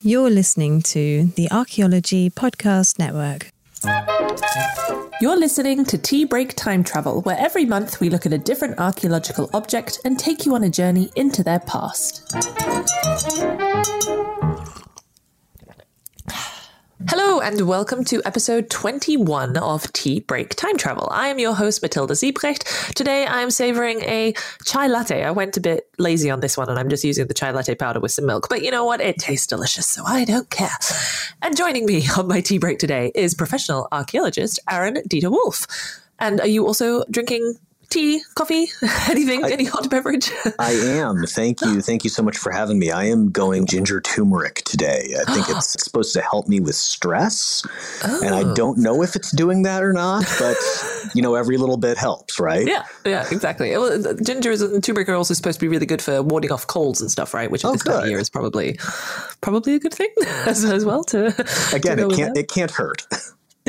You're 0.00 0.30
listening 0.30 0.82
to 0.82 1.24
the 1.34 1.50
Archaeology 1.50 2.30
Podcast 2.30 3.00
Network. 3.00 3.50
You're 5.20 5.36
listening 5.36 5.84
to 5.86 5.98
Tea 5.98 6.24
Break 6.24 6.54
Time 6.54 6.84
Travel, 6.84 7.22
where 7.22 7.36
every 7.36 7.64
month 7.64 7.98
we 7.98 8.08
look 8.08 8.24
at 8.24 8.32
a 8.32 8.38
different 8.38 8.78
archaeological 8.78 9.50
object 9.54 9.98
and 10.04 10.16
take 10.16 10.46
you 10.46 10.54
on 10.54 10.62
a 10.62 10.70
journey 10.70 11.10
into 11.16 11.42
their 11.42 11.58
past. 11.58 12.32
Hello, 17.06 17.38
and 17.38 17.60
welcome 17.68 18.02
to 18.06 18.20
episode 18.24 18.70
21 18.70 19.56
of 19.56 19.92
Tea 19.92 20.18
Break 20.18 20.56
Time 20.56 20.76
Travel. 20.76 21.08
I 21.12 21.28
am 21.28 21.38
your 21.38 21.54
host, 21.54 21.80
Matilda 21.80 22.16
Siebrecht. 22.16 22.64
Today 22.96 23.24
I 23.24 23.40
am 23.40 23.52
savoring 23.52 24.00
a 24.00 24.34
chai 24.64 24.88
latte. 24.88 25.22
I 25.22 25.30
went 25.30 25.56
a 25.56 25.60
bit 25.60 25.88
lazy 25.98 26.28
on 26.28 26.40
this 26.40 26.56
one, 26.56 26.68
and 26.68 26.76
I'm 26.76 26.88
just 26.88 27.04
using 27.04 27.28
the 27.28 27.34
chai 27.34 27.52
latte 27.52 27.76
powder 27.76 28.00
with 28.00 28.10
some 28.10 28.26
milk. 28.26 28.48
But 28.48 28.64
you 28.64 28.72
know 28.72 28.84
what? 28.84 29.00
It 29.00 29.16
tastes 29.16 29.46
delicious, 29.46 29.86
so 29.86 30.02
I 30.04 30.24
don't 30.24 30.50
care. 30.50 30.76
And 31.40 31.56
joining 31.56 31.86
me 31.86 32.02
on 32.16 32.26
my 32.26 32.40
tea 32.40 32.58
break 32.58 32.80
today 32.80 33.12
is 33.14 33.32
professional 33.32 33.86
archaeologist 33.92 34.58
Aaron 34.68 34.98
Deter-Wolf. 35.06 35.68
And 36.18 36.40
are 36.40 36.48
you 36.48 36.66
also 36.66 37.04
drinking 37.12 37.58
tea, 37.90 38.22
coffee, 38.34 38.68
anything, 39.08 39.44
I, 39.44 39.50
any 39.50 39.64
hot 39.64 39.90
beverage? 39.90 40.30
I 40.58 40.72
am. 40.72 41.24
Thank 41.26 41.60
you. 41.62 41.80
Thank 41.80 42.04
you 42.04 42.10
so 42.10 42.22
much 42.22 42.36
for 42.36 42.52
having 42.52 42.78
me. 42.78 42.90
I 42.90 43.04
am 43.04 43.30
going 43.30 43.66
ginger 43.66 44.00
turmeric 44.00 44.62
today. 44.64 45.14
I 45.18 45.32
think 45.32 45.48
it's 45.56 45.82
supposed 45.82 46.12
to 46.14 46.22
help 46.22 46.48
me 46.48 46.60
with 46.60 46.74
stress. 46.74 47.62
Oh. 48.04 48.20
And 48.24 48.34
I 48.34 48.42
oh. 48.42 48.54
don't 48.54 48.78
know 48.78 49.02
if 49.02 49.16
it's 49.16 49.30
doing 49.30 49.62
that 49.62 49.82
or 49.82 49.92
not, 49.92 50.24
but 50.38 50.56
you 51.14 51.22
know, 51.22 51.34
every 51.34 51.56
little 51.56 51.76
bit 51.76 51.96
helps, 51.96 52.38
right? 52.38 52.66
Yeah, 52.66 52.84
yeah, 53.04 53.26
exactly. 53.30 53.70
Well, 53.70 54.06
uh, 54.06 54.10
uh, 54.10 54.14
ginger 54.14 54.52
and 54.52 54.82
turmeric 54.82 55.08
are 55.08 55.14
also 55.14 55.34
supposed 55.34 55.58
to 55.58 55.64
be 55.64 55.68
really 55.68 55.86
good 55.86 56.02
for 56.02 56.22
warding 56.22 56.52
off 56.52 56.66
colds 56.66 57.00
and 57.00 57.10
stuff, 57.10 57.34
right? 57.34 57.50
Which 57.50 57.64
at 57.64 57.68
oh, 57.68 57.72
this 57.72 57.82
good. 57.82 57.92
time 57.92 58.02
of 58.04 58.08
year 58.08 58.18
is 58.18 58.30
probably 58.30 58.78
probably 59.40 59.74
a 59.74 59.78
good 59.78 59.94
thing 59.94 60.10
as, 60.46 60.64
as 60.64 60.84
well 60.84 61.04
to 61.04 61.26
Again, 61.74 61.98
to 61.98 62.08
it 62.08 62.16
can't 62.16 62.36
it 62.36 62.48
can't 62.48 62.70
hurt. 62.70 63.06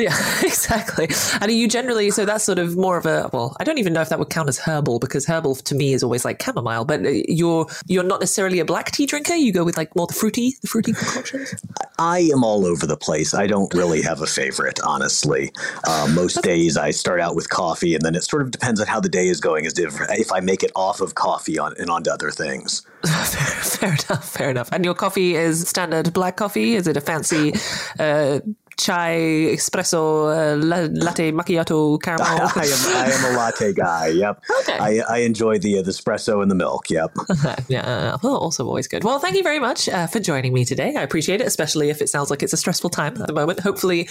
Yeah, 0.00 0.16
exactly. 0.42 1.08
And 1.40 1.50
are 1.50 1.54
you 1.54 1.68
generally 1.68 2.10
so 2.10 2.24
that's 2.24 2.44
sort 2.44 2.58
of 2.58 2.76
more 2.76 2.96
of 2.96 3.04
a 3.04 3.28
well, 3.32 3.54
I 3.60 3.64
don't 3.64 3.78
even 3.78 3.92
know 3.92 4.00
if 4.00 4.08
that 4.08 4.18
would 4.18 4.30
count 4.30 4.48
as 4.48 4.58
herbal 4.58 4.98
because 4.98 5.26
herbal 5.26 5.56
to 5.56 5.74
me 5.74 5.92
is 5.92 6.02
always 6.02 6.24
like 6.24 6.42
chamomile, 6.42 6.86
but 6.86 7.04
uh, 7.04 7.10
you're 7.28 7.66
you're 7.86 8.02
not 8.02 8.20
necessarily 8.20 8.60
a 8.60 8.64
black 8.64 8.90
tea 8.92 9.04
drinker. 9.04 9.34
You 9.34 9.52
go 9.52 9.62
with 9.62 9.76
like 9.76 9.94
more 9.94 10.06
the 10.06 10.14
fruity, 10.14 10.54
the 10.62 10.68
fruity 10.68 10.92
concoctions. 10.92 11.54
I 11.98 12.20
am 12.32 12.42
all 12.42 12.64
over 12.64 12.86
the 12.86 12.96
place. 12.96 13.34
I 13.34 13.46
don't 13.46 13.72
really 13.74 14.00
have 14.00 14.22
a 14.22 14.26
favorite, 14.26 14.80
honestly. 14.82 15.52
Uh, 15.84 16.10
most 16.14 16.42
days 16.42 16.78
I 16.78 16.92
start 16.92 17.20
out 17.20 17.36
with 17.36 17.50
coffee, 17.50 17.94
and 17.94 18.02
then 18.02 18.14
it 18.14 18.22
sort 18.24 18.40
of 18.42 18.50
depends 18.50 18.80
on 18.80 18.86
how 18.86 19.00
the 19.00 19.08
day 19.08 19.28
is 19.28 19.40
going. 19.40 19.66
As 19.66 19.78
if 19.78 20.00
if 20.10 20.32
I 20.32 20.40
make 20.40 20.62
it 20.62 20.72
off 20.74 21.02
of 21.02 21.14
coffee 21.14 21.58
on 21.58 21.74
and 21.78 21.90
onto 21.90 22.10
other 22.10 22.30
things. 22.30 22.86
fair, 23.04 23.12
fair 23.62 23.92
enough. 23.92 24.28
Fair 24.30 24.50
enough. 24.50 24.70
And 24.72 24.84
your 24.84 24.94
coffee 24.94 25.34
is 25.34 25.68
standard 25.68 26.12
black 26.14 26.36
coffee? 26.36 26.74
Is 26.74 26.86
it 26.86 26.96
a 26.96 27.00
fancy? 27.00 27.52
Uh, 27.98 28.40
chai, 28.80 29.52
espresso, 29.52 30.30
uh, 30.30 30.56
latte, 30.56 31.32
macchiato, 31.32 32.00
caramel? 32.00 32.26
I 32.56 32.64
am, 32.64 32.96
I 32.96 33.12
am 33.12 33.34
a 33.34 33.36
latte 33.36 33.72
guy. 33.72 34.08
Yep. 34.08 34.42
Okay. 34.60 34.78
I, 34.78 35.00
I 35.08 35.18
enjoy 35.18 35.58
the, 35.58 35.78
uh, 35.78 35.82
the 35.82 35.90
espresso 35.90 36.42
and 36.42 36.50
the 36.50 36.54
milk. 36.54 36.88
Yep. 36.88 37.12
yeah. 37.68 38.16
Well, 38.22 38.36
also 38.36 38.66
always 38.66 38.88
good. 38.88 39.04
Well, 39.04 39.18
thank 39.18 39.36
you 39.36 39.42
very 39.42 39.60
much 39.60 39.88
uh, 39.88 40.06
for 40.06 40.18
joining 40.18 40.54
me 40.54 40.64
today. 40.64 40.94
I 40.96 41.02
appreciate 41.02 41.40
it, 41.40 41.46
especially 41.46 41.90
if 41.90 42.00
it 42.00 42.08
sounds 42.08 42.30
like 42.30 42.42
it's 42.42 42.52
a 42.52 42.56
stressful 42.56 42.90
time 42.90 43.20
at 43.20 43.26
the 43.26 43.34
moment. 43.34 43.60
Hopefully, 43.60 44.08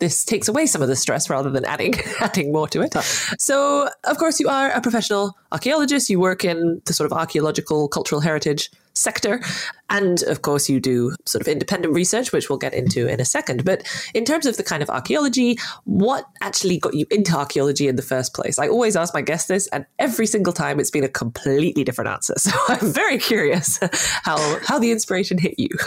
this 0.00 0.24
takes 0.24 0.48
away 0.48 0.66
some 0.66 0.82
of 0.82 0.88
the 0.88 0.96
stress 0.96 1.30
rather 1.30 1.50
than 1.50 1.64
adding 1.64 1.94
adding 2.20 2.52
more 2.52 2.68
to 2.68 2.82
it. 2.82 2.94
So, 3.38 3.88
of 4.04 4.18
course, 4.18 4.40
you 4.40 4.48
are 4.48 4.70
a 4.70 4.80
professional 4.80 5.36
archaeologist. 5.52 6.10
You 6.10 6.18
work 6.18 6.44
in 6.44 6.82
the 6.86 6.92
sort 6.92 7.10
of 7.10 7.16
archaeological 7.16 7.88
cultural 7.88 8.20
heritage 8.20 8.70
sector. 8.98 9.40
And 9.90 10.22
of 10.24 10.42
course, 10.42 10.68
you 10.68 10.80
do 10.80 11.14
sort 11.24 11.40
of 11.40 11.48
independent 11.48 11.94
research, 11.94 12.32
which 12.32 12.48
we'll 12.48 12.58
get 12.58 12.74
into 12.74 13.06
in 13.06 13.20
a 13.20 13.24
second. 13.24 13.64
But 13.64 13.82
in 14.14 14.24
terms 14.24 14.46
of 14.46 14.56
the 14.56 14.62
kind 14.62 14.82
of 14.82 14.90
archaeology, 14.90 15.58
what 15.84 16.26
actually 16.42 16.78
got 16.78 16.94
you 16.94 17.06
into 17.10 17.36
archaeology 17.36 17.88
in 17.88 17.96
the 17.96 18.02
first 18.02 18.34
place? 18.34 18.58
I 18.58 18.68
always 18.68 18.96
ask 18.96 19.14
my 19.14 19.22
guests 19.22 19.48
this, 19.48 19.66
and 19.68 19.86
every 19.98 20.26
single 20.26 20.52
time 20.52 20.80
it's 20.80 20.90
been 20.90 21.04
a 21.04 21.08
completely 21.08 21.84
different 21.84 22.10
answer. 22.10 22.34
So 22.36 22.50
I'm 22.68 22.92
very 22.92 23.18
curious 23.18 23.78
how, 24.22 24.58
how 24.64 24.78
the 24.78 24.90
inspiration 24.90 25.38
hit 25.38 25.54
you. 25.58 25.70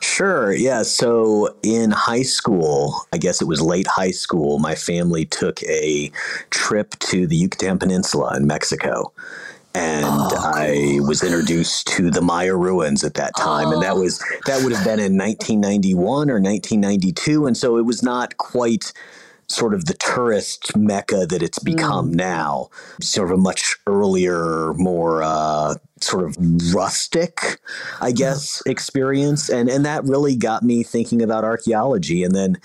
Sure. 0.00 0.52
Yeah. 0.52 0.82
So 0.82 1.56
in 1.62 1.92
high 1.92 2.22
school, 2.22 3.06
I 3.12 3.18
guess 3.18 3.40
it 3.40 3.46
was 3.46 3.60
late 3.60 3.86
high 3.86 4.10
school, 4.10 4.58
my 4.58 4.74
family 4.74 5.24
took 5.24 5.62
a 5.62 6.10
trip 6.50 6.98
to 6.98 7.26
the 7.26 7.36
Yucatan 7.36 7.78
Peninsula 7.78 8.36
in 8.36 8.46
Mexico 8.46 9.12
and 9.74 10.04
oh. 10.06 10.52
I 10.54 10.98
was 11.06 11.22
introduced 11.22 11.86
to 11.88 12.10
the 12.10 12.20
Maya 12.20 12.54
ruins 12.54 13.04
at 13.04 13.14
that 13.14 13.32
time, 13.36 13.68
oh. 13.68 13.72
and 13.72 13.82
that 13.82 13.92
oh. 13.92 14.00
was 14.00 14.18
that 14.46 14.62
would 14.62 14.72
have 14.72 14.84
been 14.84 15.00
in 15.00 15.16
1991 15.16 16.30
or 16.30 16.40
1992, 16.40 17.46
and 17.46 17.56
so 17.56 17.78
it 17.78 17.82
was 17.82 18.02
not 18.02 18.36
quite 18.36 18.92
sort 19.48 19.74
of 19.74 19.84
the 19.84 19.94
tourist 19.94 20.76
mecca 20.76 21.26
that 21.26 21.42
it's 21.42 21.58
become 21.58 22.12
mm. 22.12 22.14
now. 22.14 22.68
Sort 23.00 23.30
of 23.30 23.38
a 23.38 23.40
much 23.40 23.76
earlier, 23.86 24.72
more 24.74 25.22
uh, 25.22 25.74
sort 26.00 26.24
of 26.24 26.36
rustic, 26.74 27.58
I 28.00 28.12
guess, 28.12 28.62
experience, 28.66 29.48
and 29.48 29.68
and 29.68 29.86
that 29.86 30.04
really 30.04 30.36
got 30.36 30.62
me 30.62 30.82
thinking 30.82 31.22
about 31.22 31.44
archaeology. 31.44 32.24
And 32.24 32.34
then 32.34 32.58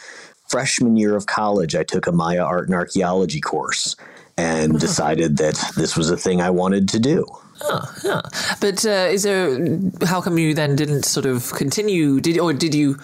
freshman 0.49 0.97
year 0.97 1.15
of 1.15 1.25
college, 1.25 1.75
I 1.75 1.83
took 1.83 2.07
a 2.07 2.11
Maya 2.11 2.43
art 2.43 2.67
and 2.67 2.75
archaeology 2.75 3.39
course 3.41 3.95
and 4.37 4.79
decided 4.79 5.37
that 5.37 5.55
this 5.75 5.97
was 5.97 6.09
a 6.09 6.17
thing 6.17 6.41
I 6.41 6.49
wanted 6.49 6.87
to 6.89 6.99
do. 6.99 7.25
Oh, 7.61 7.95
yeah. 8.03 8.21
But 8.61 8.85
uh, 8.85 9.09
is 9.09 9.23
there? 9.23 9.57
How 10.05 10.21
come 10.21 10.37
you 10.37 10.53
then 10.53 10.75
didn't 10.75 11.03
sort 11.03 11.25
of 11.25 11.51
continue? 11.53 12.19
Did 12.19 12.37
or 12.37 12.53
did 12.53 12.75
you 12.75 12.99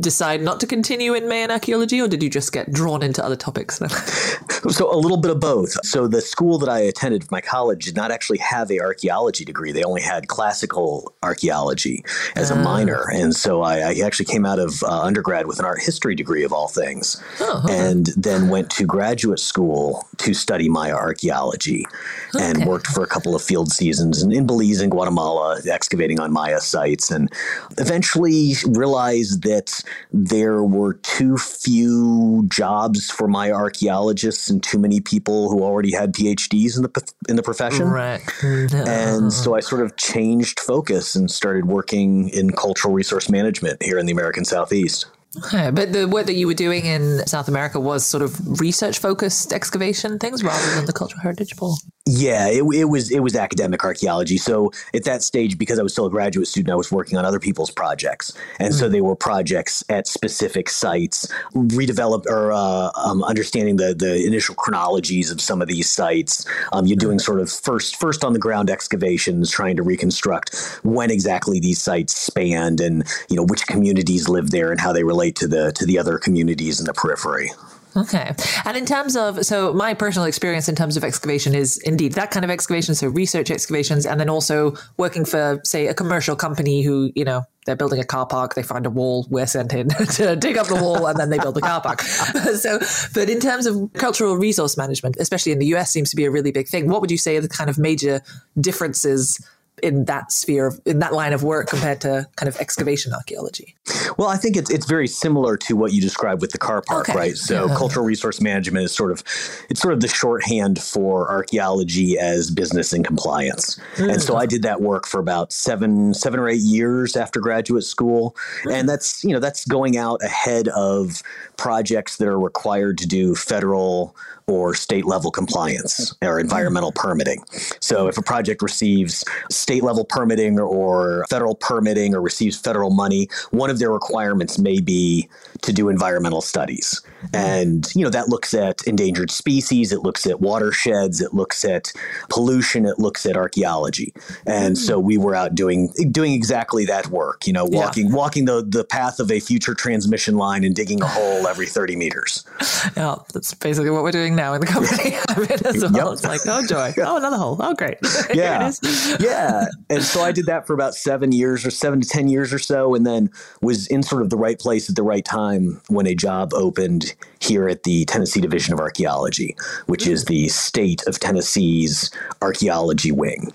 decide 0.00 0.42
not 0.42 0.60
to 0.60 0.66
continue 0.66 1.14
in 1.14 1.28
Mayan 1.28 1.50
archaeology, 1.50 2.00
or 2.00 2.08
did 2.08 2.22
you 2.22 2.30
just 2.30 2.52
get 2.52 2.72
drawn 2.72 3.02
into 3.02 3.24
other 3.24 3.36
topics? 3.36 3.78
so 4.68 4.92
a 4.92 4.96
little 4.96 5.16
bit 5.16 5.30
of 5.30 5.40
both. 5.40 5.72
So 5.84 6.08
the 6.08 6.20
school 6.20 6.58
that 6.58 6.68
I 6.68 6.80
attended, 6.80 7.30
my 7.30 7.40
college, 7.40 7.84
did 7.84 7.96
not 7.96 8.10
actually 8.10 8.38
have 8.38 8.70
a 8.70 8.80
archaeology 8.80 9.44
degree. 9.44 9.72
They 9.72 9.84
only 9.84 10.02
had 10.02 10.28
classical 10.28 11.14
archaeology 11.22 12.04
as 12.36 12.50
uh. 12.50 12.54
a 12.54 12.58
ah. 12.58 12.62
minor, 12.62 13.04
and 13.12 13.34
so 13.34 13.62
I, 13.62 13.78
I, 13.78 13.94
actually 14.04 14.26
came 14.26 14.44
out 14.44 14.58
of 14.58 14.82
uh, 14.82 15.02
undergrad 15.02 15.46
with 15.46 15.58
an 15.58 15.64
art 15.64 15.80
history 15.80 16.14
degree 16.14 16.44
of 16.44 16.52
all 16.52 16.68
things, 16.68 17.22
oh, 17.40 17.64
and 17.70 18.06
then 18.16 18.48
went 18.48 18.70
to 18.70 18.84
graduate 18.84 19.38
school 19.38 20.06
to 20.18 20.34
study 20.34 20.68
Maya 20.68 20.94
archaeology, 20.94 21.86
okay. 22.34 22.44
and 22.44 22.66
worked 22.66 22.88
for 22.88 23.02
a 23.02 23.06
couple 23.06 23.34
of 23.34 23.42
field 23.42 23.72
seasons 23.72 24.22
in, 24.22 24.32
in 24.32 24.46
Belize 24.46 24.80
and 24.80 24.90
Guatemala, 24.90 25.60
excavating 25.70 26.20
on 26.20 26.32
Maya 26.32 26.60
sites, 26.60 27.10
and 27.10 27.32
eventually 27.78 28.54
realized 28.66 29.42
that 29.42 29.83
there 30.12 30.62
were 30.62 30.94
too 30.94 31.36
few 31.36 32.46
jobs 32.48 33.10
for 33.10 33.28
Maya 33.28 33.54
archaeologists 33.54 34.48
and 34.50 34.62
too 34.62 34.78
many 34.78 35.00
people 35.00 35.50
who 35.50 35.62
already 35.62 35.92
had 35.92 36.12
PhDs 36.12 36.76
in 36.76 36.82
the 36.82 37.12
in 37.28 37.36
the 37.36 37.42
profession. 37.42 37.88
Right. 37.88 38.20
And 38.84 39.32
so 39.32 39.54
I 39.54 39.60
sort 39.60 39.82
of 39.82 39.96
changed 39.96 40.60
focus 40.60 41.14
and 41.14 41.30
started 41.30 41.66
working 41.66 42.28
in 42.30 42.50
cultural 42.50 42.92
resource 42.92 43.28
management 43.28 43.82
here 43.82 43.98
in 43.98 44.06
the 44.06 44.12
American 44.12 44.44
Southeast. 44.44 45.06
But 45.50 45.92
the 45.92 46.08
work 46.08 46.26
that 46.26 46.34
you 46.34 46.46
were 46.46 46.54
doing 46.54 46.86
in 46.86 47.26
South 47.26 47.48
America 47.48 47.80
was 47.80 48.06
sort 48.06 48.22
of 48.22 48.60
research 48.60 48.98
focused 48.98 49.52
excavation 49.52 50.18
things 50.18 50.42
rather 50.42 50.74
than 50.74 50.86
the 50.86 50.92
cultural 50.92 51.20
heritage 51.20 51.56
pool. 51.56 51.76
Yeah, 52.06 52.48
it, 52.48 52.62
it, 52.74 52.84
was 52.84 53.10
it 53.10 53.20
was 53.20 53.34
academic 53.34 53.82
archaeology. 53.82 54.36
So 54.36 54.72
at 54.94 55.04
that 55.04 55.22
stage, 55.22 55.56
because 55.56 55.78
I 55.78 55.82
was 55.82 55.92
still 55.92 56.04
a 56.04 56.10
graduate 56.10 56.46
student, 56.46 56.70
I 56.70 56.76
was 56.76 56.92
working 56.92 57.16
on 57.16 57.24
other 57.24 57.40
people's 57.40 57.70
projects, 57.70 58.30
and 58.60 58.74
mm. 58.74 58.78
so 58.78 58.90
they 58.90 59.00
were 59.00 59.16
projects 59.16 59.82
at 59.88 60.06
specific 60.06 60.68
sites, 60.68 61.32
redeveloped 61.54 62.26
or 62.26 62.52
uh, 62.52 62.90
um, 62.94 63.24
understanding 63.24 63.76
the 63.76 63.94
the 63.94 64.22
initial 64.26 64.54
chronologies 64.54 65.30
of 65.30 65.40
some 65.40 65.62
of 65.62 65.68
these 65.68 65.88
sites. 65.88 66.44
Um, 66.74 66.84
you're 66.84 66.98
doing 66.98 67.18
sort 67.18 67.40
of 67.40 67.50
first 67.50 67.96
first 67.96 68.22
on 68.22 68.34
the 68.34 68.38
ground 68.38 68.68
excavations, 68.68 69.50
trying 69.50 69.76
to 69.76 69.82
reconstruct 69.82 70.80
when 70.82 71.10
exactly 71.10 71.58
these 71.58 71.80
sites 71.80 72.14
spanned, 72.14 72.82
and 72.82 73.04
you 73.30 73.36
know 73.36 73.44
which 73.44 73.66
communities 73.66 74.28
live 74.28 74.50
there 74.50 74.70
and 74.70 74.78
how 74.78 74.92
they 74.92 75.04
relate 75.04 75.23
to 75.32 75.48
the 75.48 75.72
to 75.72 75.86
the 75.86 75.98
other 75.98 76.18
communities 76.18 76.80
in 76.80 76.86
the 76.86 76.94
periphery. 76.94 77.50
Okay. 77.96 78.34
And 78.64 78.76
in 78.76 78.86
terms 78.86 79.16
of, 79.16 79.44
so 79.46 79.72
my 79.72 79.94
personal 79.94 80.26
experience 80.26 80.68
in 80.68 80.74
terms 80.74 80.96
of 80.96 81.04
excavation 81.04 81.54
is 81.54 81.78
indeed 81.78 82.12
that 82.14 82.30
kind 82.30 82.44
of 82.44 82.50
excavation. 82.50 82.94
So 82.94 83.08
research 83.08 83.50
excavations 83.50 84.04
and 84.04 84.18
then 84.18 84.28
also 84.28 84.74
working 84.96 85.24
for, 85.24 85.60
say, 85.64 85.86
a 85.86 85.94
commercial 85.94 86.34
company 86.34 86.82
who, 86.82 87.12
you 87.14 87.24
know, 87.24 87.44
they're 87.66 87.76
building 87.76 88.00
a 88.00 88.04
car 88.04 88.26
park, 88.26 88.54
they 88.54 88.62
find 88.62 88.84
a 88.84 88.90
wall, 88.90 89.26
we're 89.30 89.46
sent 89.46 89.72
in 89.72 89.88
to 90.14 90.36
dig 90.36 90.58
up 90.58 90.66
the 90.66 90.74
wall 90.74 91.06
and 91.06 91.18
then 91.18 91.30
they 91.30 91.38
build 91.38 91.54
the 91.54 91.60
car 91.60 91.80
park. 91.80 92.00
so, 92.02 92.78
but 93.14 93.30
in 93.30 93.40
terms 93.40 93.64
of 93.64 93.92
cultural 93.94 94.36
resource 94.36 94.76
management, 94.76 95.16
especially 95.20 95.52
in 95.52 95.60
the 95.60 95.66
US, 95.74 95.90
seems 95.90 96.10
to 96.10 96.16
be 96.16 96.24
a 96.24 96.30
really 96.30 96.50
big 96.50 96.68
thing. 96.68 96.88
What 96.88 97.00
would 97.00 97.10
you 97.12 97.18
say 97.18 97.36
are 97.36 97.40
the 97.40 97.48
kind 97.48 97.70
of 97.70 97.78
major 97.78 98.20
differences 98.60 99.40
in 99.82 100.04
that 100.06 100.32
sphere 100.32 100.66
of, 100.66 100.80
in 100.84 100.98
that 101.00 101.12
line 101.12 101.32
of 101.32 101.42
work 101.42 101.68
compared 101.68 102.00
to 102.02 102.26
kind 102.36 102.48
of 102.48 102.56
excavation 102.56 103.12
archaeology? 103.12 103.74
Well, 104.16 104.28
I 104.28 104.36
think 104.36 104.56
it's 104.56 104.70
it's 104.70 104.86
very 104.86 105.06
similar 105.06 105.56
to 105.58 105.76
what 105.76 105.92
you 105.92 106.00
described 106.00 106.40
with 106.40 106.52
the 106.52 106.58
car 106.58 106.82
park, 106.82 107.08
Okay. 107.08 107.18
right? 107.18 107.36
So 107.36 107.68
cultural 107.68 108.04
resource 108.04 108.40
management 108.40 108.84
is 108.84 108.92
sort 108.92 109.10
of 109.10 109.22
it's 109.68 109.80
sort 109.80 109.94
of 109.94 110.00
the 110.00 110.08
shorthand 110.08 110.80
for 110.80 111.30
archaeology 111.30 112.18
as 112.18 112.50
business 112.50 112.92
and 112.92 113.04
compliance. 113.04 113.78
Hmm. 113.96 114.10
And 114.10 114.22
so 114.22 114.36
I 114.36 114.46
did 114.46 114.62
that 114.62 114.80
work 114.80 115.06
for 115.06 115.20
about 115.20 115.52
seven 115.52 116.14
seven 116.14 116.40
or 116.40 116.48
eight 116.48 116.60
years 116.60 117.16
after 117.16 117.40
graduate 117.40 117.84
school, 117.84 118.36
and 118.64 118.82
hmm. 118.82 118.86
that's 118.86 119.24
you 119.24 119.32
know 119.32 119.40
that's 119.40 119.64
going 119.64 119.96
out 119.96 120.22
ahead 120.22 120.68
of 120.68 121.22
projects 121.56 122.16
that 122.18 122.28
are 122.28 122.38
required 122.38 122.98
to 122.98 123.06
do 123.06 123.34
federal 123.34 124.14
or 124.46 124.74
state 124.74 125.06
level 125.06 125.30
compliance 125.30 126.14
or 126.22 126.38
environmental 126.38 126.92
permitting. 126.92 127.42
So 127.80 128.08
if 128.08 128.18
a 128.18 128.22
project 128.22 128.62
receives 128.62 129.24
state 129.50 129.82
level 129.82 130.04
permitting 130.04 130.60
or 130.60 131.24
federal 131.30 131.54
permitting 131.54 132.14
or 132.14 132.20
receives 132.20 132.60
federal 132.60 132.90
money, 132.90 133.28
one 133.50 133.70
of 133.70 133.78
their 133.78 133.90
requirements 133.90 134.58
may 134.58 134.80
be 134.80 135.28
to 135.62 135.72
do 135.72 135.88
environmental 135.88 136.42
studies. 136.42 137.00
And 137.32 137.86
you 137.94 138.04
know 138.04 138.10
that 138.10 138.28
looks 138.28 138.54
at 138.54 138.82
endangered 138.86 139.30
species, 139.30 139.92
it 139.92 140.00
looks 140.00 140.26
at 140.26 140.40
watersheds, 140.40 141.20
it 141.20 141.34
looks 141.34 141.64
at 141.64 141.92
pollution, 142.28 142.86
it 142.86 142.98
looks 142.98 143.26
at 143.26 143.36
archaeology. 143.36 144.12
And 144.46 144.76
so 144.76 145.00
hmm. 145.00 145.06
we 145.06 145.18
were 145.18 145.34
out 145.34 145.54
doing 145.54 145.92
doing 146.10 146.32
exactly 146.32 146.84
that 146.86 147.08
work, 147.08 147.46
you 147.46 147.52
know, 147.52 147.66
Yeah. 147.70 147.78
walking 147.78 148.12
walking 148.12 148.44
the 148.44 148.64
the 148.66 148.84
path 148.84 149.20
of 149.20 149.30
a 149.30 149.40
future 149.40 149.74
transmission 149.74 150.36
line 150.36 150.64
and 150.64 150.74
digging 150.74 151.02
a 151.02 151.06
hole 151.06 151.46
every 151.46 151.66
30 151.66 151.96
meters. 151.96 152.44
Yeah, 152.96 153.16
that's 153.32 153.54
basically 153.54 153.90
what 153.90 154.02
we're 154.02 154.12
doing 154.12 154.36
now 154.36 154.52
in 154.52 154.60
the 154.60 154.66
company 154.66 155.16
I'm 155.28 155.42
in 155.44 155.66
as 155.66 155.82
well. 155.82 156.10
Yep. 156.10 156.12
It's 156.12 156.24
like, 156.24 156.40
oh, 156.46 156.66
joy. 156.66 156.92
Oh, 157.04 157.16
another 157.16 157.36
hole. 157.36 157.56
Oh, 157.58 157.74
great. 157.74 157.96
Yeah. 158.32 158.72
yeah. 159.18 159.66
And 159.90 160.02
so 160.02 160.22
I 160.22 160.32
did 160.32 160.46
that 160.46 160.66
for 160.66 160.74
about 160.74 160.94
seven 160.94 161.32
years 161.32 161.66
or 161.66 161.70
seven 161.70 162.00
to 162.00 162.08
10 162.08 162.28
years 162.28 162.52
or 162.52 162.58
so, 162.58 162.94
and 162.94 163.06
then 163.06 163.30
was 163.62 163.86
in 163.88 164.02
sort 164.02 164.22
of 164.22 164.30
the 164.30 164.36
right 164.36 164.58
place 164.58 164.88
at 164.88 164.96
the 164.96 165.02
right 165.02 165.24
time 165.24 165.80
when 165.88 166.06
a 166.06 166.14
job 166.14 166.52
opened 166.54 167.13
here 167.40 167.68
at 167.68 167.82
the 167.82 168.04
Tennessee 168.06 168.40
Division 168.40 168.74
of 168.74 168.80
Archaeology, 168.80 169.56
which 169.86 170.06
is 170.06 170.22
hmm. 170.22 170.32
the 170.32 170.48
state 170.48 171.02
of 171.06 171.18
Tennessee's 171.20 172.10
archaeology 172.42 173.12
wing. 173.12 173.52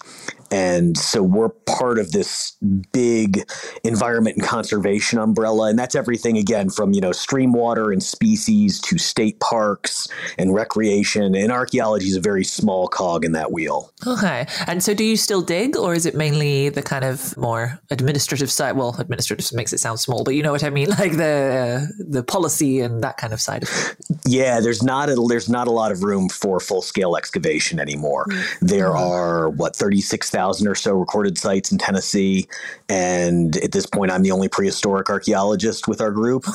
And 0.52 0.98
so 0.98 1.22
we're 1.22 1.50
part 1.50 2.00
of 2.00 2.12
this 2.12 2.58
big 2.92 3.50
environment 3.84 4.38
and 4.38 4.46
conservation 4.46 5.20
umbrella. 5.20 5.70
And 5.70 5.78
that's 5.78 5.96
everything, 5.96 6.38
again, 6.38 6.70
from, 6.70 6.94
you 6.94 7.02
know, 7.02 7.12
stream 7.12 7.54
water 7.54 7.92
and 7.92 8.02
species 8.02 8.80
to 8.82 8.98
state 8.98 9.40
parks 9.40 10.08
and 10.38 10.54
recreation. 10.54 11.36
And 11.36 11.52
archaeology 11.52 12.08
is 12.08 12.16
a 12.16 12.22
very 12.22 12.44
small 12.44 12.88
cog 12.88 13.26
in 13.26 13.34
that 13.34 13.52
wheel. 13.52 13.92
Okay. 14.06 14.48
And 14.68 14.84
so 14.84 14.94
do 14.94 15.04
you 15.04 15.18
still 15.18 15.42
dig 15.42 15.78
or 15.78 15.94
is 15.94 16.06
it 16.06 16.16
mainly 16.16 16.70
the 16.70 16.82
kind 16.82 17.06
of 17.06 17.36
more 17.38 17.80
administrative 17.90 18.52
side? 18.52 18.76
Well, 18.76 18.96
administrative 19.00 19.52
makes 19.54 19.74
it 19.74 19.80
sound 19.80 20.00
small, 20.00 20.24
but 20.24 20.36
you 20.36 20.44
know 20.44 20.52
what 20.52 20.64
I 20.64 20.70
mean? 20.70 20.90
Like 21.00 21.16
the 21.16 21.88
uh, 21.90 22.04
the 22.10 22.24
policy 22.24 22.82
and 22.82 23.02
that 23.04 23.16
kind 23.16 23.32
of 23.32 23.40
side 23.40 23.64
of 23.64 23.70
it. 23.70 24.18
Yeah, 24.26 24.60
there's 24.60 24.84
not 24.84 25.10
a 25.10 25.16
there's 25.30 25.48
not 25.48 25.68
a 25.68 25.72
lot 25.72 25.94
of 25.94 26.04
room 26.04 26.28
for 26.28 26.60
full 26.60 26.82
scale 26.82 27.16
excavation 27.16 27.80
anymore. 27.80 28.26
There 28.60 28.98
are 28.98 29.50
what 29.50 29.78
thirty 29.78 30.02
six 30.40 30.60
thousand 30.60 30.68
or 30.68 30.76
so 30.76 30.94
recorded 30.94 31.38
sites 31.38 31.72
in 31.72 31.78
Tennessee, 31.78 32.48
and 32.88 33.58
at 33.58 33.72
this 33.72 33.86
point, 33.86 34.12
I'm 34.12 34.24
the 34.24 34.32
only 34.32 34.48
prehistoric 34.48 35.10
archaeologist 35.10 35.88
with 35.88 36.02
our 36.02 36.12
group. 36.12 36.46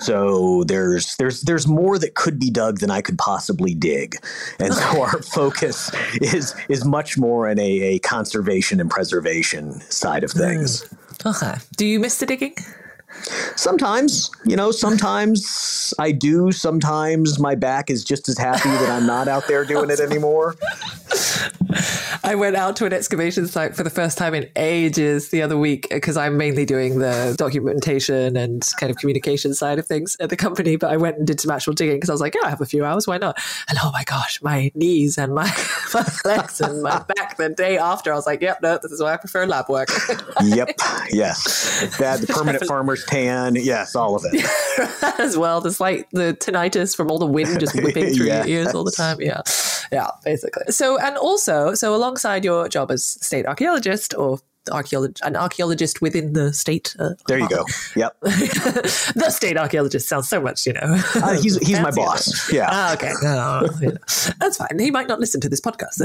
So 0.00 0.64
there's 0.64 1.16
there's 1.16 1.42
there's 1.42 1.66
more 1.66 1.98
that 1.98 2.14
could 2.14 2.38
be 2.38 2.50
dug 2.50 2.80
than 2.80 2.90
I 2.90 3.00
could 3.00 3.18
possibly 3.18 3.74
dig, 3.74 4.16
and 4.58 4.74
so 4.74 5.02
our 5.02 5.22
focus 5.22 5.90
is 6.20 6.54
is 6.68 6.84
much 6.84 7.18
more 7.18 7.48
in 7.48 7.58
a, 7.58 7.80
a 7.80 7.98
conservation 8.00 8.80
and 8.80 8.90
preservation 8.90 9.80
side 9.90 10.24
of 10.24 10.32
things. 10.32 10.82
Hmm. 11.22 11.28
Okay. 11.28 11.54
Do 11.76 11.86
you 11.86 12.00
miss 12.00 12.18
the 12.18 12.26
digging? 12.26 12.54
Sometimes, 13.56 14.30
you 14.44 14.56
know, 14.56 14.70
sometimes 14.70 15.94
I 15.98 16.12
do. 16.12 16.52
Sometimes 16.52 17.38
my 17.38 17.54
back 17.54 17.90
is 17.90 18.04
just 18.04 18.28
as 18.28 18.36
happy 18.36 18.68
that 18.68 18.90
I'm 18.90 19.06
not 19.06 19.28
out 19.28 19.46
there 19.48 19.64
doing 19.64 19.90
it 19.90 20.00
anymore. 20.00 20.56
I 22.24 22.34
went 22.36 22.56
out 22.56 22.76
to 22.76 22.86
an 22.86 22.92
excavation 22.92 23.46
site 23.46 23.76
for 23.76 23.82
the 23.82 23.90
first 23.90 24.16
time 24.16 24.34
in 24.34 24.48
ages 24.56 25.30
the 25.30 25.42
other 25.42 25.58
week 25.58 25.88
because 25.90 26.16
I'm 26.16 26.36
mainly 26.36 26.64
doing 26.64 26.98
the 26.98 27.34
documentation 27.36 28.36
and 28.36 28.66
kind 28.78 28.90
of 28.90 28.96
communication 28.96 29.54
side 29.54 29.78
of 29.78 29.86
things 29.86 30.16
at 30.20 30.30
the 30.30 30.36
company. 30.36 30.76
But 30.76 30.90
I 30.90 30.96
went 30.96 31.18
and 31.18 31.26
did 31.26 31.40
some 31.40 31.50
actual 31.50 31.74
digging 31.74 31.96
because 31.96 32.10
I 32.10 32.14
was 32.14 32.20
like, 32.20 32.34
yeah, 32.34 32.46
I 32.46 32.50
have 32.50 32.60
a 32.60 32.66
few 32.66 32.84
hours. 32.84 33.06
Why 33.06 33.18
not? 33.18 33.38
And 33.68 33.78
oh 33.82 33.90
my 33.92 34.04
gosh, 34.04 34.40
my 34.42 34.70
knees 34.74 35.18
and 35.18 35.34
my, 35.34 35.50
my 35.94 36.06
legs 36.24 36.60
and 36.60 36.82
my 36.82 37.02
back 37.16 37.36
the 37.36 37.50
day 37.50 37.78
after, 37.78 38.12
I 38.12 38.16
was 38.16 38.26
like, 38.26 38.40
yep, 38.40 38.62
no, 38.62 38.78
this 38.82 38.92
is 38.92 39.02
why 39.02 39.14
I 39.14 39.16
prefer 39.16 39.46
lab 39.46 39.68
work. 39.68 39.88
Yep. 40.42 40.70
Yes. 41.10 41.96
That 41.98 42.20
the 42.20 42.26
permanent 42.26 42.64
farmer's 42.68 43.03
tan. 43.06 43.56
Yes, 43.56 43.94
all 43.94 44.16
of 44.16 44.24
it. 44.32 44.44
as 45.18 45.36
well. 45.36 45.60
There's 45.60 45.80
like 45.80 46.08
the 46.10 46.36
tinnitus 46.40 46.96
from 46.96 47.10
all 47.10 47.18
the 47.18 47.26
wind 47.26 47.60
just 47.60 47.74
whipping 47.74 48.14
through 48.14 48.26
your 48.26 48.46
ears 48.46 48.74
all 48.74 48.84
the 48.84 48.90
time. 48.90 49.20
Yeah. 49.20 49.42
Yeah, 49.92 50.08
basically. 50.24 50.64
So, 50.70 50.98
and 50.98 51.16
also, 51.16 51.74
so 51.74 51.94
alongside 51.94 52.44
your 52.44 52.68
job 52.68 52.90
as 52.90 53.04
state 53.04 53.46
archaeologist 53.46 54.14
or 54.14 54.38
archaeologist, 54.70 55.24
an 55.24 55.36
archaeologist 55.36 56.00
within 56.00 56.32
the 56.32 56.52
state. 56.52 56.94
Uh, 56.98 57.10
There 57.26 57.38
you 57.38 57.48
go. 57.48 57.64
Yep. 57.96 58.16
the 58.20 59.30
state 59.30 59.56
archaeologist 59.56 60.08
sounds 60.08 60.28
so 60.28 60.40
much, 60.40 60.66
you 60.66 60.72
know. 60.72 61.00
Uh, 61.14 61.40
he's 61.40 61.56
he's 61.58 61.80
my 61.80 61.90
boss. 61.90 62.52
Yeah. 62.52 62.68
Ah, 62.70 62.94
okay. 62.94 63.12
No, 63.22 63.68
you 63.80 63.88
know. 63.88 63.98
That's 64.40 64.56
fine. 64.56 64.78
He 64.78 64.90
might 64.90 65.08
not 65.08 65.20
listen 65.20 65.40
to 65.42 65.48
this 65.48 65.60
podcast. 65.60 66.02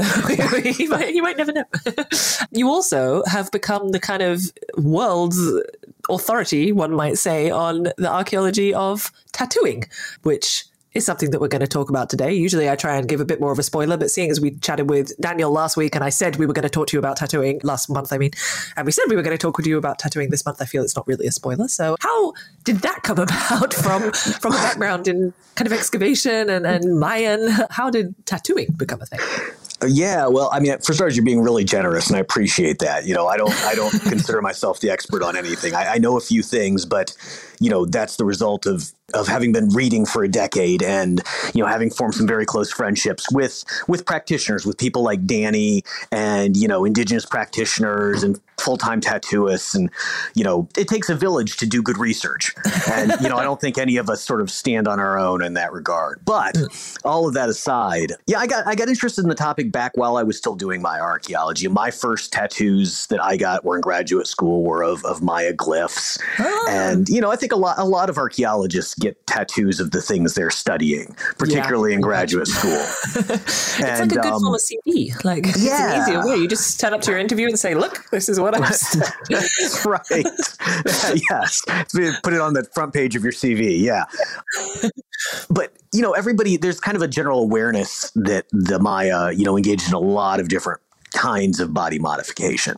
he, 0.76 0.86
might, 0.88 1.08
he 1.08 1.20
might 1.20 1.36
never 1.36 1.52
know. 1.52 1.64
you 2.52 2.68
also 2.68 3.22
have 3.26 3.50
become 3.50 3.90
the 3.90 4.00
kind 4.00 4.22
of 4.22 4.42
world's 4.76 5.38
authority, 6.08 6.72
one 6.72 6.92
might 6.92 7.18
say, 7.18 7.50
on 7.50 7.84
the 7.96 8.10
archaeology 8.10 8.74
of 8.74 9.12
tattooing, 9.32 9.84
which 10.22 10.64
is 10.92 11.06
something 11.06 11.30
that 11.30 11.40
we're 11.40 11.48
going 11.48 11.60
to 11.60 11.68
talk 11.68 11.88
about 11.88 12.10
today. 12.10 12.32
Usually 12.32 12.68
I 12.68 12.76
try 12.76 12.96
and 12.96 13.08
give 13.08 13.20
a 13.20 13.24
bit 13.24 13.40
more 13.40 13.52
of 13.52 13.58
a 13.58 13.62
spoiler, 13.62 13.96
but 13.96 14.10
seeing 14.10 14.30
as 14.30 14.40
we 14.40 14.52
chatted 14.52 14.90
with 14.90 15.16
Daniel 15.20 15.50
last 15.50 15.76
week 15.76 15.94
and 15.94 16.02
I 16.02 16.08
said 16.08 16.36
we 16.36 16.46
were 16.46 16.52
going 16.52 16.64
to 16.64 16.68
talk 16.70 16.88
to 16.88 16.96
you 16.96 16.98
about 16.98 17.16
tattooing 17.16 17.60
last 17.62 17.88
month, 17.88 18.12
I 18.12 18.18
mean, 18.18 18.32
and 18.76 18.86
we 18.86 18.92
said 18.92 19.04
we 19.08 19.16
were 19.16 19.22
going 19.22 19.36
to 19.36 19.40
talk 19.40 19.56
with 19.56 19.66
you 19.66 19.78
about 19.78 19.98
tattooing 19.98 20.30
this 20.30 20.44
month, 20.44 20.60
I 20.60 20.64
feel 20.64 20.82
it's 20.82 20.96
not 20.96 21.06
really 21.06 21.26
a 21.26 21.32
spoiler. 21.32 21.68
So 21.68 21.96
how 22.00 22.32
did 22.64 22.78
that 22.78 23.02
come 23.02 23.18
about 23.20 23.72
from 23.72 24.12
from 24.12 24.52
a 24.52 24.56
background 24.56 25.06
in 25.06 25.32
kind 25.54 25.66
of 25.66 25.72
excavation 25.72 26.50
and, 26.50 26.66
and 26.66 26.98
Mayan? 26.98 27.48
How 27.70 27.90
did 27.90 28.14
tattooing 28.26 28.72
become 28.76 29.00
a 29.00 29.06
thing? 29.06 29.20
Yeah, 29.86 30.26
well, 30.26 30.50
I 30.52 30.60
mean, 30.60 30.78
for 30.78 30.92
starters, 30.92 31.16
you're 31.16 31.24
being 31.24 31.40
really 31.40 31.64
generous, 31.64 32.08
and 32.08 32.16
I 32.16 32.20
appreciate 32.20 32.80
that. 32.80 33.06
You 33.06 33.14
know, 33.14 33.26
I 33.28 33.36
don't, 33.36 33.54
I 33.64 33.74
don't 33.74 33.90
consider 34.02 34.42
myself 34.42 34.80
the 34.80 34.90
expert 34.90 35.22
on 35.22 35.36
anything. 35.36 35.74
I, 35.74 35.94
I 35.94 35.98
know 35.98 36.18
a 36.18 36.20
few 36.20 36.42
things, 36.42 36.84
but 36.84 37.16
you 37.60 37.70
know, 37.70 37.86
that's 37.86 38.16
the 38.16 38.24
result 38.24 38.66
of 38.66 38.92
of 39.14 39.26
having 39.26 39.52
been 39.52 39.68
reading 39.70 40.06
for 40.06 40.22
a 40.22 40.28
decade, 40.28 40.82
and 40.82 41.22
you 41.54 41.62
know, 41.62 41.68
having 41.68 41.90
formed 41.90 42.14
some 42.14 42.26
very 42.26 42.44
close 42.44 42.70
friendships 42.70 43.30
with 43.32 43.64
with 43.88 44.04
practitioners, 44.04 44.66
with 44.66 44.76
people 44.76 45.02
like 45.02 45.24
Danny, 45.24 45.82
and 46.12 46.56
you 46.56 46.68
know, 46.68 46.84
indigenous 46.84 47.24
practitioners 47.24 48.22
and 48.22 48.38
full 48.60 48.76
time 48.76 49.00
tattooists, 49.00 49.74
and 49.74 49.90
you 50.34 50.44
know, 50.44 50.68
it 50.76 50.88
takes 50.88 51.08
a 51.08 51.14
village 51.14 51.56
to 51.58 51.66
do 51.66 51.82
good 51.82 51.98
research, 51.98 52.54
and 52.90 53.12
you 53.20 53.28
know, 53.28 53.36
I 53.36 53.42
don't 53.42 53.60
think 53.60 53.78
any 53.78 53.96
of 53.96 54.08
us 54.08 54.22
sort 54.22 54.40
of 54.40 54.50
stand 54.50 54.88
on 54.88 55.00
our 55.00 55.18
own 55.18 55.42
in 55.42 55.54
that 55.54 55.72
regard. 55.72 56.20
But 56.24 56.56
all 57.04 57.26
of 57.26 57.34
that 57.34 57.48
aside, 57.48 58.12
yeah, 58.26 58.38
I 58.38 58.46
got 58.46 58.66
I 58.66 58.74
got 58.74 58.88
interested 58.88 59.22
in 59.22 59.28
the 59.28 59.34
topic 59.34 59.72
back 59.72 59.96
while 59.96 60.16
I 60.16 60.22
was 60.22 60.36
still 60.36 60.54
doing 60.54 60.82
my 60.82 61.00
archaeology. 61.00 61.68
My 61.68 61.90
first 61.90 62.32
tattoos 62.32 63.06
that 63.06 63.22
I 63.22 63.36
got 63.36 63.64
were 63.64 63.76
in 63.76 63.80
graduate 63.80 64.26
school 64.26 64.62
were 64.64 64.82
of, 64.82 65.04
of 65.04 65.22
Maya 65.22 65.52
glyphs. 65.52 66.20
And 66.68 67.08
you 67.08 67.20
know, 67.20 67.30
I 67.30 67.36
think 67.36 67.52
a 67.52 67.56
lot 67.56 67.78
a 67.78 67.84
lot 67.84 68.10
of 68.10 68.18
archaeologists 68.18 68.94
get 68.94 69.26
tattoos 69.26 69.80
of 69.80 69.90
the 69.90 70.02
things 70.02 70.34
they're 70.34 70.50
studying, 70.50 71.14
particularly 71.38 71.94
in 71.94 72.00
graduate 72.00 72.46
school. 72.58 72.84
It's 73.14 73.80
like 73.80 74.00
a 74.00 74.06
good 74.06 74.24
um, 74.24 74.40
form 74.40 74.54
of 74.54 74.60
CV. 74.60 75.24
Like 75.24 75.46
it's 75.46 75.64
yeah. 75.64 75.94
an 75.94 76.00
easier 76.02 76.26
way. 76.26 76.36
You 76.36 76.48
just 76.48 76.78
turn 76.80 76.92
up 76.92 77.00
to 77.02 77.10
your 77.10 77.20
interview 77.20 77.46
and 77.46 77.58
say, 77.58 77.74
"Look, 77.74 78.08
this 78.10 78.28
is 78.28 78.38
what 78.38 78.49
I've 78.54 78.74
studied." 78.74 79.86
right. 79.86 80.26
yes. 81.30 81.62
Put 82.22 82.32
it 82.32 82.40
on 82.40 82.54
the 82.54 82.66
front 82.72 82.92
page 82.92 83.16
of 83.16 83.22
your 83.22 83.32
CV. 83.32 83.80
Yeah. 83.80 84.04
But, 85.48 85.72
you 85.92 86.02
know, 86.02 86.12
everybody, 86.12 86.56
there's 86.56 86.80
kind 86.80 86.96
of 86.96 87.02
a 87.02 87.08
general 87.08 87.42
awareness 87.42 88.10
that 88.14 88.46
the 88.52 88.78
Maya, 88.78 89.32
you 89.32 89.44
know, 89.44 89.56
engaged 89.56 89.88
in 89.88 89.94
a 89.94 89.98
lot 89.98 90.40
of 90.40 90.48
different 90.48 90.80
kinds 91.12 91.60
of 91.60 91.72
body 91.74 91.98
modification. 91.98 92.76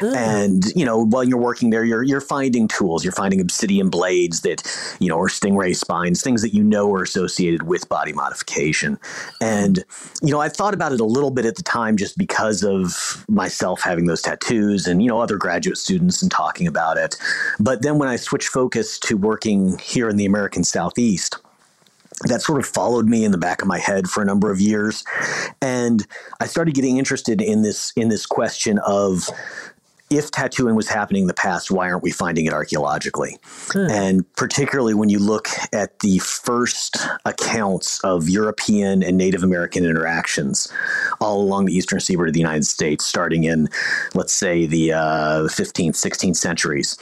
And, 0.00 0.64
you 0.74 0.84
know, 0.84 1.04
while 1.04 1.24
you're 1.24 1.38
working 1.38 1.70
there, 1.70 1.84
you're, 1.84 2.02
you're 2.02 2.20
finding 2.20 2.68
tools, 2.68 3.04
you're 3.04 3.12
finding 3.12 3.40
obsidian 3.40 3.90
blades 3.90 4.40
that, 4.42 4.62
you 5.00 5.08
know, 5.08 5.16
or 5.16 5.28
stingray 5.28 5.76
spines, 5.76 6.22
things 6.22 6.42
that 6.42 6.54
you 6.54 6.62
know 6.62 6.92
are 6.94 7.02
associated 7.02 7.64
with 7.64 7.88
body 7.88 8.12
modification. 8.12 8.98
And, 9.40 9.84
you 10.22 10.30
know, 10.30 10.40
I 10.40 10.48
thought 10.48 10.74
about 10.74 10.92
it 10.92 11.00
a 11.00 11.04
little 11.04 11.30
bit 11.30 11.46
at 11.46 11.56
the 11.56 11.62
time 11.62 11.96
just 11.96 12.18
because 12.18 12.62
of 12.62 13.24
myself 13.28 13.82
having 13.82 14.06
those 14.06 14.22
tattoos 14.22 14.86
and, 14.86 15.02
you 15.02 15.08
know, 15.08 15.20
other 15.20 15.36
graduate 15.36 15.78
students 15.78 16.22
and 16.22 16.30
talking 16.30 16.66
about 16.66 16.96
it. 16.96 17.16
But 17.60 17.82
then 17.82 17.98
when 17.98 18.08
I 18.08 18.16
switched 18.16 18.48
focus 18.48 18.98
to 19.00 19.16
working 19.16 19.78
here 19.78 20.08
in 20.08 20.16
the 20.16 20.26
American 20.26 20.64
Southeast, 20.64 21.36
that 22.22 22.42
sort 22.42 22.58
of 22.58 22.66
followed 22.66 23.06
me 23.06 23.24
in 23.24 23.32
the 23.32 23.38
back 23.38 23.60
of 23.62 23.68
my 23.68 23.78
head 23.78 24.08
for 24.08 24.22
a 24.22 24.24
number 24.24 24.50
of 24.50 24.60
years 24.60 25.04
and 25.60 26.06
i 26.40 26.46
started 26.46 26.74
getting 26.74 26.96
interested 26.96 27.40
in 27.40 27.62
this 27.62 27.92
in 27.96 28.08
this 28.08 28.26
question 28.26 28.78
of 28.86 29.28
if 30.10 30.30
tattooing 30.30 30.74
was 30.74 30.88
happening 30.88 31.22
in 31.22 31.26
the 31.28 31.34
past, 31.34 31.70
why 31.70 31.90
aren't 31.90 32.02
we 32.02 32.10
finding 32.10 32.46
it 32.46 32.52
archaeologically? 32.52 33.38
Hmm. 33.70 33.90
And 33.90 34.34
particularly 34.36 34.94
when 34.94 35.08
you 35.08 35.18
look 35.18 35.48
at 35.72 35.98
the 36.00 36.18
first 36.18 36.98
accounts 37.24 38.00
of 38.00 38.28
European 38.28 39.02
and 39.02 39.16
Native 39.16 39.42
American 39.42 39.84
interactions 39.84 40.72
all 41.20 41.40
along 41.40 41.66
the 41.66 41.74
eastern 41.74 42.00
seaboard 42.00 42.28
of 42.28 42.34
the 42.34 42.40
United 42.40 42.66
States, 42.66 43.04
starting 43.04 43.44
in, 43.44 43.68
let's 44.14 44.32
say, 44.32 44.66
the 44.66 44.92
uh, 44.92 45.42
15th, 45.48 45.94
16th 45.94 46.36
centuries, 46.36 46.96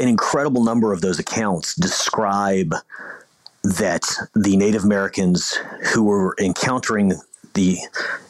an 0.00 0.08
incredible 0.08 0.64
number 0.64 0.92
of 0.92 1.00
those 1.00 1.18
accounts 1.18 1.74
describe 1.74 2.74
that 3.66 4.02
the 4.34 4.56
Native 4.56 4.84
Americans 4.84 5.58
who 5.92 6.04
were 6.04 6.36
encountering 6.40 7.14
the 7.56 7.78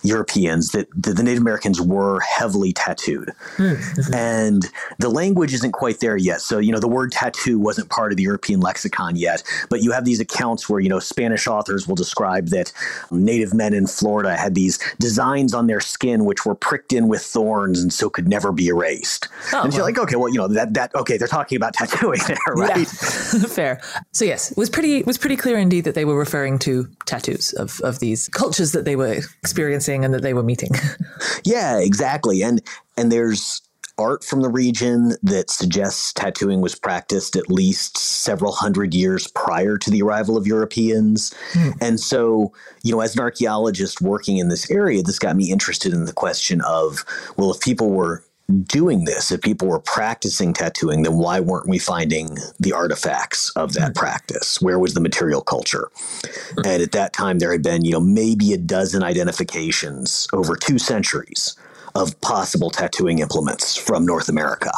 Europeans 0.07 0.71
that 0.71 0.89
the 0.97 1.23
Native 1.23 1.43
Americans 1.43 1.81
were 1.81 2.21
heavily 2.21 2.73
tattooed. 2.73 3.33
Mm-hmm. 3.57 4.15
And 4.15 4.67
the 4.99 5.09
language 5.09 5.53
isn't 5.53 5.73
quite 5.73 6.01
there 6.01 6.17
yet. 6.17 6.41
So, 6.41 6.59
you 6.59 6.73
know, 6.73 6.79
the 6.79 6.89
word 6.89 7.13
tattoo 7.13 7.59
wasn't 7.59 7.91
part 7.91 8.13
of 8.13 8.17
the 8.17 8.23
European 8.23 8.61
lexicon 8.61 9.17
yet, 9.17 9.43
but 9.69 9.83
you 9.83 9.93
have 9.93 10.05
these 10.05 10.21
accounts 10.21 10.69
where, 10.69 10.81
you 10.81 10.89
know, 10.89 11.01
Spanish 11.01 11.47
authors 11.47 11.87
will 11.87 11.97
describe 11.97 12.49
that 12.49 12.73
Native 13.11 13.53
men 13.53 13.75
in 13.75 13.87
Florida 13.87 14.37
had 14.37 14.55
these 14.55 14.79
designs 14.99 15.53
on 15.53 15.67
their 15.67 15.81
skin 15.81 16.25
which 16.25 16.47
were 16.47 16.55
pricked 16.55 16.93
in 16.93 17.09
with 17.09 17.23
thorns 17.23 17.83
and 17.83 17.93
so 17.93 18.09
could 18.09 18.29
never 18.29 18.53
be 18.53 18.69
erased. 18.69 19.29
Oh, 19.53 19.63
and 19.63 19.75
you're 19.75 19.83
like, 19.83 19.99
okay, 19.99 20.17
well, 20.17 20.29
you 20.29 20.39
know, 20.39 20.49
that, 20.49 20.75
that, 20.75 20.95
okay, 20.95 21.19
they're 21.19 21.29
talking 21.29 21.57
about 21.57 21.75
tattooing 21.75 22.21
there, 22.29 22.37
right? 22.55 22.79
Yeah. 22.79 22.85
Fair. 23.49 23.81
So, 24.13 24.25
yes, 24.25 24.53
it 24.53 24.57
was 24.57 24.71
pretty, 24.71 24.99
it 24.99 25.07
was 25.07 25.19
pretty 25.19 25.37
clear 25.37 25.59
indeed 25.59 25.85
that 25.85 25.95
they 25.95 26.05
were 26.05 26.17
referring 26.17 26.59
to 26.61 26.89
tattoos 27.07 27.53
of, 27.55 27.81
of 27.81 27.99
these 27.99 28.29
cultures 28.29 28.73
that 28.73 28.85
they 28.85 28.95
were 28.95 29.16
experiencing 29.43 30.05
and 30.05 30.15
that 30.15 30.23
they 30.23 30.35
were 30.35 30.43
meeting. 30.43 30.71
yeah, 31.45 31.79
exactly. 31.79 32.43
And 32.43 32.63
and 32.97 33.11
there's 33.13 33.63
art 33.99 34.23
from 34.23 34.43
the 34.43 34.49
region 34.49 35.13
that 35.23 35.51
suggests 35.51 36.13
tattooing 36.13 36.61
was 36.61 36.75
practiced 36.75 37.35
at 37.35 37.51
least 37.51 37.97
several 37.97 38.53
hundred 38.53 38.93
years 38.93 39.27
prior 39.29 39.79
to 39.79 39.91
the 39.91 40.03
arrival 40.03 40.37
of 40.37 40.47
Europeans. 40.47 41.33
Mm. 41.53 41.75
And 41.81 42.01
so, 42.01 42.53
you 42.83 42.93
know, 42.93 43.01
as 43.01 43.15
an 43.15 43.23
archaeologist 43.23 44.03
working 44.03 44.37
in 44.37 44.49
this 44.49 44.71
area, 44.71 45.03
this 45.03 45.19
got 45.19 45.37
me 45.37 45.51
interested 45.51 45.95
in 45.95 46.05
the 46.05 46.13
question 46.13 46.61
of 46.63 47.05
well, 47.37 47.51
if 47.51 47.61
people 47.61 47.91
were 47.91 48.23
doing 48.63 49.05
this, 49.05 49.33
if 49.33 49.41
people 49.41 49.69
were 49.69 49.81
practicing 49.81 50.53
tattooing, 50.53 51.03
then 51.03 51.15
why 51.15 51.41
weren't 51.41 51.69
we 51.69 51.79
finding 51.79 52.37
the 52.61 52.73
artifacts 52.73 53.51
of 53.51 53.73
that 53.73 53.93
mm-hmm. 53.93 53.99
practice? 53.99 54.61
Where 54.61 54.79
was 54.79 54.95
the 54.95 55.01
material 55.01 55.41
culture? 55.41 55.91
Mm-hmm. 55.95 56.67
And 56.67 56.83
at 56.83 56.93
that 56.93 57.13
time, 57.13 57.39
there 57.39 57.51
had 57.51 57.63
been, 57.63 57.85
you 57.85 57.93
know, 57.93 58.01
maybe 58.01 58.53
a 58.53 58.59
dozen 58.59 59.03
identifications 59.03 60.29
over 60.33 60.55
two 60.55 60.79
centuries 60.79 61.57
of 61.95 62.21
possible 62.21 62.71
tattooing 62.71 63.19
implements 63.19 63.77
from 63.77 64.07
North 64.07 64.29
America. 64.29 64.71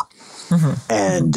Mm-hmm. 0.48 0.92
And 0.92 1.36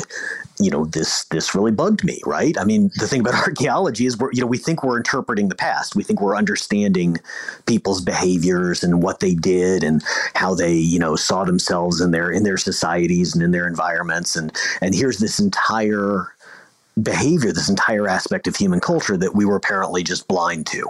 you 0.63 0.72
know 0.72 0.86
this 0.86 1.25
this 1.25 1.56
really 1.56 1.72
bugged 1.72 2.03
me 2.03 2.20
right? 2.25 2.58
I 2.58 2.63
mean 2.63 2.91
the 2.96 3.08
thing 3.08 3.22
about 3.22 3.36
archaeology 3.48 4.06
is 4.06 4.18
we're 4.18 4.32
you 4.32 4.41
know 4.41 4.48
we 4.48 4.58
think 4.58 4.84
we're 4.84 4.98
interpreting 4.98 5.50
the 5.50 5.56
past. 5.56 5.96
We 5.96 6.03
think 6.03 6.22
we're 6.22 6.36
understanding 6.36 7.18
people's 7.65 8.01
behaviors 8.01 8.84
and 8.84 9.03
what 9.03 9.20
they 9.20 9.36
did 9.36 9.84
and 9.84 10.03
how 10.36 10.53
they 10.56 10.74
you 10.74 11.00
know 11.00 11.15
saw 11.15 11.44
themselves 11.44 12.01
in 12.01 12.12
their 12.12 12.32
in 12.32 12.44
their 12.44 12.58
societies 12.58 13.34
and 13.34 13.44
in 13.44 13.51
their 13.51 13.68
environments. 13.68 14.36
And 14.36 14.56
and 14.82 14.96
here's 14.96 15.20
this 15.20 15.39
entire 15.39 16.34
behavior 17.01 17.51
this 17.51 17.70
entire 17.70 18.08
aspect 18.08 18.48
of 18.48 18.56
human 18.56 18.80
culture 18.80 19.18
that 19.18 19.34
we 19.34 19.46
were 19.46 19.56
apparently 19.56 20.03
just 20.03 20.27
blind 20.27 20.68
to. 20.68 20.84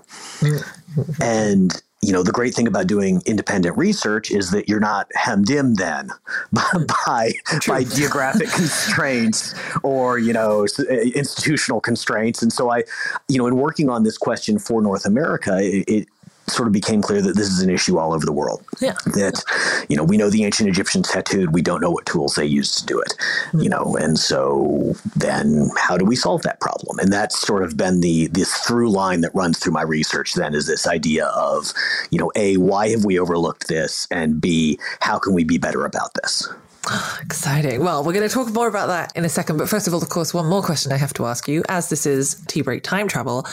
And 1.22 1.82
you 2.01 2.12
know 2.12 2.24
the 2.24 2.31
great 2.31 2.55
thing 2.55 2.67
about 2.67 2.88
doing 2.88 3.22
independent 3.25 3.77
research 3.77 4.31
is 4.31 4.50
that 4.51 4.67
you're 4.67 4.79
not 4.79 5.08
hemmed 5.13 5.50
in 5.50 5.74
then 5.75 6.10
by 6.51 6.63
by, 7.05 7.31
by 7.67 7.84
geographic 7.96 8.50
constraints 8.50 9.53
or 9.84 10.17
you 10.17 10.34
know 10.34 10.65
uh, 10.79 10.84
institutional 11.15 11.79
constraints. 11.79 12.41
And 12.41 12.51
so 12.51 12.72
i 12.72 12.84
you 13.27 13.38
know 13.38 13.46
in 13.48 13.58
working 13.58 13.89
on 13.89 14.03
this 14.03 14.17
question 14.17 14.58
for 14.58 14.81
north 14.81 15.05
america 15.05 15.58
it 15.62 16.08
sort 16.48 16.67
of 16.67 16.74
became 16.74 17.01
clear 17.01 17.21
that 17.21 17.36
this 17.36 17.48
is 17.48 17.62
an 17.62 17.69
issue 17.69 17.98
all 17.98 18.13
over 18.13 18.25
the 18.25 18.31
world. 18.31 18.63
Yeah. 18.79 18.95
That, 19.05 19.43
you 19.89 19.95
know, 19.95 20.03
we 20.03 20.17
know 20.17 20.29
the 20.29 20.43
ancient 20.43 20.69
Egyptians 20.69 21.10
tattooed, 21.10 21.53
we 21.53 21.62
don't 21.62 21.81
know 21.81 21.91
what 21.91 22.05
tools 22.05 22.36
they 22.36 22.45
used 22.45 22.77
to 22.79 22.86
do 22.86 23.00
it, 23.00 23.13
mm-hmm. 23.19 23.62
you 23.62 23.69
know, 23.69 23.95
and 24.00 24.19
so 24.19 24.95
then 25.15 25.69
how 25.77 25.98
do 25.98 26.05
we 26.05 26.15
solve 26.15 26.41
that 26.43 26.60
problem? 26.60 27.00
And 27.00 27.12
that's 27.12 27.39
sort 27.39 27.63
of 27.63 27.77
been 27.77 28.01
the 28.01 28.27
this 28.27 28.53
through 28.57 28.91
line 28.91 29.21
that 29.21 29.33
runs 29.33 29.60
through 29.60 29.74
my 29.74 29.83
research 29.83 30.33
then 30.33 30.53
is 30.53 30.67
this 30.67 30.88
idea 30.88 31.27
of, 31.27 31.74
you 32.10 32.19
know, 32.19 32.31
A, 32.36 32.57
why 32.57 32.89
have 32.89 33.05
we 33.05 33.19
overlooked 33.19 33.67
this? 33.67 34.07
And 34.12 34.41
B, 34.41 34.79
how 35.00 35.19
can 35.19 35.33
we 35.33 35.43
be 35.43 35.57
better 35.57 35.86
about 35.86 36.13
this? 36.15 36.48
Exciting. 37.21 37.83
Well, 37.83 38.03
we're 38.03 38.13
going 38.13 38.27
to 38.27 38.33
talk 38.33 38.51
more 38.51 38.67
about 38.67 38.88
that 38.88 39.15
in 39.15 39.25
a 39.25 39.29
second. 39.29 39.57
But 39.57 39.69
first 39.69 39.88
of 39.88 39.93
all, 39.93 40.01
of 40.01 40.10
course, 40.10 40.33
one 40.33 40.48
more 40.48 40.63
question 40.63 40.91
I 40.91 40.98
have 40.98 41.13
to 41.13 41.25
ask 41.25 41.48
you. 41.48 41.63
As 41.69 41.89
this 41.89 42.05
is 42.05 42.43
tea 42.48 42.62
break 42.62 42.83
time 42.83 43.07
travel, 43.07 43.45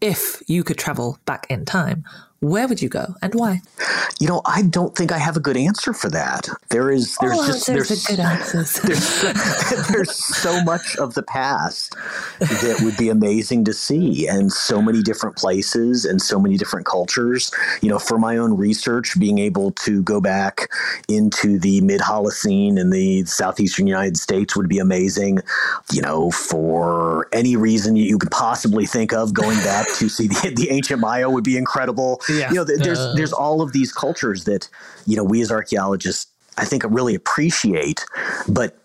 if 0.00 0.42
you 0.46 0.62
could 0.64 0.78
travel 0.78 1.18
back 1.24 1.46
in 1.50 1.64
time, 1.64 2.04
where 2.40 2.68
would 2.68 2.80
you 2.80 2.88
go 2.88 3.14
and 3.20 3.34
why? 3.34 3.60
You 4.20 4.28
know, 4.28 4.42
I 4.44 4.62
don't 4.62 4.94
think 4.96 5.10
I 5.10 5.18
have 5.18 5.36
a 5.36 5.40
good 5.40 5.56
answer 5.56 5.92
for 5.92 6.08
that. 6.10 6.48
There 6.70 6.90
is 6.90 7.16
there's 7.20 7.38
oh, 7.38 7.46
just 7.46 7.66
there's, 7.66 7.88
there's 7.88 8.06
good 8.06 8.20
answers. 8.20 8.74
there's, 8.84 9.22
there's 9.88 10.14
so 10.14 10.62
much 10.62 10.96
of 10.96 11.14
the 11.14 11.22
past 11.22 11.96
that 12.38 12.80
would 12.82 12.96
be 12.96 13.08
amazing 13.08 13.64
to 13.64 13.72
see 13.72 14.28
and 14.28 14.52
so 14.52 14.80
many 14.80 15.02
different 15.02 15.36
places 15.36 16.04
and 16.04 16.22
so 16.22 16.38
many 16.38 16.56
different 16.56 16.86
cultures. 16.86 17.50
You 17.82 17.88
know, 17.88 17.98
for 17.98 18.18
my 18.18 18.36
own 18.36 18.56
research, 18.56 19.18
being 19.18 19.38
able 19.38 19.72
to 19.72 20.02
go 20.04 20.20
back 20.20 20.68
into 21.08 21.58
the 21.58 21.80
mid 21.80 22.00
Holocene 22.00 22.78
in 22.78 22.90
the 22.90 23.24
southeastern 23.24 23.88
United 23.88 24.16
States 24.16 24.56
would 24.56 24.68
be 24.68 24.78
amazing. 24.78 25.40
You 25.92 26.02
know, 26.02 26.30
for 26.30 27.28
any 27.32 27.56
reason 27.56 27.96
you 27.96 28.18
could 28.18 28.30
possibly 28.30 28.86
think 28.86 29.12
of, 29.12 29.34
going 29.34 29.58
back 29.58 29.88
to 29.96 30.08
see 30.08 30.28
the, 30.28 30.52
the 30.54 30.70
ancient 30.70 31.00
Maya 31.00 31.28
would 31.28 31.44
be 31.44 31.56
incredible 31.56 32.20
yeah. 32.28 32.48
you 32.48 32.56
know, 32.56 32.64
there's 32.64 32.98
uh, 32.98 33.14
there's 33.14 33.32
all 33.32 33.60
of 33.60 33.72
these 33.72 33.92
cultures 33.92 34.44
that 34.44 34.68
you 35.06 35.16
know 35.16 35.24
we 35.24 35.40
as 35.40 35.50
archaeologists 35.50 36.26
I 36.58 36.64
think 36.64 36.84
really 36.88 37.14
appreciate, 37.14 38.04
but 38.48 38.76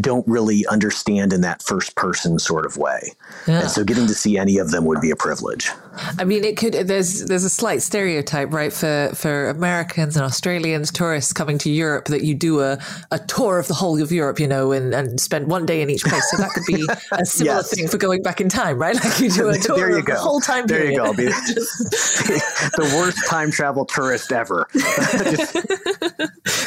don't 0.00 0.26
really 0.26 0.66
understand 0.66 1.32
in 1.32 1.40
that 1.42 1.62
first 1.62 1.94
person 1.96 2.38
sort 2.38 2.66
of 2.66 2.76
way. 2.76 3.12
Yeah. 3.46 3.60
And 3.60 3.70
so 3.70 3.84
getting 3.84 4.06
to 4.06 4.14
see 4.14 4.38
any 4.38 4.58
of 4.58 4.70
them 4.70 4.84
would 4.86 5.00
be 5.00 5.10
a 5.10 5.16
privilege. 5.16 5.70
I 6.18 6.24
mean, 6.24 6.44
it 6.44 6.56
could. 6.56 6.72
There's 6.72 7.24
there's 7.26 7.44
a 7.44 7.50
slight 7.50 7.82
stereotype, 7.82 8.52
right, 8.52 8.72
for 8.72 9.10
for 9.14 9.50
Americans 9.50 10.16
and 10.16 10.24
Australians 10.24 10.90
tourists 10.90 11.32
coming 11.32 11.58
to 11.58 11.70
Europe 11.70 12.06
that 12.06 12.24
you 12.24 12.34
do 12.34 12.60
a, 12.60 12.78
a 13.10 13.18
tour 13.18 13.58
of 13.58 13.68
the 13.68 13.74
whole 13.74 14.00
of 14.00 14.10
Europe, 14.10 14.40
you 14.40 14.48
know, 14.48 14.72
and, 14.72 14.94
and 14.94 15.20
spend 15.20 15.48
one 15.48 15.66
day 15.66 15.82
in 15.82 15.90
each 15.90 16.04
place. 16.04 16.22
So 16.30 16.38
that 16.38 16.50
could 16.50 16.64
be 16.66 16.86
a 17.12 17.26
similar 17.26 17.56
yes. 17.56 17.74
thing 17.74 17.88
for 17.88 17.98
going 17.98 18.22
back 18.22 18.40
in 18.40 18.48
time, 18.48 18.78
right? 18.78 18.94
Like 18.94 19.20
you 19.20 19.30
do 19.30 19.48
a 19.48 19.58
tour 19.58 19.76
there 19.76 19.90
you 19.90 19.98
of 19.98 20.06
go. 20.06 20.14
the 20.14 20.18
whole 20.18 20.40
time 20.40 20.66
there 20.66 20.78
period. 20.78 20.96
you 20.96 20.98
go. 20.98 21.12
the 21.14 22.94
worst 22.96 23.18
time 23.28 23.50
travel 23.50 23.84
tourist 23.84 24.32
ever. 24.32 24.66
Just 24.72 25.52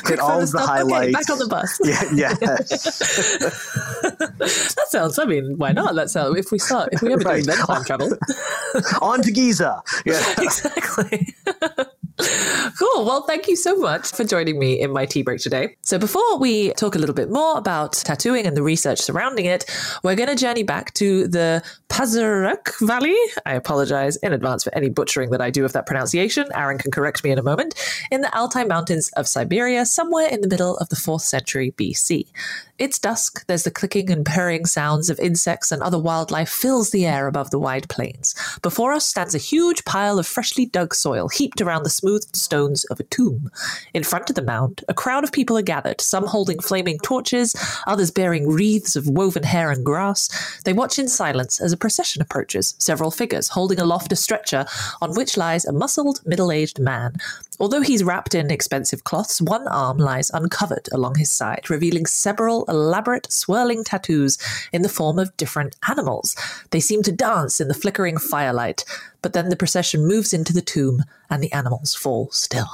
get 0.05 0.20
all 0.20 0.41
of 0.41 0.51
the 0.51 0.60
highlights. 0.60 1.03
Okay, 1.03 1.12
back 1.12 1.29
on 1.29 1.39
the 1.39 1.48
bus. 1.48 1.79
Yeah, 1.84 2.03
yes. 2.13 3.14
that 4.41 4.86
sounds. 4.89 5.19
I 5.19 5.25
mean, 5.25 5.57
why 5.57 5.72
not? 5.72 5.95
That's 5.95 6.13
how. 6.13 6.27
Uh, 6.27 6.34
if 6.34 6.51
we 6.51 6.60
start, 6.60 6.89
if 6.91 7.01
we 7.01 7.13
ever 7.13 7.24
right. 7.24 7.43
do 7.43 7.51
time 7.53 7.84
travel, 7.84 8.12
on 9.01 9.22
to 9.22 9.31
Giza. 9.31 9.81
Yeah, 10.05 10.22
exactly. 10.38 11.34
Cool. 12.17 13.05
Well, 13.05 13.24
thank 13.24 13.48
you 13.48 13.55
so 13.55 13.75
much 13.77 14.12
for 14.12 14.24
joining 14.24 14.60
me 14.60 14.79
in 14.79 14.91
my 14.91 15.05
tea 15.05 15.22
break 15.22 15.39
today. 15.39 15.75
So, 15.81 15.98
before 15.98 16.38
we 16.38 16.72
talk 16.74 16.95
a 16.95 17.00
little 17.00 17.15
bit 17.15 17.29
more 17.29 17.57
about 17.57 17.93
tattooing 17.93 18.45
and 18.45 18.55
the 18.55 18.63
research 18.63 19.00
surrounding 19.00 19.45
it, 19.45 19.65
we're 20.03 20.15
going 20.15 20.29
to 20.29 20.36
journey 20.36 20.63
back 20.63 20.93
to 20.95 21.27
the 21.27 21.63
Pazyryk 21.89 22.79
Valley. 22.86 23.15
I 23.45 23.53
apologize 23.53 24.17
in 24.17 24.34
advance 24.34 24.63
for 24.63 24.75
any 24.75 24.89
butchering 24.89 25.29
that 25.31 25.41
I 25.41 25.50
do 25.50 25.63
of 25.63 25.74
that 25.74 25.86
pronunciation. 25.86 26.48
Aaron 26.53 26.77
can 26.77 26.91
correct 26.91 27.24
me 27.24 27.31
in 27.31 27.39
a 27.39 27.43
moment. 27.43 27.75
In 28.12 28.22
the 28.22 28.38
Altai 28.38 28.65
Mountains 28.65 29.10
of 29.15 29.27
Siberia, 29.27 29.86
somewhere 29.86 30.27
in 30.27 30.41
the 30.41 30.48
middle 30.48 30.77
of 30.77 30.89
the 30.89 30.95
4th 30.95 31.22
century 31.22 31.74
BC. 31.77 32.27
It's 32.77 33.00
dusk. 33.00 33.45
There's 33.48 33.63
the 33.63 33.72
clicking 33.72 34.12
and 34.12 34.25
purring 34.25 34.65
sounds 34.65 35.10
of 35.10 35.17
insects 35.19 35.72
and 35.72 35.81
other 35.81 35.98
wildlife 35.98 36.50
fills 36.50 36.91
the 36.91 37.05
air 37.05 37.27
above 37.27 37.50
the 37.50 37.60
wide 37.60 37.88
plains. 37.88 38.36
Before 38.62 38.91
us 38.91 39.05
stands 39.05 39.34
a 39.34 39.38
huge 39.38 39.86
pile 39.86 40.19
of 40.19 40.27
freshly 40.27 40.65
dug 40.65 40.93
soil 40.93 41.29
heaped 41.29 41.62
around 41.62 41.84
the 41.84 41.89
smoothed 42.05 42.35
stones 42.35 42.85
of 42.85 43.00
a 43.00 43.03
tomb. 43.05 43.50
In 43.95 44.03
front 44.03 44.29
of 44.29 44.35
the 44.35 44.43
mound, 44.43 44.83
a 44.88 44.93
crowd 44.93 45.24
of 45.24 45.31
people 45.31 45.57
are 45.57 45.63
gathered, 45.63 46.00
some 46.00 46.27
holding 46.27 46.59
flaming 46.59 47.00
torches, 47.00 47.55
others 47.88 48.12
bearing 48.12 48.47
wreaths 48.47 48.95
of 48.95 49.07
woven 49.07 49.41
hair 49.41 49.71
and 49.71 49.83
grass. 49.83 50.29
They 50.65 50.74
watch 50.74 51.00
in 51.00 51.07
silence 51.07 51.59
as 51.59 51.74
a 51.74 51.77
procession 51.77 52.21
approaches, 52.21 52.75
several 52.77 53.09
figures 53.09 53.50
holding 53.50 53.79
aloft 53.79 54.12
a 54.12 54.15
stretcher 54.15 54.67
on 55.01 55.15
which 55.15 55.35
lies 55.35 55.65
a 55.65 55.74
muscled, 55.74 56.21
middle 56.27 56.51
aged 56.51 56.77
man. 56.77 57.15
Although 57.59 57.81
he's 57.81 58.03
wrapped 58.03 58.35
in 58.35 58.51
expensive 58.51 59.03
cloths, 59.03 59.41
one 59.41 59.67
arm 59.67 59.97
lies 59.97 60.29
uncovered 60.31 60.89
along 60.91 61.15
his 61.15 61.31
side, 61.31 61.69
revealing 61.71 62.05
several 62.05 62.65
elaborate, 62.65 63.31
swirling 63.31 63.83
tattoos 63.83 64.38
in 64.71 64.83
the 64.83 64.89
form 64.89 65.17
of 65.17 65.35
different 65.38 65.75
animals. 65.89 66.35
They 66.69 66.81
seem 66.81 67.01
to 67.03 67.12
dance 67.12 67.59
in 67.59 67.67
the 67.67 67.74
flickering 67.74 68.17
firelight, 68.17 68.83
but 69.25 69.34
then 69.34 69.50
the 69.50 69.55
procession 69.55 70.05
moves 70.05 70.36
into 70.36 70.53
the 70.53 70.62
tomb 70.62 71.03
and 71.32 71.41
the 71.41 71.51
animals 71.51 71.96
fall 71.96 72.29
still. 72.29 72.67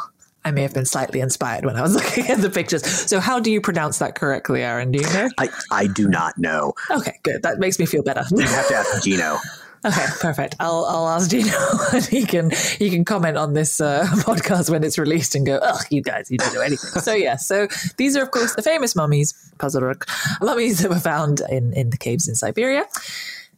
I 0.44 0.52
may 0.52 0.64
have 0.64 0.74
been 0.74 0.86
slightly 0.86 1.22
inspired 1.22 1.64
when 1.64 1.78
I 1.78 1.82
was 1.82 1.96
looking 2.00 2.28
at 2.28 2.40
the 2.40 2.50
pictures. 2.50 2.86
So, 2.86 3.22
how 3.22 3.40
do 3.40 3.50
you 3.50 3.62
pronounce 3.62 4.00
that 4.00 4.16
correctly, 4.16 4.62
Aaron? 4.62 4.92
Do 4.92 5.00
you 5.00 5.06
know? 5.14 5.30
I, 5.38 5.48
I 5.72 5.88
do 5.88 6.10
not 6.10 6.38
know. 6.38 6.74
Okay, 6.90 7.18
good. 7.24 7.42
That 7.44 7.60
makes 7.60 7.80
me 7.80 7.86
feel 7.86 8.04
better. 8.04 8.26
You 8.32 8.42
have 8.42 8.68
to 8.68 8.76
ask 8.76 9.02
Gino. 9.02 9.38
Okay, 9.84 10.06
perfect. 10.20 10.56
I'll 10.60 10.86
I'll 10.86 11.10
ask 11.10 11.32
Gino 11.32 11.58
and 11.94 12.06
he 12.06 12.24
can 12.24 12.52
he 12.78 12.92
can 12.92 13.04
comment 13.04 13.36
on 13.36 13.54
this 13.54 13.82
uh, 13.82 14.06
podcast 14.12 14.70
when 14.70 14.84
it's 14.84 15.00
released 15.00 15.34
and 15.34 15.44
go, 15.44 15.60
oh, 15.60 15.80
you 15.90 16.04
guys, 16.04 16.30
you 16.30 16.38
don't 16.38 16.54
know 16.54 16.62
anything. 16.62 17.02
so 17.02 17.16
yeah, 17.16 17.36
so 17.36 17.68
these 17.98 18.16
are 18.16 18.22
of 18.22 18.30
course 18.30 18.54
the 18.54 18.62
famous 18.62 18.96
mummies, 18.96 19.34
Pazyryk, 19.58 20.08
mummies 20.40 20.82
that 20.84 20.92
were 20.92 21.00
found 21.00 21.42
in 21.50 21.74
in 21.74 21.90
the 21.90 21.98
caves 21.98 22.28
in 22.28 22.36
Siberia. 22.36 22.86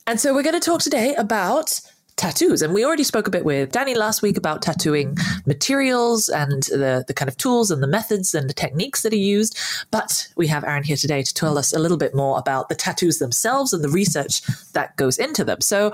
And 0.08 0.18
so 0.18 0.34
we're 0.34 0.44
going 0.44 0.60
to 0.60 0.66
talk 0.66 0.82
today 0.82 1.14
about 1.16 1.82
tattoos. 2.16 2.62
And 2.62 2.74
we 2.74 2.86
already 2.86 3.04
spoke 3.04 3.28
a 3.28 3.32
bit 3.32 3.46
with 3.46 3.72
Danny 3.72 3.96
last 3.96 4.22
week 4.22 4.38
about 4.38 4.62
tattooing 4.62 5.18
materials 5.46 6.30
and 6.30 6.64
the, 6.64 7.04
the 7.08 7.14
kind 7.14 7.30
of 7.30 7.38
tools 7.38 7.72
and 7.72 7.82
the 7.82 7.88
methods 7.88 8.34
and 8.34 8.50
the 8.50 8.54
techniques 8.54 9.02
that 9.04 9.14
are 9.14 9.18
used. 9.18 9.58
But 9.92 10.28
we 10.36 10.48
have 10.48 10.64
Aaron 10.64 10.84
here 10.84 10.98
today 10.98 11.24
to 11.24 11.34
tell 11.34 11.58
us 11.58 11.74
a 11.74 11.80
little 11.80 11.98
bit 11.98 12.16
more 12.16 12.38
about 12.40 12.70
the 12.70 12.76
tattoos 12.76 13.20
themselves 13.20 13.74
and 13.74 13.84
the 13.84 13.90
research 13.90 14.42
that 14.74 14.96
goes 14.96 15.18
into 15.18 15.44
them. 15.44 15.62
So 15.62 15.94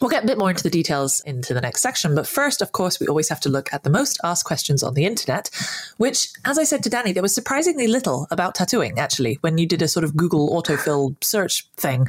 We'll 0.00 0.10
get 0.10 0.24
a 0.24 0.26
bit 0.26 0.38
more 0.38 0.50
into 0.50 0.62
the 0.62 0.70
details 0.70 1.20
into 1.20 1.54
the 1.54 1.60
next 1.60 1.80
section. 1.80 2.14
But 2.14 2.26
first, 2.26 2.60
of 2.60 2.72
course, 2.72 2.98
we 2.98 3.06
always 3.06 3.28
have 3.28 3.40
to 3.40 3.48
look 3.48 3.72
at 3.72 3.84
the 3.84 3.90
most 3.90 4.18
asked 4.24 4.44
questions 4.44 4.82
on 4.82 4.94
the 4.94 5.06
internet, 5.06 5.50
which, 5.98 6.28
as 6.44 6.58
I 6.58 6.64
said 6.64 6.82
to 6.82 6.90
Danny, 6.90 7.12
there 7.12 7.22
was 7.22 7.34
surprisingly 7.34 7.86
little 7.86 8.26
about 8.30 8.54
tattooing, 8.54 8.98
actually. 8.98 9.38
When 9.40 9.56
you 9.56 9.66
did 9.66 9.82
a 9.82 9.88
sort 9.88 10.04
of 10.04 10.16
Google 10.16 10.50
autofill 10.50 11.16
search 11.22 11.66
thing, 11.76 12.06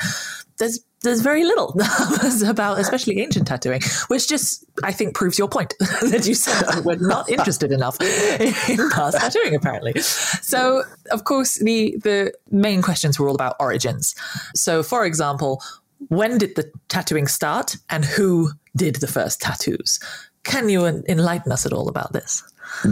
there's 0.57 0.79
there's 1.05 1.21
very 1.21 1.43
little 1.43 1.79
about 2.47 2.79
especially 2.79 3.19
ancient 3.21 3.47
tattooing, 3.47 3.81
which 4.07 4.27
just 4.27 4.65
I 4.83 4.91
think 4.91 5.15
proves 5.15 5.39
your 5.39 5.47
point 5.47 5.73
that 5.79 6.25
you 6.27 6.35
said 6.35 6.83
we're 6.83 6.97
not 6.97 7.29
interested 7.29 7.71
enough 7.71 7.99
in 8.01 8.89
past 8.89 9.17
tattooing 9.17 9.55
apparently. 9.55 9.99
So 10.01 10.83
of 11.11 11.23
course 11.23 11.59
the 11.59 11.95
the 12.03 12.33
main 12.51 12.81
questions 12.81 13.17
were 13.19 13.29
all 13.29 13.35
about 13.35 13.55
origins. 13.59 14.15
So 14.53 14.83
for 14.83 15.05
example, 15.05 15.61
when 16.09 16.37
did 16.37 16.55
the 16.55 16.71
tattooing 16.89 17.27
start 17.27 17.77
and 17.89 18.03
who 18.03 18.51
did 18.75 18.95
the 18.97 19.07
first 19.07 19.41
tattoos? 19.41 19.99
Can 20.43 20.69
you 20.69 20.85
enlighten 20.85 21.51
us 21.51 21.65
at 21.65 21.73
all 21.73 21.87
about 21.87 22.13
this? 22.13 22.43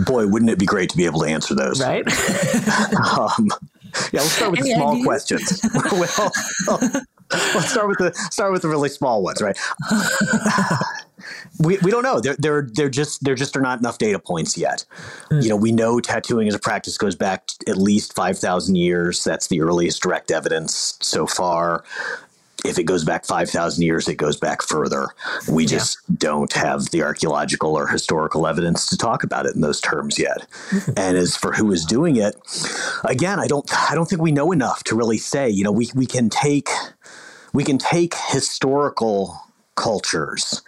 Boy, 0.05 0.27
wouldn't 0.27 0.49
it 0.49 0.57
be 0.57 0.65
great 0.65 0.89
to 0.91 0.97
be 0.97 1.05
able 1.05 1.19
to 1.21 1.27
answer 1.27 1.53
those? 1.53 1.81
Right. 1.81 2.05
um, 3.17 3.49
yeah, 4.11 4.21
we'll 4.21 4.29
start 4.29 4.51
with 4.51 4.61
the 4.61 4.73
small 4.73 4.91
ideas? 4.91 5.05
questions. 5.05 5.61
well, 5.91 7.03
let's 7.55 7.71
start 7.71 7.87
with 7.87 7.97
the 7.97 8.13
start 8.31 8.51
with 8.51 8.61
the 8.61 8.67
really 8.67 8.89
small 8.89 9.23
ones, 9.23 9.41
right? 9.41 9.57
we, 11.59 11.77
we 11.79 11.91
don't 11.91 12.03
know. 12.03 12.19
There 12.19 12.35
there 12.37 12.69
there 12.73 12.89
just 12.89 13.23
there 13.23 13.35
just 13.35 13.55
are 13.55 13.61
not 13.61 13.79
enough 13.79 13.97
data 13.97 14.19
points 14.19 14.57
yet. 14.57 14.85
Mm. 15.29 15.43
You 15.43 15.49
know, 15.49 15.55
we 15.55 15.71
know 15.71 15.99
tattooing 15.99 16.47
as 16.47 16.55
a 16.55 16.59
practice 16.59 16.97
goes 16.97 17.15
back 17.15 17.49
at 17.67 17.77
least 17.77 18.13
five 18.13 18.37
thousand 18.37 18.75
years. 18.75 19.23
That's 19.23 19.47
the 19.47 19.61
earliest 19.61 20.01
direct 20.01 20.31
evidence 20.31 20.97
so 21.01 21.25
far 21.27 21.83
if 22.63 22.79
it 22.79 22.83
goes 22.83 23.03
back 23.03 23.25
5,000 23.25 23.83
years, 23.83 24.07
it 24.07 24.15
goes 24.15 24.37
back 24.37 24.61
further. 24.61 25.07
We 25.49 25.65
just 25.65 25.97
yeah. 26.07 26.15
don't 26.19 26.53
have 26.53 26.91
the 26.91 27.03
archaeological 27.03 27.75
or 27.75 27.87
historical 27.87 28.47
evidence 28.47 28.87
to 28.87 28.97
talk 28.97 29.23
about 29.23 29.45
it 29.45 29.55
in 29.55 29.61
those 29.61 29.81
terms 29.81 30.17
yet. 30.17 30.47
Mm-hmm. 30.69 30.91
And 30.95 31.17
as 31.17 31.35
for 31.35 31.51
who 31.51 31.71
is 31.71 31.85
doing 31.85 32.15
it, 32.15 32.35
again, 33.03 33.39
I 33.39 33.47
don't, 33.47 33.69
I 33.91 33.95
don't 33.95 34.07
think 34.07 34.21
we 34.21 34.31
know 34.31 34.51
enough 34.51 34.83
to 34.85 34.95
really 34.95 35.17
say, 35.17 35.49
you 35.49 35.63
know, 35.63 35.71
we, 35.71 35.89
we 35.93 36.05
can 36.05 36.29
take, 36.29 36.69
we 37.53 37.63
can 37.63 37.77
take 37.77 38.13
historical 38.15 39.39
cultures 39.75 40.61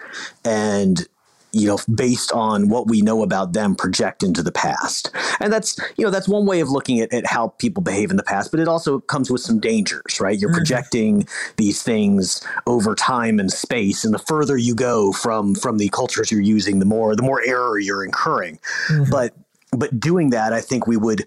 and 0.43 1.07
you 1.55 1.67
know, 1.67 1.79
based 1.95 2.33
on 2.33 2.67
what 2.67 2.87
we 2.87 3.01
know 3.01 3.23
about 3.23 3.53
them, 3.53 3.75
project 3.75 4.23
into 4.23 4.43
the 4.43 4.51
past. 4.51 5.09
And 5.39 5.53
that's, 5.53 5.79
you 5.95 6.03
know, 6.03 6.11
that's 6.11 6.27
one 6.27 6.45
way 6.45 6.59
of 6.59 6.69
looking 6.69 6.99
at, 6.99 7.13
at 7.13 7.25
how 7.25 7.49
people 7.59 7.81
behave 7.81 8.11
in 8.11 8.17
the 8.17 8.23
past, 8.23 8.51
but 8.51 8.59
it 8.59 8.67
also 8.67 8.99
comes 8.99 9.31
with 9.31 9.39
some 9.39 9.61
dangers, 9.61 10.19
right? 10.19 10.37
You're 10.37 10.49
mm-hmm. 10.49 10.57
projecting 10.57 11.27
these 11.55 11.81
things 11.81 12.45
over 12.67 12.93
time 12.93 13.39
and 13.39 13.49
space. 13.49 14.03
And 14.03 14.13
the 14.13 14.19
further 14.19 14.57
you 14.57 14.75
go 14.75 15.13
from 15.13 15.55
from 15.55 15.77
the 15.77 15.87
cultures 15.87 16.29
you're 16.29 16.41
using, 16.41 16.79
the 16.79 16.85
more 16.85 17.15
the 17.15 17.23
more 17.23 17.41
error 17.45 17.79
you're 17.79 18.03
incurring. 18.03 18.59
Mm-hmm. 18.89 19.09
But 19.09 19.33
but 19.71 19.97
doing 19.97 20.31
that, 20.31 20.51
I 20.51 20.59
think 20.59 20.87
we 20.87 20.97
would 20.97 21.25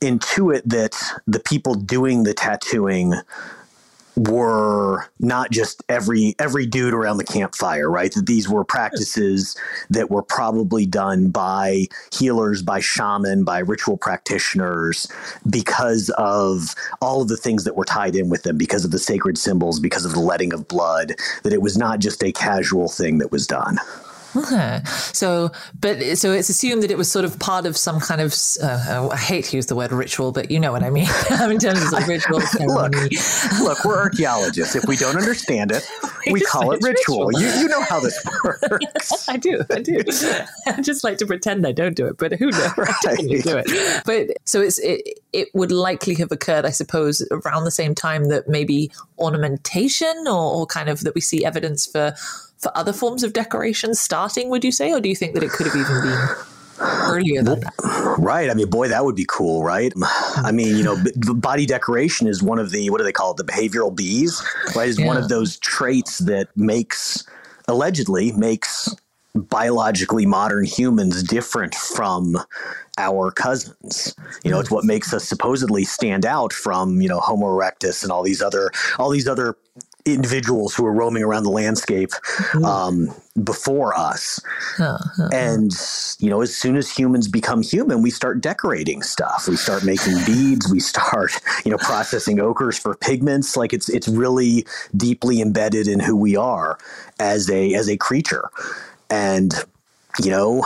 intuit 0.00 0.62
that 0.64 0.96
the 1.28 1.40
people 1.40 1.76
doing 1.76 2.24
the 2.24 2.34
tattooing 2.34 3.14
were 4.18 5.06
not 5.20 5.50
just 5.50 5.82
every 5.88 6.34
every 6.38 6.66
dude 6.66 6.94
around 6.94 7.18
the 7.18 7.24
campfire, 7.24 7.90
right? 7.90 8.12
That 8.12 8.26
these 8.26 8.48
were 8.48 8.64
practices 8.64 9.56
that 9.90 10.10
were 10.10 10.22
probably 10.22 10.86
done 10.86 11.30
by 11.30 11.86
healers, 12.12 12.62
by 12.62 12.80
shaman, 12.80 13.44
by 13.44 13.60
ritual 13.60 13.96
practitioners 13.96 15.06
because 15.48 16.10
of 16.18 16.74
all 17.00 17.22
of 17.22 17.28
the 17.28 17.36
things 17.36 17.64
that 17.64 17.76
were 17.76 17.84
tied 17.84 18.16
in 18.16 18.28
with 18.28 18.42
them, 18.42 18.58
because 18.58 18.84
of 18.84 18.90
the 18.90 18.98
sacred 18.98 19.38
symbols, 19.38 19.78
because 19.80 20.04
of 20.04 20.12
the 20.12 20.20
letting 20.20 20.52
of 20.52 20.68
blood, 20.68 21.14
that 21.42 21.52
it 21.52 21.62
was 21.62 21.76
not 21.76 22.00
just 22.00 22.22
a 22.22 22.32
casual 22.32 22.88
thing 22.88 23.18
that 23.18 23.30
was 23.30 23.46
done. 23.46 23.78
Okay. 24.36 24.80
So, 24.84 25.50
but 25.80 26.18
so 26.18 26.32
it's 26.32 26.48
assumed 26.48 26.82
that 26.82 26.90
it 26.90 26.98
was 26.98 27.10
sort 27.10 27.24
of 27.24 27.38
part 27.38 27.66
of 27.66 27.76
some 27.76 27.98
kind 28.00 28.20
of, 28.20 28.34
uh, 28.62 29.08
I 29.10 29.16
hate 29.16 29.46
to 29.46 29.56
use 29.56 29.66
the 29.66 29.74
word 29.74 29.92
ritual, 29.92 30.32
but 30.32 30.50
you 30.50 30.60
know 30.60 30.72
what 30.72 30.82
I 30.82 30.90
mean 30.90 31.08
in 31.30 31.58
terms 31.58 31.92
of 31.92 32.08
ritual. 32.08 32.38
Look, 32.66 32.94
look, 33.62 33.84
we're 33.84 33.98
archaeologists. 33.98 34.76
If 34.76 34.84
we 34.86 34.96
don't 34.96 35.16
understand 35.16 35.72
it, 35.72 35.88
we, 36.26 36.34
we 36.34 36.40
call 36.40 36.72
it 36.72 36.82
ritual. 36.82 37.28
ritual. 37.28 37.40
You, 37.40 37.48
you 37.60 37.68
know 37.68 37.82
how 37.82 38.00
this 38.00 38.22
works. 38.44 39.28
I 39.28 39.36
do. 39.36 39.62
I 39.70 39.80
do. 39.80 40.02
I 40.66 40.80
just 40.80 41.04
like 41.04 41.18
to 41.18 41.26
pretend 41.26 41.66
I 41.66 41.72
don't 41.72 41.96
do 41.96 42.06
it, 42.06 42.18
but 42.18 42.32
who 42.32 42.50
knows? 42.50 42.76
Right. 42.76 42.94
I 43.06 43.16
do 43.16 43.40
it. 43.44 44.02
But 44.04 44.36
so 44.44 44.60
it's, 44.60 44.78
it, 44.78 45.20
it 45.32 45.48
would 45.54 45.72
likely 45.72 46.14
have 46.16 46.32
occurred, 46.32 46.66
I 46.66 46.70
suppose, 46.70 47.26
around 47.30 47.64
the 47.64 47.70
same 47.70 47.94
time 47.94 48.26
that 48.26 48.48
maybe 48.48 48.90
ornamentation 49.18 50.26
or, 50.26 50.54
or 50.54 50.66
kind 50.66 50.88
of 50.88 51.00
that 51.00 51.14
we 51.14 51.20
see 51.20 51.44
evidence 51.44 51.86
for 51.86 52.14
for 52.58 52.76
other 52.76 52.92
forms 52.92 53.22
of 53.22 53.32
decoration 53.32 53.94
starting, 53.94 54.48
would 54.50 54.64
you 54.64 54.72
say? 54.72 54.92
Or 54.92 55.00
do 55.00 55.08
you 55.08 55.16
think 55.16 55.34
that 55.34 55.42
it 55.42 55.50
could 55.50 55.66
have 55.66 55.76
even 55.76 56.02
been 56.02 56.28
earlier 56.80 57.42
than 57.42 57.60
that? 57.60 58.16
Right. 58.18 58.50
I 58.50 58.54
mean, 58.54 58.68
boy, 58.68 58.88
that 58.88 59.04
would 59.04 59.16
be 59.16 59.26
cool, 59.28 59.62
right? 59.62 59.92
I 60.36 60.52
mean, 60.52 60.76
you 60.76 60.84
know, 60.84 60.96
body 61.34 61.66
decoration 61.66 62.26
is 62.26 62.42
one 62.42 62.58
of 62.58 62.70
the, 62.70 62.90
what 62.90 62.98
do 62.98 63.04
they 63.04 63.12
call 63.12 63.32
it? 63.32 63.36
The 63.36 63.44
behavioral 63.44 63.94
bees, 63.94 64.42
right? 64.74 64.88
Is 64.88 64.98
yeah. 64.98 65.06
one 65.06 65.16
of 65.16 65.28
those 65.28 65.58
traits 65.58 66.18
that 66.18 66.48
makes, 66.56 67.24
allegedly, 67.68 68.32
makes 68.32 68.94
biologically 69.34 70.26
modern 70.26 70.64
humans 70.64 71.22
different 71.22 71.74
from 71.74 72.36
our 72.96 73.30
cousins. 73.30 74.14
You 74.42 74.50
know, 74.50 74.58
it's 74.58 74.70
what 74.70 74.84
makes 74.84 75.14
us 75.14 75.28
supposedly 75.28 75.84
stand 75.84 76.26
out 76.26 76.52
from, 76.52 77.00
you 77.00 77.08
know, 77.08 77.20
Homo 77.20 77.46
erectus 77.46 78.02
and 78.02 78.10
all 78.10 78.22
these 78.22 78.42
other 78.42 78.72
all 78.98 79.10
these 79.10 79.28
other 79.28 79.56
individuals 80.14 80.74
who 80.74 80.84
were 80.84 80.92
roaming 80.92 81.22
around 81.22 81.44
the 81.44 81.50
landscape 81.50 82.10
um, 82.64 83.14
before 83.42 83.96
us. 83.98 84.40
And, 85.32 85.72
you 86.18 86.30
know, 86.30 86.42
as 86.42 86.54
soon 86.54 86.76
as 86.76 86.90
humans 86.90 87.28
become 87.28 87.62
human, 87.62 88.02
we 88.02 88.10
start 88.10 88.40
decorating 88.40 89.02
stuff. 89.02 89.48
We 89.48 89.56
start 89.56 89.84
making 89.84 90.16
beads. 90.26 90.70
We 90.70 90.80
start, 90.80 91.32
you 91.64 91.70
know, 91.70 91.78
processing 91.78 92.40
ochres 92.40 92.78
for 92.78 92.94
pigments. 92.94 93.56
Like 93.56 93.72
it's, 93.72 93.88
it's 93.88 94.08
really 94.08 94.66
deeply 94.96 95.40
embedded 95.40 95.88
in 95.88 96.00
who 96.00 96.16
we 96.16 96.36
are 96.36 96.78
as 97.18 97.50
a, 97.50 97.74
as 97.74 97.88
a 97.88 97.96
creature. 97.96 98.50
And, 99.10 99.54
you 100.22 100.30
know, 100.30 100.64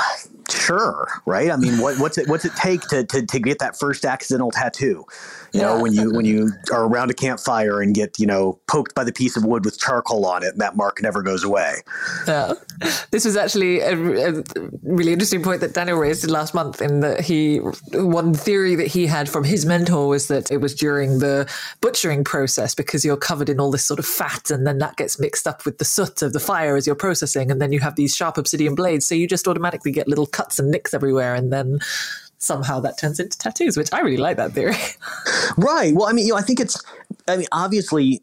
sure, 0.51 1.09
right? 1.27 1.51
I 1.51 1.57
mean, 1.57 1.79
what, 1.79 1.99
what's 1.99 2.19
it, 2.19 2.29
what's 2.29 2.45
it 2.45 2.55
take 2.57 2.83
to, 2.89 3.05
to, 3.05 3.27
to 3.27 3.39
get 3.39 3.59
that 3.59 3.79
first 3.79 4.05
accidental 4.05 4.51
tattoo? 4.51 5.05
You 5.53 5.61
yeah. 5.61 5.67
know, 5.67 5.83
when 5.83 5.93
you 5.93 6.13
when 6.13 6.25
you 6.25 6.51
are 6.73 6.85
around 6.85 7.11
a 7.11 7.15
campfire 7.15 7.81
and 7.81 7.95
get 7.95 8.19
you 8.19 8.27
know 8.27 8.61
poked 8.69 8.95
by 8.95 9.05
the 9.05 9.13
piece 9.13 9.37
of 9.37 9.45
wood 9.45 9.65
with 9.65 9.79
charcoal 9.79 10.25
on 10.27 10.43
it, 10.43 10.53
and 10.53 10.61
that 10.61 10.77
mark 10.77 11.03
never 11.03 11.23
goes 11.23 11.43
away. 11.45 11.77
Yeah, 12.27 12.55
this 13.11 13.25
was 13.25 13.37
actually 13.37 13.81
a, 13.81 13.93
a 13.93 14.43
really 14.83 15.13
interesting 15.13 15.43
point 15.43 15.61
that 15.61 15.75
Daniel 15.75 15.99
raised 15.99 16.29
last 16.31 16.55
month. 16.55 16.81
In 16.81 17.01
that 17.01 17.23
he 17.23 17.59
one 17.95 18.35
theory 18.35 18.77
that 18.77 18.87
he 18.89 19.07
had 19.07 19.29
from 19.29 19.45
his 19.45 19.67
mentor 19.67 20.09
was 20.09 20.29
that 20.29 20.51
it 20.51 20.59
was 20.59 20.75
during 20.75 21.19
the 21.19 21.51
butchering 21.81 22.25
process 22.25 22.75
because 22.75 23.05
you're 23.05 23.17
covered 23.17 23.49
in 23.49 23.59
all 23.59 23.71
this 23.71 23.85
sort 23.85 23.99
of 23.99 24.07
fat, 24.07 24.51
and 24.51 24.67
then 24.67 24.79
that 24.79 24.97
gets 24.97 25.19
mixed 25.19 25.47
up 25.47 25.65
with 25.65 25.79
the 25.79 25.85
soot 25.85 26.23
of 26.23 26.33
the 26.33 26.41
fire 26.41 26.77
as 26.77 26.87
you're 26.87 26.95
processing, 26.95 27.51
and 27.51 27.61
then 27.61 27.73
you 27.73 27.81
have 27.81 27.97
these 27.97 28.15
sharp 28.15 28.39
obsidian 28.39 28.75
blades, 28.75 29.07
so 29.07 29.15
you 29.15 29.27
just 29.27 29.49
automatically 29.49 29.91
get 29.91 30.07
little 30.07 30.27
cuts 30.27 30.53
cuts 30.53 30.59
and 30.59 30.71
nicks 30.71 30.95
everywhere, 30.95 31.35
and 31.35 31.53
then 31.53 31.79
somehow 32.43 32.81
that 32.81 32.99
turns 32.99 33.21
into 33.21 33.39
tattoos, 33.39 33.77
which 33.77 33.93
I 33.93 34.01
really 34.01 34.17
like 34.17 34.37
that 34.37 34.53
theory. 34.53 34.75
right. 35.57 35.95
Well, 35.95 36.09
I 36.09 36.13
mean, 36.13 36.27
you 36.27 36.33
know, 36.33 36.39
I 36.39 36.43
think 36.43 36.61
it's, 36.61 36.83
I 37.29 37.37
mean, 37.37 37.47
obviously 37.53 38.23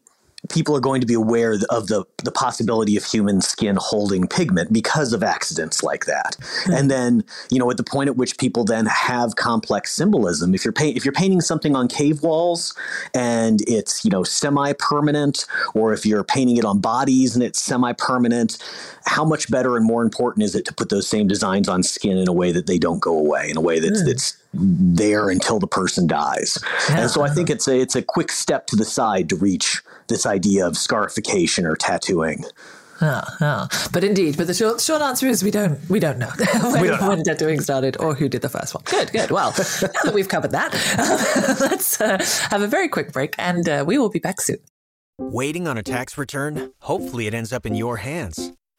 people 0.50 0.76
are 0.76 0.80
going 0.80 1.00
to 1.00 1.06
be 1.06 1.14
aware 1.14 1.54
of 1.70 1.86
the 1.86 2.04
the 2.24 2.32
possibility 2.32 2.96
of 2.96 3.04
human 3.04 3.40
skin 3.40 3.76
holding 3.78 4.26
pigment 4.26 4.72
because 4.72 5.12
of 5.12 5.22
accidents 5.22 5.82
like 5.82 6.04
that. 6.06 6.36
Mm-hmm. 6.38 6.72
And 6.72 6.90
then, 6.90 7.24
you 7.50 7.58
know, 7.58 7.70
at 7.70 7.76
the 7.76 7.84
point 7.84 8.08
at 8.08 8.16
which 8.16 8.36
people 8.38 8.64
then 8.64 8.86
have 8.86 9.36
complex 9.36 9.92
symbolism, 9.92 10.54
if 10.54 10.64
you're 10.64 10.72
pa- 10.72 10.84
if 10.84 11.04
you're 11.04 11.12
painting 11.12 11.40
something 11.40 11.74
on 11.74 11.88
cave 11.88 12.22
walls 12.22 12.74
and 13.14 13.62
it's, 13.66 14.04
you 14.04 14.10
know, 14.10 14.22
semi-permanent 14.22 15.46
or 15.74 15.92
if 15.92 16.04
you're 16.04 16.24
painting 16.24 16.56
it 16.56 16.64
on 16.64 16.80
bodies 16.80 17.34
and 17.34 17.42
it's 17.42 17.60
semi-permanent, 17.60 18.58
how 19.06 19.24
much 19.24 19.50
better 19.50 19.76
and 19.76 19.86
more 19.86 20.02
important 20.02 20.44
is 20.44 20.54
it 20.54 20.64
to 20.66 20.74
put 20.74 20.88
those 20.88 21.06
same 21.06 21.26
designs 21.26 21.68
on 21.68 21.82
skin 21.82 22.18
in 22.18 22.28
a 22.28 22.32
way 22.32 22.52
that 22.52 22.66
they 22.66 22.78
don't 22.78 23.00
go 23.00 23.16
away, 23.16 23.48
in 23.50 23.56
a 23.56 23.60
way 23.60 23.78
that's 23.80 24.02
mm. 24.02 24.06
that's 24.06 24.36
there 24.52 25.30
until 25.30 25.58
the 25.58 25.66
person 25.66 26.06
dies. 26.06 26.58
Yeah. 26.88 27.02
And 27.02 27.10
so 27.10 27.22
I 27.22 27.30
think 27.30 27.50
it's 27.50 27.68
a 27.68 27.78
it's 27.78 27.94
a 27.96 28.02
quick 28.02 28.32
step 28.32 28.66
to 28.68 28.76
the 28.76 28.84
side 28.84 29.28
to 29.28 29.36
reach 29.36 29.82
this 30.08 30.26
idea 30.26 30.66
of 30.66 30.76
scarification 30.76 31.66
or 31.66 31.76
tattooing. 31.76 32.44
Yeah, 33.00 33.24
yeah. 33.40 33.66
But 33.92 34.04
indeed, 34.04 34.36
but 34.36 34.46
the 34.46 34.52
short, 34.52 34.80
short 34.80 35.00
answer 35.00 35.26
is 35.26 35.42
we 35.42 35.50
don't 35.50 35.78
we 35.88 36.00
don't 36.00 36.18
know 36.18 36.30
when, 36.62 36.82
we 36.82 36.88
don't 36.88 37.00
know. 37.00 37.08
when 37.08 37.22
tattooing 37.22 37.60
started 37.60 37.96
or 37.98 38.14
who 38.14 38.28
did 38.28 38.42
the 38.42 38.48
first 38.48 38.74
one. 38.74 38.82
Good, 38.84 39.10
good. 39.12 39.30
Well, 39.30 39.50
now 39.82 40.02
that 40.04 40.12
we've 40.14 40.28
covered 40.28 40.50
that, 40.50 40.74
uh, 40.98 41.56
let's 41.60 42.00
uh, 42.00 42.18
have 42.50 42.62
a 42.62 42.66
very 42.66 42.88
quick 42.88 43.12
break, 43.12 43.34
and 43.38 43.68
uh, 43.68 43.84
we 43.86 43.98
will 43.98 44.10
be 44.10 44.18
back 44.18 44.40
soon. 44.40 44.58
Waiting 45.18 45.68
on 45.68 45.78
a 45.78 45.82
tax 45.82 46.18
return? 46.18 46.72
Hopefully, 46.80 47.26
it 47.26 47.34
ends 47.34 47.52
up 47.52 47.64
in 47.66 47.74
your 47.74 47.98
hands. 47.98 48.52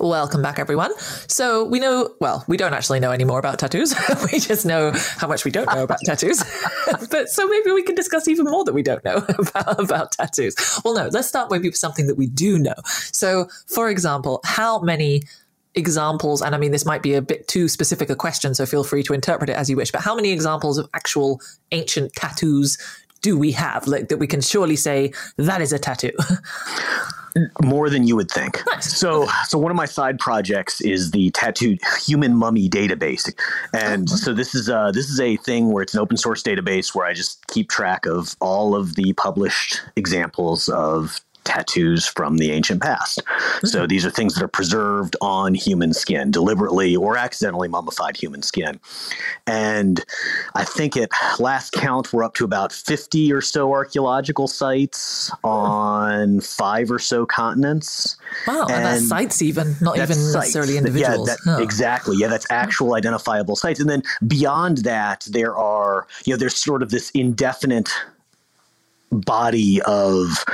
Welcome 0.00 0.40
back, 0.40 0.58
everyone. 0.58 0.90
So 1.28 1.64
we 1.64 1.78
know, 1.78 2.14
well, 2.18 2.44
we 2.48 2.56
don't 2.56 2.72
actually 2.72 2.98
know 2.98 3.10
any 3.10 3.24
more 3.24 3.38
about 3.38 3.58
tattoos. 3.58 3.94
we 4.32 4.38
just 4.38 4.64
know 4.64 4.90
how 5.18 5.28
much 5.28 5.44
we 5.44 5.50
don't 5.50 5.66
know 5.74 5.82
about 5.82 5.98
tattoos. 6.04 6.42
but 7.10 7.28
so 7.28 7.46
maybe 7.46 7.72
we 7.72 7.82
can 7.82 7.94
discuss 7.94 8.26
even 8.26 8.46
more 8.46 8.64
that 8.64 8.72
we 8.72 8.82
don't 8.82 9.04
know 9.04 9.16
about, 9.38 9.78
about 9.78 10.12
tattoos. 10.12 10.56
Well, 10.82 10.94
no, 10.94 11.08
let's 11.08 11.28
start 11.28 11.50
maybe 11.50 11.68
with 11.68 11.76
something 11.76 12.06
that 12.06 12.16
we 12.16 12.26
do 12.26 12.58
know. 12.58 12.74
So, 12.86 13.48
for 13.66 13.90
example, 13.90 14.40
how 14.44 14.80
many 14.80 15.24
examples, 15.74 16.40
and 16.42 16.54
I 16.54 16.58
mean, 16.58 16.72
this 16.72 16.84
might 16.84 17.02
be 17.02 17.14
a 17.14 17.22
bit 17.22 17.48
too 17.48 17.68
specific 17.68 18.08
a 18.10 18.16
question, 18.16 18.54
so 18.54 18.66
feel 18.66 18.84
free 18.84 19.02
to 19.04 19.12
interpret 19.12 19.50
it 19.50 19.56
as 19.56 19.70
you 19.70 19.76
wish, 19.76 19.90
but 19.90 20.00
how 20.00 20.14
many 20.14 20.30
examples 20.30 20.78
of 20.78 20.88
actual 20.94 21.40
ancient 21.70 22.12
tattoos 22.14 22.78
do 23.22 23.38
we 23.38 23.52
have 23.52 23.86
like, 23.86 24.08
that 24.08 24.18
we 24.18 24.26
can 24.26 24.40
surely 24.40 24.76
say 24.76 25.12
that 25.36 25.62
is 25.62 25.72
a 25.72 25.78
tattoo? 25.78 26.12
More 27.62 27.88
than 27.88 28.06
you 28.06 28.14
would 28.16 28.30
think. 28.30 28.60
Nice. 28.66 28.94
So, 28.94 29.26
so 29.46 29.58
one 29.58 29.70
of 29.70 29.76
my 29.76 29.86
side 29.86 30.18
projects 30.18 30.82
is 30.82 31.12
the 31.12 31.30
tattooed 31.30 31.80
human 31.98 32.36
mummy 32.36 32.68
database, 32.68 33.32
and 33.72 34.06
oh, 34.10 34.16
so 34.16 34.34
this 34.34 34.54
is 34.54 34.68
uh, 34.68 34.90
this 34.92 35.08
is 35.08 35.18
a 35.18 35.38
thing 35.38 35.72
where 35.72 35.82
it's 35.82 35.94
an 35.94 36.00
open 36.00 36.18
source 36.18 36.42
database 36.42 36.94
where 36.94 37.06
I 37.06 37.14
just 37.14 37.46
keep 37.46 37.70
track 37.70 38.04
of 38.04 38.36
all 38.40 38.74
of 38.74 38.96
the 38.96 39.14
published 39.14 39.80
examples 39.96 40.68
of 40.68 41.22
tattoos 41.44 42.06
from 42.06 42.38
the 42.38 42.50
ancient 42.50 42.82
past. 42.82 43.22
Mm-hmm. 43.24 43.66
So 43.66 43.86
these 43.86 44.04
are 44.06 44.10
things 44.10 44.34
that 44.34 44.42
are 44.42 44.48
preserved 44.48 45.16
on 45.20 45.54
human 45.54 45.92
skin, 45.92 46.30
deliberately 46.30 46.96
or 46.96 47.16
accidentally 47.16 47.68
mummified 47.68 48.16
human 48.16 48.42
skin. 48.42 48.80
And 49.46 50.04
I 50.54 50.64
think 50.64 50.96
at 50.96 51.10
last 51.38 51.72
count, 51.72 52.12
we're 52.12 52.24
up 52.24 52.34
to 52.34 52.44
about 52.44 52.72
50 52.72 53.32
or 53.32 53.40
so 53.40 53.72
archaeological 53.72 54.48
sites 54.48 55.30
on 55.44 56.40
five 56.40 56.90
or 56.90 56.98
so 56.98 57.26
continents. 57.26 58.16
Wow, 58.46 58.62
and, 58.62 58.72
and 58.72 58.84
that's 58.84 59.08
sites 59.08 59.42
even, 59.42 59.76
not 59.80 59.96
even 59.96 60.14
sites. 60.14 60.34
necessarily 60.34 60.76
individuals. 60.76 61.28
Yeah, 61.28 61.36
that, 61.44 61.62
exactly. 61.62 62.16
Yeah, 62.18 62.28
that's 62.28 62.46
actual 62.50 62.94
identifiable 62.94 63.56
sites. 63.56 63.80
And 63.80 63.88
then 63.88 64.02
beyond 64.26 64.78
that, 64.78 65.26
there 65.30 65.56
are, 65.56 66.06
you 66.24 66.32
know, 66.32 66.36
there's 66.36 66.56
sort 66.56 66.82
of 66.82 66.90
this 66.90 67.10
indefinite 67.10 67.90
body 69.12 69.80
of 69.82 70.44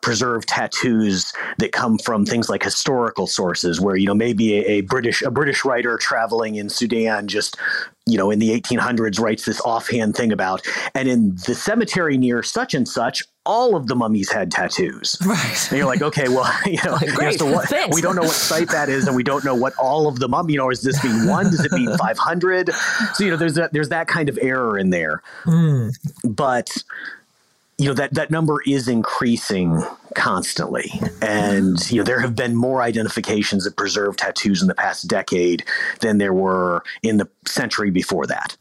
preserved 0.00 0.48
tattoos 0.48 1.32
that 1.58 1.72
come 1.72 1.98
from 1.98 2.24
things 2.24 2.48
like 2.48 2.62
historical 2.62 3.26
sources 3.26 3.80
where 3.80 3.96
you 3.96 4.06
know 4.06 4.14
maybe 4.14 4.58
a, 4.58 4.78
a, 4.78 4.80
british 4.82 5.22
a 5.22 5.30
british 5.30 5.64
writer 5.64 5.96
traveling 5.96 6.56
in 6.56 6.68
sudan 6.68 7.26
just 7.28 7.56
you 8.06 8.16
know 8.16 8.30
in 8.30 8.38
the 8.38 8.58
1800s 8.60 9.20
writes 9.20 9.44
this 9.44 9.60
offhand 9.60 10.16
thing 10.16 10.32
about 10.32 10.66
and 10.94 11.08
in 11.08 11.34
the 11.46 11.54
cemetery 11.54 12.16
near 12.16 12.42
such 12.42 12.74
and 12.74 12.88
such 12.88 13.22
all 13.44 13.76
of 13.76 13.86
the 13.86 13.94
mummies 13.94 14.30
had 14.30 14.50
tattoos 14.50 15.16
right 15.26 15.68
and 15.70 15.78
you're 15.78 15.86
like 15.86 16.02
okay 16.02 16.28
well 16.28 16.50
you 16.66 16.78
know, 16.84 16.98
Great. 17.14 17.38
so 17.38 17.46
what, 17.46 17.70
we 17.92 18.00
don't 18.00 18.16
know 18.16 18.22
what 18.22 18.30
site 18.30 18.68
that 18.68 18.88
is 18.88 19.06
and 19.06 19.16
we 19.16 19.22
don't 19.22 19.44
know 19.44 19.54
what 19.54 19.74
all 19.76 20.08
of 20.08 20.18
the 20.18 20.28
mummy 20.28 20.54
you 20.54 20.58
know 20.58 20.68
does 20.70 20.82
this 20.82 21.02
mean 21.04 21.26
one 21.26 21.44
does 21.46 21.64
it 21.64 21.72
mean 21.72 21.94
500 21.96 22.70
so 23.14 23.24
you 23.24 23.30
know 23.30 23.36
there's 23.36 23.54
that 23.54 23.72
there's 23.72 23.88
that 23.90 24.08
kind 24.08 24.28
of 24.28 24.38
error 24.40 24.78
in 24.78 24.90
there 24.90 25.22
mm. 25.44 25.94
but 26.24 26.70
you 27.78 27.86
know 27.86 27.94
that 27.94 28.14
that 28.14 28.30
number 28.30 28.60
is 28.66 28.88
increasing 28.88 29.82
constantly. 30.14 30.92
And 31.22 31.78
you 31.90 31.98
know 31.98 32.04
there 32.04 32.20
have 32.20 32.34
been 32.34 32.56
more 32.56 32.82
identifications 32.82 33.66
of 33.66 33.76
preserved 33.76 34.18
tattoos 34.18 34.60
in 34.60 34.68
the 34.68 34.74
past 34.74 35.06
decade 35.08 35.64
than 36.00 36.18
there 36.18 36.34
were 36.34 36.82
in 37.02 37.18
the 37.18 37.28
century 37.46 37.90
before 37.90 38.26
that 38.26 38.56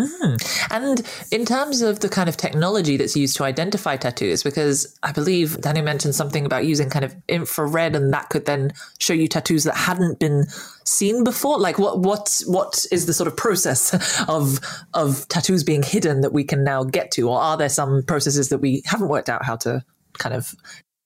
Mm. 0.00 0.68
And 0.70 1.02
in 1.30 1.44
terms 1.44 1.82
of 1.82 2.00
the 2.00 2.08
kind 2.08 2.28
of 2.28 2.36
technology 2.36 2.96
that's 2.96 3.16
used 3.16 3.36
to 3.36 3.44
identify 3.44 3.96
tattoos, 3.96 4.42
because 4.42 4.98
I 5.02 5.12
believe 5.12 5.60
Danny 5.60 5.82
mentioned 5.82 6.14
something 6.14 6.46
about 6.46 6.64
using 6.64 6.90
kind 6.90 7.04
of 7.04 7.14
infrared, 7.28 7.94
and 7.94 8.12
that 8.12 8.28
could 8.30 8.46
then 8.46 8.72
show 8.98 9.12
you 9.12 9.28
tattoos 9.28 9.64
that 9.64 9.76
hadn't 9.76 10.18
been 10.18 10.46
seen 10.84 11.24
before. 11.24 11.58
Like, 11.58 11.78
what 11.78 12.00
what 12.00 12.40
what 12.46 12.86
is 12.90 13.06
the 13.06 13.14
sort 13.14 13.28
of 13.28 13.36
process 13.36 13.94
of 14.28 14.60
of 14.94 15.28
tattoos 15.28 15.64
being 15.64 15.82
hidden 15.82 16.22
that 16.22 16.32
we 16.32 16.44
can 16.44 16.64
now 16.64 16.84
get 16.84 17.10
to, 17.12 17.28
or 17.28 17.40
are 17.40 17.56
there 17.56 17.68
some 17.68 18.02
processes 18.02 18.48
that 18.48 18.58
we 18.58 18.82
haven't 18.86 19.08
worked 19.08 19.28
out 19.28 19.44
how 19.44 19.56
to 19.56 19.84
kind 20.18 20.34
of 20.34 20.54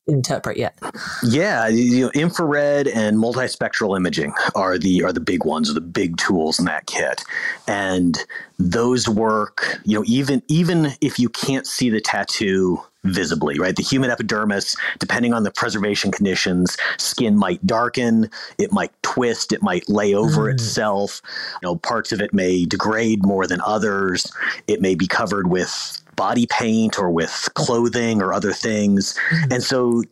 interpret 0.07 0.57
yet. 0.57 0.79
Yeah, 1.23 1.69
you 1.69 2.05
know, 2.05 2.11
infrared 2.15 2.89
and 2.89 3.17
multispectral 3.17 3.97
imaging 3.97 4.35
are 4.55 4.79
the 4.79 5.03
are 5.03 5.13
the 5.13 5.21
big 5.21 5.45
ones, 5.45 5.71
are 5.71 5.75
the 5.75 5.81
big 5.81 6.17
tools 6.17 6.59
in 6.59 6.67
that 6.67 6.87
kit, 6.87 7.25
and 7.67 8.19
those 8.59 9.09
work. 9.09 9.79
You 9.85 9.99
know, 9.99 10.05
even 10.07 10.43
even 10.49 10.93
if 11.01 11.19
you 11.19 11.29
can't 11.29 11.67
see 11.67 11.91
the 11.91 12.01
tattoo 12.01 12.81
visibly, 13.05 13.59
right? 13.59 13.77
The 13.77 13.83
human 13.83 14.11
epidermis, 14.11 14.77
depending 14.99 15.35
on 15.35 15.43
the 15.43 15.51
preservation 15.51 16.11
conditions, 16.11 16.77
skin 16.99 17.37
might 17.37 17.65
darken, 17.67 18.31
it 18.59 18.73
might 18.73 18.93
twist, 19.03 19.53
it 19.53 19.63
might 19.63 19.89
lay 19.89 20.15
over 20.15 20.45
mm. 20.45 20.55
itself. 20.55 21.21
You 21.63 21.69
know, 21.69 21.77
parts 21.77 22.13
of 22.13 22.21
it 22.21 22.33
may 22.33 22.65
degrade 22.65 23.25
more 23.25 23.47
than 23.47 23.61
others. 23.61 24.33
It 24.67 24.81
may 24.81 24.95
be 24.95 25.07
covered 25.07 25.51
with 25.51 26.01
body 26.17 26.47
paint 26.47 26.99
or 26.99 27.11
with 27.11 27.49
clothing 27.55 28.23
or 28.23 28.33
other 28.33 28.53
things. 28.53 29.19
Mm-hmm. 29.31 29.53
And 29.53 29.63
so 29.63 30.03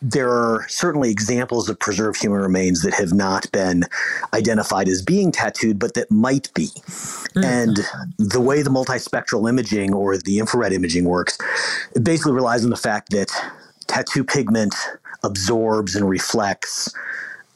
there 0.00 0.30
are 0.30 0.64
certainly 0.68 1.10
examples 1.10 1.68
of 1.68 1.78
preserved 1.78 2.20
human 2.20 2.40
remains 2.40 2.82
that 2.82 2.94
have 2.94 3.12
not 3.12 3.50
been 3.52 3.84
identified 4.32 4.88
as 4.88 5.02
being 5.02 5.30
tattooed, 5.30 5.78
but 5.78 5.94
that 5.94 6.10
might 6.10 6.52
be. 6.54 6.66
Mm-hmm. 6.66 7.44
And 7.44 7.78
the 8.18 8.40
way 8.40 8.62
the 8.62 8.70
multispectral 8.70 9.48
imaging 9.48 9.92
or 9.92 10.16
the 10.16 10.38
infrared 10.38 10.72
imaging 10.72 11.04
works, 11.04 11.36
it 11.94 12.04
basically 12.04 12.32
relies 12.32 12.64
on 12.64 12.70
the 12.70 12.76
fact 12.76 13.10
that 13.10 13.30
tattoo 13.86 14.24
pigment 14.24 14.74
absorbs 15.22 15.94
and 15.94 16.08
reflects 16.08 16.94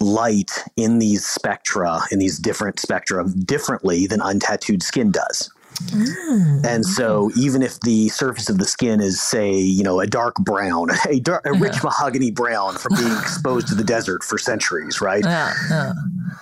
light 0.01 0.51
in 0.77 0.99
these 0.99 1.25
spectra, 1.25 2.01
in 2.11 2.19
these 2.19 2.39
different 2.39 2.81
spectra, 2.81 3.25
differently 3.45 4.07
than 4.07 4.21
untattooed 4.21 4.83
skin 4.83 5.11
does. 5.11 5.51
Mm. 5.75 6.65
And 6.65 6.87
so, 6.87 7.31
even 7.37 7.63
if 7.63 7.81
the 7.81 8.09
surface 8.09 8.49
of 8.49 8.59
the 8.59 8.65
skin 8.65 9.01
is, 9.01 9.21
say, 9.21 9.53
you 9.55 9.83
know, 9.83 10.01
a 10.01 10.07
dark 10.07 10.37
brown, 10.37 10.89
a, 11.09 11.21
dark, 11.21 11.45
a 11.47 11.53
rich 11.53 11.83
mahogany 11.83 12.31
brown 12.31 12.75
from 12.75 12.95
being 12.97 13.13
exposed 13.13 13.69
to 13.69 13.75
the 13.75 13.85
desert 13.85 14.23
for 14.23 14.39
centuries, 14.39 15.01
right? 15.01 15.25
Yeah, 15.25 15.53
yeah. 15.71 15.93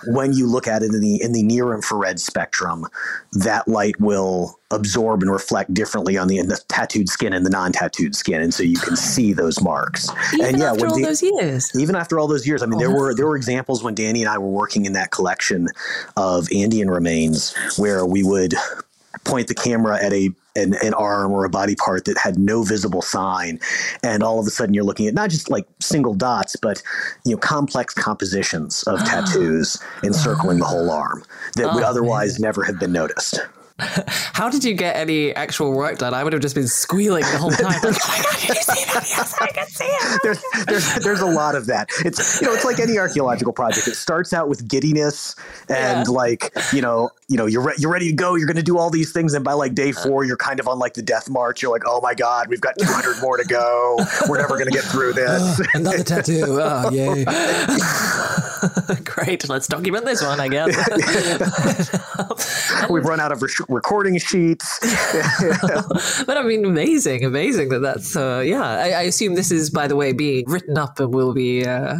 When 0.07 0.33
you 0.33 0.47
look 0.47 0.67
at 0.67 0.83
it 0.83 0.93
in 0.93 1.01
the 1.01 1.21
in 1.21 1.33
the 1.33 1.43
near 1.43 1.73
infrared 1.73 2.19
spectrum, 2.19 2.85
that 3.33 3.67
light 3.67 3.99
will 3.99 4.59
absorb 4.71 5.21
and 5.21 5.31
reflect 5.31 5.73
differently 5.73 6.17
on 6.17 6.27
the, 6.27 6.41
the 6.41 6.59
tattooed 6.67 7.07
skin 7.07 7.31
and 7.33 7.45
the 7.45 7.49
non-tattooed 7.49 8.15
skin, 8.15 8.41
and 8.41 8.53
so 8.53 8.63
you 8.63 8.77
can 8.77 8.95
see 8.95 9.33
those 9.33 9.61
marks. 9.61 10.09
Even 10.33 10.45
and 10.45 10.59
yeah, 10.59 10.71
after 10.71 10.87
all 10.87 10.95
the, 10.95 11.03
those 11.03 11.23
years, 11.23 11.71
even 11.79 11.95
after 11.95 12.19
all 12.19 12.27
those 12.27 12.45
years, 12.45 12.61
I 12.61 12.65
mean, 12.65 12.75
oh, 12.75 12.79
there 12.79 12.91
were 12.91 13.15
there 13.15 13.25
were 13.25 13.37
examples 13.37 13.83
when 13.83 13.95
Danny 13.95 14.21
and 14.21 14.29
I 14.29 14.37
were 14.37 14.49
working 14.49 14.85
in 14.85 14.93
that 14.93 15.11
collection 15.11 15.67
of 16.17 16.47
Andean 16.53 16.89
remains 16.89 17.55
where 17.77 18.05
we 18.05 18.23
would 18.23 18.53
point 19.23 19.47
the 19.47 19.55
camera 19.55 20.01
at 20.03 20.13
a 20.13 20.29
an, 20.55 20.75
an, 20.83 20.93
arm 20.93 21.31
or 21.31 21.45
a 21.45 21.49
body 21.49 21.75
part 21.75 22.05
that 22.05 22.17
had 22.17 22.37
no 22.37 22.63
visible 22.63 23.01
sign 23.01 23.59
and 24.03 24.21
all 24.21 24.39
of 24.39 24.45
a 24.45 24.51
sudden 24.51 24.73
you're 24.73 24.83
looking 24.83 25.07
at 25.07 25.13
not 25.13 25.29
just 25.29 25.49
like 25.49 25.65
single 25.79 26.13
dots 26.13 26.55
but 26.55 26.81
you 27.25 27.31
know 27.31 27.37
complex 27.37 27.93
compositions 27.93 28.83
of 28.83 28.99
tattoos 29.05 29.81
encircling 30.03 30.59
the 30.59 30.65
whole 30.65 30.91
arm 30.91 31.23
that 31.55 31.69
oh, 31.69 31.75
would 31.75 31.83
otherwise 31.83 32.39
man. 32.39 32.47
never 32.47 32.63
have 32.63 32.79
been 32.79 32.91
noticed 32.91 33.39
how 33.79 34.49
did 34.49 34.63
you 34.63 34.73
get 34.75 34.95
any 34.95 35.33
actual 35.33 35.73
work 35.73 35.97
done? 35.97 36.13
I 36.13 36.23
would 36.23 36.31
have 36.33 36.41
just 36.41 36.53
been 36.53 36.67
squealing 36.67 37.23
the 37.23 37.37
whole 37.37 37.49
time. 37.49 37.81
Like, 37.81 37.83
oh 37.83 38.07
my 38.07 38.23
god, 38.23 38.39
did 38.39 38.49
you 38.49 38.61
see 38.61 38.85
that? 38.93 39.05
Yes, 39.09 39.35
I 39.41 39.47
can 39.47 39.67
see 39.67 39.85
it. 39.85 40.21
There's, 40.23 40.43
there's, 40.65 40.95
there's 41.03 41.21
a 41.21 41.25
lot 41.25 41.55
of 41.55 41.65
that. 41.65 41.89
It's 42.05 42.39
you 42.39 42.47
know, 42.47 42.53
it's 42.53 42.65
like 42.65 42.79
any 42.79 42.97
archaeological 42.97 43.51
project. 43.51 43.87
It 43.87 43.95
starts 43.95 44.31
out 44.31 44.47
with 44.47 44.67
giddiness 44.67 45.35
and 45.69 46.07
yeah. 46.07 46.13
like 46.13 46.53
you 46.71 46.81
know, 46.81 47.09
you 47.27 47.37
know, 47.37 47.47
you're 47.47 47.63
re- 47.63 47.75
you're 47.77 47.91
ready 47.91 48.09
to 48.09 48.15
go. 48.15 48.35
You're 48.35 48.47
going 48.47 48.57
to 48.57 48.63
do 48.63 48.77
all 48.77 48.89
these 48.91 49.11
things, 49.11 49.33
and 49.33 49.43
by 49.43 49.53
like 49.53 49.73
day 49.73 49.89
uh-huh. 49.89 50.03
four, 50.03 50.23
you're 50.23 50.37
kind 50.37 50.59
of 50.59 50.67
on 50.67 50.77
like 50.77 50.93
the 50.93 51.01
death 51.01 51.29
march. 51.29 51.61
You're 51.61 51.71
like, 51.71 51.83
oh 51.85 51.99
my 52.01 52.13
god, 52.13 52.47
we've 52.47 52.61
got 52.61 52.77
200 52.77 53.21
more 53.21 53.37
to 53.37 53.45
go. 53.45 53.97
We're 54.29 54.37
never 54.37 54.55
going 54.55 54.67
to 54.67 54.71
get 54.71 54.83
through 54.83 55.13
this. 55.15 55.59
Another 55.73 56.03
tattoo. 56.03 56.59
Oh 56.61 56.91
yay! 56.91 57.25
Great. 59.03 59.49
Let's 59.49 59.67
document 59.67 60.05
this 60.05 60.21
one. 60.21 60.39
I 60.39 60.47
guess. 60.47 60.69
we've 62.89 63.05
run 63.05 63.19
out 63.19 63.31
of 63.31 63.41
recording 63.69 64.17
sheets. 64.17 64.79
but 66.25 66.37
I 66.37 66.43
mean, 66.43 66.65
amazing, 66.65 67.25
amazing 67.25 67.69
that 67.69 67.79
that's, 67.79 68.15
uh, 68.15 68.43
yeah. 68.45 68.63
I, 68.63 68.89
I, 68.89 69.01
assume 69.03 69.35
this 69.35 69.51
is, 69.51 69.69
by 69.69 69.87
the 69.87 69.95
way, 69.95 70.13
being 70.13 70.45
written 70.47 70.77
up 70.77 70.99
and 70.99 71.13
will 71.13 71.33
be. 71.33 71.65
Uh, 71.65 71.99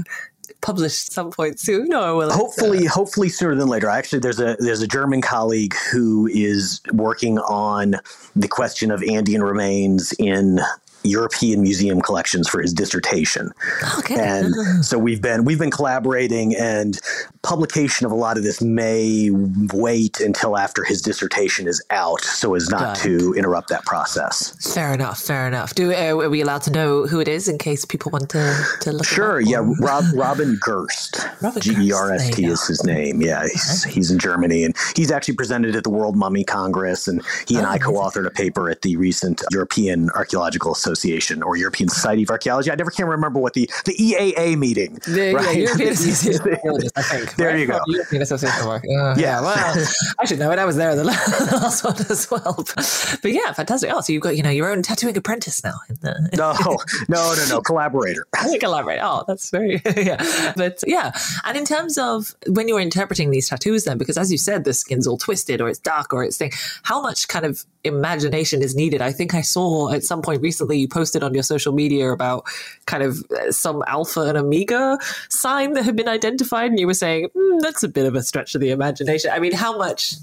published 0.62 1.12
some 1.12 1.30
point 1.30 1.60
soon 1.60 1.94
or 1.94 2.16
will 2.16 2.32
hopefully 2.32 2.88
uh... 2.88 2.90
hopefully 2.90 3.28
sooner 3.28 3.54
than 3.54 3.68
later 3.68 3.90
actually 3.90 4.20
there's 4.20 4.40
a 4.40 4.56
there's 4.60 4.82
a 4.82 4.88
german 4.88 5.22
colleague 5.22 5.74
who 5.92 6.26
is 6.28 6.80
working 6.94 7.38
on 7.40 7.96
the 8.36 8.48
question 8.48 8.90
of 8.90 9.04
andean 9.04 9.44
remains 9.44 10.14
in 10.20 10.60
European 11.04 11.62
museum 11.62 12.02
collections 12.02 12.48
for 12.48 12.62
his 12.62 12.74
dissertation. 12.74 13.52
Okay. 14.00 14.16
And 14.16 14.54
so 14.86 14.98
we've 14.98 15.22
been 15.22 15.46
we've 15.46 15.60
been 15.60 15.72
collaborating 15.72 16.56
and 16.56 17.00
publication 17.42 18.06
of 18.06 18.12
a 18.12 18.16
lot 18.16 18.38
of 18.38 18.44
this 18.44 18.62
may 18.62 19.30
wait 19.74 20.20
until 20.20 20.58
after 20.58 20.84
his 20.84 21.02
dissertation 21.02 21.68
is 21.68 21.84
out 21.90 22.22
so 22.22 22.56
as 22.56 22.70
not 22.70 22.96
to 22.98 23.34
interrupt 23.34 23.70
that 23.70 23.84
process. 23.86 24.74
Fair 24.74 24.94
enough, 24.94 25.20
fair 25.20 25.48
enough. 25.48 25.76
Do 25.76 25.94
uh, 25.94 26.24
are 26.24 26.30
we 26.30 26.42
allowed 26.42 26.62
to 26.64 26.72
know 26.72 27.06
who 27.06 27.20
it 27.20 27.28
is 27.28 27.48
in 27.48 27.58
case 27.58 27.86
people 27.86 28.12
want 28.12 28.30
to 28.30 28.64
to 28.82 28.92
look 28.94 29.06
Sure, 29.06 29.40
yeah, 29.42 29.64
Rob, 29.80 30.06
Robin 30.16 30.58
Gerst. 30.62 31.28
G 31.60 31.76
E 31.78 31.92
R 31.92 32.14
S 32.14 32.30
T 32.34 32.46
is 32.46 32.66
his 32.66 32.84
name. 32.84 33.22
Yeah, 33.22 33.44
he's, 33.44 33.84
he's 33.84 34.12
in 34.12 34.20
Germany 34.20 34.64
and 34.64 34.76
he's 34.96 35.12
actually 35.12 35.36
presented 35.36 35.76
at 35.76 35.84
the 35.84 35.90
World 35.90 36.16
Mummy 36.16 36.44
Congress 36.44 37.08
and 37.08 37.22
he 37.48 37.58
and 37.58 37.66
oh, 37.66 37.70
I 37.70 37.78
co-authored 37.78 38.26
a 38.26 38.32
paper 38.32 38.70
at 38.70 38.82
the 38.82 38.96
recent 38.96 39.44
European 39.52 40.10
Archaeological 40.12 40.72
Association 40.72 40.93
Association 40.94 41.44
or 41.44 41.56
European 41.56 41.90
Society 41.90 42.24
of 42.24 42.30
Archaeology. 42.30 42.72
I 42.72 42.76
never 42.76 42.92
can 42.92 43.08
remember 43.08 43.40
what 43.40 43.54
the 43.54 43.70
the 43.86 43.94
EAA 43.94 44.58
meeting. 44.58 45.00
The, 45.08 45.34
right? 45.34 45.58
yeah, 45.58 45.64
European 45.64 45.90
Association 45.94 46.42
of 46.42 46.48
Archaeologists, 46.48 46.98
I 46.98 47.02
think. 47.02 47.36
There 47.36 47.48
right? 47.48 47.60
you 47.60 47.68
go. 47.68 47.80
European 47.88 48.22
Association 48.22 48.62
of 48.62 48.68
Archaeologists. 48.68 49.20
Uh, 49.20 49.22
yeah. 49.22 49.42
yeah, 49.42 49.42
well, 49.42 49.88
I 50.20 50.26
should 50.26 50.40
know 50.40 50.52
it. 50.52 50.60
I 50.60 50.66
was 50.66 50.76
there 50.76 50.96
the 50.96 51.04
last 51.04 51.84
one 51.84 51.96
as 52.10 52.30
well. 52.30 52.56
But, 52.76 53.18
but, 53.22 53.32
yeah, 53.32 53.52
fantastic. 53.54 53.92
Oh, 53.94 54.02
so 54.02 54.14
you've 54.14 54.22
got 54.22 54.38
you 54.38 54.44
know 54.44 54.50
your 54.50 54.70
own 54.70 54.82
tattooing 54.84 55.18
apprentice 55.18 55.64
now. 55.64 55.76
In 55.90 55.96
the, 56.02 56.30
no, 56.38 56.54
no, 57.10 57.34
no, 57.34 57.46
no, 57.50 57.62
collaborator. 57.62 58.26
collaborate. 58.60 59.00
Oh, 59.02 59.24
that's 59.28 59.50
very 59.50 59.82
yeah. 59.98 60.54
But 60.56 60.84
yeah, 60.86 61.12
and 61.46 61.58
in 61.58 61.66
terms 61.66 61.98
of 61.98 62.36
when 62.48 62.68
you're 62.68 62.80
interpreting 62.80 63.32
these 63.32 63.50
tattoos, 63.50 63.86
then 63.86 63.98
because 63.98 64.18
as 64.18 64.32
you 64.32 64.38
said, 64.38 64.64
the 64.64 64.74
skin's 64.74 65.08
all 65.08 65.18
twisted 65.18 65.62
or 65.62 65.70
it's 65.70 65.80
dark 65.80 66.14
or 66.14 66.24
it's 66.24 66.38
thing. 66.38 66.52
How 66.84 67.02
much 67.02 67.28
kind 67.28 67.46
of 67.46 67.66
imagination 67.84 68.62
is 68.62 68.76
needed? 68.76 69.02
I 69.02 69.12
think 69.12 69.34
I 69.34 69.42
saw 69.42 69.92
at 69.92 70.04
some 70.04 70.22
point 70.22 70.42
recently 70.42 70.83
you 70.84 70.88
posted 70.88 71.24
on 71.24 71.34
your 71.34 71.44
social 71.44 71.74
media 71.74 72.12
about 72.12 72.46
kind 72.86 73.04
of 73.04 73.24
uh, 73.32 73.52
some 73.52 73.84
alpha 73.88 74.22
and 74.22 74.38
omega 74.38 74.98
sign 75.30 75.74
that 75.74 75.84
had 75.84 75.96
been 75.96 76.10
identified, 76.10 76.70
and 76.70 76.80
you 76.80 76.88
were 76.88 76.94
saying 76.94 77.30
mm, 77.36 77.60
that's 77.62 77.84
a 77.84 77.90
bit 77.90 78.06
of 78.06 78.16
a 78.16 78.22
stretch 78.22 78.54
of 78.56 78.62
the 78.62 78.70
imagination. 78.70 79.32
I 79.34 79.40
mean, 79.40 79.54
how 79.54 79.78
much 79.78 80.16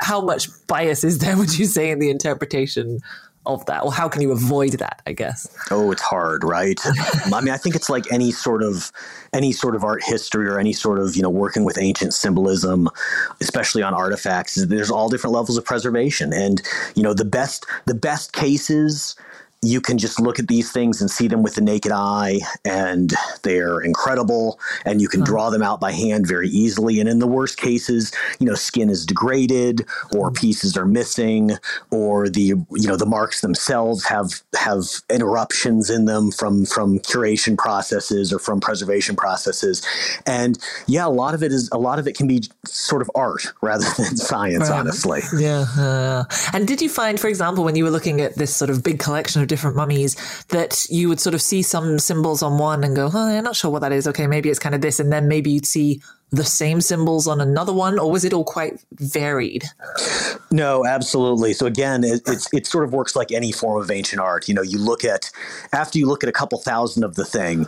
how 0.00 0.20
much 0.20 0.48
bias 0.66 1.04
is 1.04 1.18
there? 1.18 1.36
Would 1.38 1.58
you 1.58 1.66
say 1.66 1.90
in 1.90 1.98
the 1.98 2.10
interpretation 2.10 3.00
of 3.46 3.64
that 3.66 3.82
or 3.82 3.92
how 3.92 4.08
can 4.08 4.20
you 4.22 4.32
avoid 4.32 4.72
that 4.72 5.00
i 5.06 5.12
guess 5.12 5.46
oh 5.70 5.90
it's 5.90 6.02
hard 6.02 6.44
right 6.44 6.80
i 7.32 7.40
mean 7.40 7.52
i 7.52 7.56
think 7.56 7.74
it's 7.74 7.88
like 7.88 8.10
any 8.12 8.30
sort 8.30 8.62
of 8.62 8.92
any 9.32 9.52
sort 9.52 9.74
of 9.74 9.84
art 9.84 10.02
history 10.04 10.48
or 10.48 10.58
any 10.58 10.72
sort 10.72 10.98
of 10.98 11.16
you 11.16 11.22
know 11.22 11.30
working 11.30 11.64
with 11.64 11.78
ancient 11.78 12.12
symbolism 12.12 12.88
especially 13.40 13.82
on 13.82 13.94
artifacts 13.94 14.56
there's 14.66 14.90
all 14.90 15.08
different 15.08 15.32
levels 15.32 15.56
of 15.56 15.64
preservation 15.64 16.32
and 16.32 16.62
you 16.94 17.02
know 17.02 17.14
the 17.14 17.24
best 17.24 17.66
the 17.86 17.94
best 17.94 18.32
cases 18.32 19.14
you 19.66 19.80
can 19.80 19.98
just 19.98 20.20
look 20.20 20.38
at 20.38 20.48
these 20.48 20.70
things 20.70 21.00
and 21.00 21.10
see 21.10 21.28
them 21.28 21.42
with 21.42 21.54
the 21.54 21.60
naked 21.60 21.92
eye, 21.92 22.38
and 22.64 23.12
they're 23.42 23.80
incredible. 23.80 24.58
And 24.84 25.00
you 25.00 25.08
can 25.08 25.20
huh. 25.20 25.26
draw 25.26 25.50
them 25.50 25.62
out 25.62 25.80
by 25.80 25.92
hand 25.92 26.26
very 26.26 26.48
easily. 26.48 27.00
And 27.00 27.08
in 27.08 27.18
the 27.18 27.26
worst 27.26 27.58
cases, 27.58 28.12
you 28.38 28.46
know, 28.46 28.54
skin 28.54 28.88
is 28.90 29.04
degraded, 29.04 29.86
or 30.14 30.28
hmm. 30.28 30.34
pieces 30.34 30.76
are 30.76 30.86
missing, 30.86 31.52
or 31.90 32.28
the 32.28 32.42
you 32.42 32.86
know 32.86 32.96
the 32.96 33.06
marks 33.06 33.40
themselves 33.40 34.04
have 34.06 34.42
have 34.54 34.84
interruptions 35.10 35.90
in 35.90 36.04
them 36.04 36.30
from 36.30 36.64
from 36.64 36.98
curation 37.00 37.58
processes 37.58 38.32
or 38.32 38.38
from 38.38 38.60
preservation 38.60 39.16
processes. 39.16 39.82
And 40.26 40.58
yeah, 40.86 41.06
a 41.06 41.08
lot 41.08 41.34
of 41.34 41.42
it 41.42 41.52
is 41.52 41.68
a 41.72 41.78
lot 41.78 41.98
of 41.98 42.06
it 42.06 42.16
can 42.16 42.28
be 42.28 42.42
sort 42.64 43.02
of 43.02 43.10
art 43.14 43.52
rather 43.60 43.86
than 43.96 44.16
science, 44.16 44.70
right. 44.70 44.78
honestly. 44.78 45.22
Yeah. 45.38 45.66
Uh, 45.76 46.24
and 46.52 46.66
did 46.66 46.80
you 46.80 46.88
find, 46.88 47.18
for 47.18 47.28
example, 47.28 47.64
when 47.64 47.76
you 47.76 47.84
were 47.84 47.90
looking 47.90 48.20
at 48.20 48.36
this 48.36 48.54
sort 48.54 48.70
of 48.70 48.82
big 48.82 48.98
collection 48.98 49.42
of 49.42 49.48
different 49.48 49.55
mummies 49.56 50.16
that 50.48 50.86
you 50.90 51.08
would 51.08 51.20
sort 51.20 51.34
of 51.34 51.42
see 51.42 51.62
some 51.62 51.98
symbols 51.98 52.42
on 52.42 52.58
one 52.58 52.84
and 52.84 52.96
go, 52.96 53.10
oh, 53.12 53.28
I'm 53.28 53.44
not 53.44 53.56
sure 53.56 53.70
what 53.70 53.80
that 53.80 53.92
is. 53.92 54.06
Okay, 54.08 54.26
maybe 54.26 54.50
it's 54.50 54.58
kind 54.58 54.74
of 54.74 54.80
this. 54.80 55.00
And 55.00 55.12
then 55.12 55.28
maybe 55.28 55.50
you'd 55.50 55.66
see 55.66 56.00
the 56.32 56.44
same 56.44 56.80
symbols 56.80 57.28
on 57.28 57.40
another 57.40 57.72
one, 57.72 57.98
or 57.98 58.10
was 58.10 58.24
it 58.24 58.32
all 58.32 58.44
quite 58.44 58.84
varied? 58.92 59.64
No, 60.50 60.84
absolutely. 60.84 61.52
So 61.52 61.66
again, 61.66 62.02
it, 62.02 62.22
it's 62.26 62.52
it 62.52 62.66
sort 62.66 62.84
of 62.84 62.92
works 62.92 63.14
like 63.14 63.30
any 63.30 63.52
form 63.52 63.80
of 63.80 63.90
ancient 63.90 64.20
art. 64.20 64.48
You 64.48 64.54
know, 64.54 64.62
you 64.62 64.78
look 64.78 65.04
at 65.04 65.30
after 65.72 65.98
you 65.98 66.06
look 66.06 66.24
at 66.24 66.28
a 66.28 66.32
couple 66.32 66.58
thousand 66.58 67.04
of 67.04 67.14
the 67.14 67.24
thing, 67.24 67.66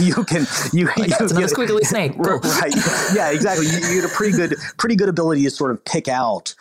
you, 0.00 0.06
you 0.16 0.24
can 0.24 0.46
you, 0.72 0.86
like, 0.96 0.98
you 0.98 1.06
get 1.08 1.20
a 1.20 1.54
squiggly 1.54 1.82
snake, 1.82 2.14
right? 2.18 2.74
Yeah, 3.14 3.30
exactly. 3.30 3.66
You, 3.66 3.78
you 3.94 4.00
get 4.02 4.10
a 4.10 4.14
pretty 4.14 4.36
good 4.36 4.56
pretty 4.76 4.96
good 4.96 5.08
ability 5.08 5.44
to 5.44 5.50
sort 5.50 5.70
of 5.70 5.84
pick 5.84 6.08
out 6.08 6.54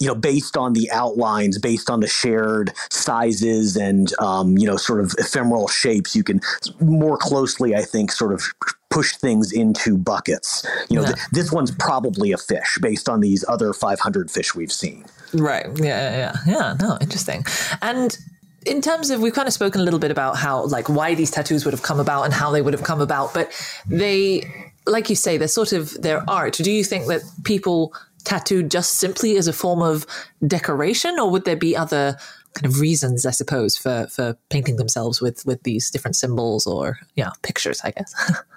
you 0.00 0.08
know, 0.08 0.14
based 0.14 0.56
on 0.56 0.72
the 0.72 0.90
outlines, 0.90 1.58
based 1.58 1.88
on 1.88 2.00
the 2.00 2.08
shared 2.08 2.72
sizes 2.90 3.76
and, 3.76 4.12
um, 4.18 4.58
you 4.58 4.66
know, 4.66 4.76
sort 4.76 5.00
of 5.00 5.14
ephemeral 5.18 5.68
shapes, 5.68 6.16
you 6.16 6.24
can 6.24 6.40
more 6.80 7.16
closely, 7.16 7.74
I 7.76 7.82
think, 7.82 8.10
sort 8.10 8.32
of 8.32 8.42
push 8.90 9.16
things 9.16 9.52
into 9.52 9.96
buckets. 9.96 10.66
You 10.88 10.96
know, 10.96 11.02
yeah. 11.02 11.12
th- 11.12 11.26
this 11.32 11.52
one's 11.52 11.70
probably 11.70 12.32
a 12.32 12.38
fish 12.38 12.78
based 12.80 13.08
on 13.08 13.20
these 13.20 13.44
other 13.48 13.72
500 13.72 14.30
fish 14.30 14.54
we've 14.54 14.72
seen. 14.72 15.04
Right. 15.32 15.66
Yeah. 15.76 16.16
Yeah. 16.16 16.36
Yeah. 16.46 16.76
No, 16.80 16.98
interesting. 17.00 17.44
And 17.80 18.16
in 18.66 18.80
terms 18.80 19.10
of, 19.10 19.20
we've 19.20 19.34
kind 19.34 19.46
of 19.46 19.54
spoken 19.54 19.80
a 19.80 19.84
little 19.84 20.00
bit 20.00 20.10
about 20.10 20.36
how, 20.36 20.64
like, 20.66 20.88
why 20.88 21.14
these 21.14 21.30
tattoos 21.30 21.64
would 21.64 21.74
have 21.74 21.82
come 21.82 22.00
about 22.00 22.24
and 22.24 22.32
how 22.32 22.50
they 22.50 22.62
would 22.62 22.72
have 22.72 22.84
come 22.84 23.00
about, 23.00 23.32
but 23.34 23.52
they, 23.86 24.42
like 24.86 25.08
you 25.08 25.16
say, 25.16 25.36
they're 25.36 25.48
sort 25.48 25.72
of 25.72 26.00
their 26.02 26.28
art. 26.28 26.54
Do 26.54 26.70
you 26.70 26.82
think 26.82 27.06
that 27.06 27.22
people 27.44 27.94
tattooed 28.24 28.70
just 28.70 28.94
simply 28.94 29.36
as 29.36 29.46
a 29.46 29.52
form 29.52 29.82
of 29.82 30.06
decoration, 30.46 31.18
or 31.18 31.30
would 31.30 31.44
there 31.44 31.56
be 31.56 31.76
other 31.76 32.16
kind 32.54 32.66
of 32.66 32.80
reasons, 32.80 33.26
I 33.26 33.30
suppose, 33.30 33.76
for 33.76 34.06
for 34.10 34.36
painting 34.50 34.76
themselves 34.76 35.20
with 35.20 35.44
with 35.46 35.62
these 35.62 35.90
different 35.90 36.16
symbols 36.16 36.66
or 36.66 36.98
yeah 37.14 37.30
pictures? 37.42 37.80
I 37.84 37.90
guess. 37.90 38.14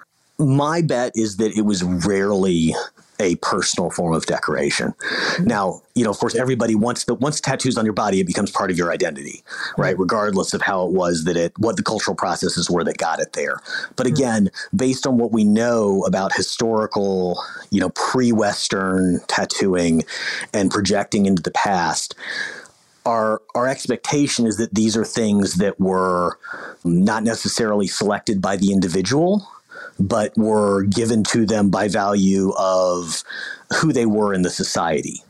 My 0.38 0.82
bet 0.82 1.12
is 1.16 1.36
that 1.38 1.56
it 1.56 1.62
was 1.62 1.82
rarely 1.82 2.72
a 3.20 3.36
personal 3.36 3.90
form 3.90 4.14
of 4.14 4.26
decoration. 4.26 4.92
Mm-hmm. 4.92 5.44
Now, 5.44 5.82
you 5.94 6.04
know, 6.04 6.10
of 6.10 6.18
course, 6.18 6.34
everybody 6.34 6.74
wants 6.74 7.04
the 7.04 7.14
once 7.14 7.40
tattoos 7.40 7.76
on 7.76 7.84
your 7.84 7.94
body, 7.94 8.20
it 8.20 8.26
becomes 8.26 8.50
part 8.50 8.70
of 8.70 8.78
your 8.78 8.92
identity, 8.92 9.42
mm-hmm. 9.46 9.82
right? 9.82 9.98
Regardless 9.98 10.54
of 10.54 10.62
how 10.62 10.86
it 10.86 10.92
was 10.92 11.24
that 11.24 11.36
it, 11.36 11.52
what 11.58 11.76
the 11.76 11.82
cultural 11.82 12.14
processes 12.14 12.70
were 12.70 12.84
that 12.84 12.98
got 12.98 13.20
it 13.20 13.32
there. 13.32 13.60
But 13.96 14.06
mm-hmm. 14.06 14.14
again, 14.14 14.50
based 14.74 15.06
on 15.06 15.18
what 15.18 15.32
we 15.32 15.44
know 15.44 16.04
about 16.04 16.34
historical, 16.34 17.42
you 17.70 17.80
know, 17.80 17.90
pre-Western 17.90 19.20
tattooing 19.26 20.04
and 20.54 20.70
projecting 20.70 21.26
into 21.26 21.42
the 21.42 21.50
past, 21.50 22.14
our 23.06 23.40
our 23.54 23.66
expectation 23.66 24.46
is 24.46 24.58
that 24.58 24.74
these 24.74 24.96
are 24.96 25.04
things 25.04 25.54
that 25.54 25.80
were 25.80 26.38
not 26.84 27.24
necessarily 27.24 27.86
selected 27.86 28.42
by 28.42 28.56
the 28.56 28.70
individual 28.70 29.48
but 29.98 30.36
were 30.36 30.84
given 30.84 31.24
to 31.24 31.46
them 31.46 31.70
by 31.70 31.88
value 31.88 32.52
of 32.58 33.24
who 33.80 33.92
they 33.92 34.06
were 34.06 34.32
in 34.32 34.42
the 34.42 34.50
society 34.50 35.22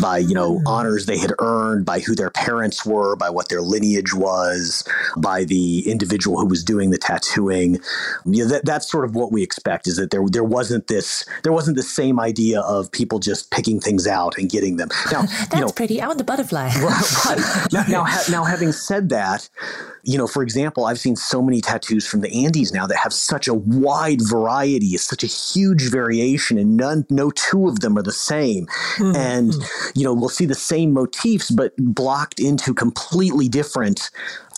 by 0.00 0.18
you 0.18 0.34
know 0.34 0.58
mm. 0.58 0.62
honors 0.66 1.06
they 1.06 1.18
had 1.18 1.32
earned 1.40 1.84
by 1.84 2.00
who 2.00 2.14
their 2.14 2.30
parents 2.30 2.86
were 2.86 3.16
by 3.16 3.28
what 3.28 3.48
their 3.48 3.60
lineage 3.60 4.14
was 4.14 4.86
by 5.16 5.44
the 5.44 5.88
individual 5.90 6.38
who 6.38 6.46
was 6.46 6.64
doing 6.64 6.90
the 6.90 6.98
tattooing. 6.98 7.78
You 8.24 8.44
know, 8.44 8.50
that, 8.50 8.64
that's 8.64 8.90
sort 8.90 9.04
of 9.04 9.14
what 9.14 9.32
we 9.32 9.42
expect 9.42 9.86
is 9.86 9.96
that 9.96 10.10
there 10.10 10.24
there 10.26 10.44
wasn't 10.44 10.86
this 10.86 11.26
there 11.42 11.52
wasn't 11.52 11.76
the 11.76 11.82
same 11.82 12.18
idea 12.18 12.60
of 12.60 12.90
people 12.92 13.18
just 13.18 13.50
picking 13.50 13.80
things 13.80 14.06
out 14.06 14.38
and 14.38 14.48
getting 14.48 14.76
them. 14.76 14.88
Now 15.10 15.22
that's 15.26 15.54
you 15.54 15.60
know, 15.60 15.68
pretty 15.68 16.00
i 16.00 16.06
want 16.06 16.18
the 16.18 16.24
butterfly. 16.24 16.70
Right, 16.82 17.38
now, 17.72 17.84
now, 17.88 18.04
ha- 18.04 18.24
now 18.30 18.44
having 18.44 18.72
said 18.72 19.08
that 19.10 19.48
you 20.02 20.18
know 20.18 20.26
for 20.26 20.42
example 20.42 20.84
i've 20.84 20.98
seen 20.98 21.16
so 21.16 21.40
many 21.40 21.60
tattoos 21.60 22.06
from 22.06 22.20
the 22.20 22.44
andes 22.44 22.72
now 22.72 22.86
that 22.86 22.96
have 22.96 23.12
such 23.12 23.48
a 23.48 23.54
wide 23.54 24.11
variety 24.20 24.94
is 24.94 25.02
such 25.02 25.22
a 25.22 25.26
huge 25.26 25.90
variation 25.90 26.58
and 26.58 26.76
none 26.76 27.06
no 27.10 27.30
two 27.30 27.68
of 27.68 27.80
them 27.80 27.96
are 27.96 28.02
the 28.02 28.12
same. 28.12 28.66
Mm-hmm. 28.96 29.16
And, 29.16 29.54
you 29.94 30.04
know, 30.04 30.12
we'll 30.12 30.28
see 30.28 30.46
the 30.46 30.54
same 30.54 30.92
motifs, 30.92 31.50
but 31.50 31.72
blocked 31.76 32.40
into 32.40 32.74
completely 32.74 33.48
different 33.48 34.10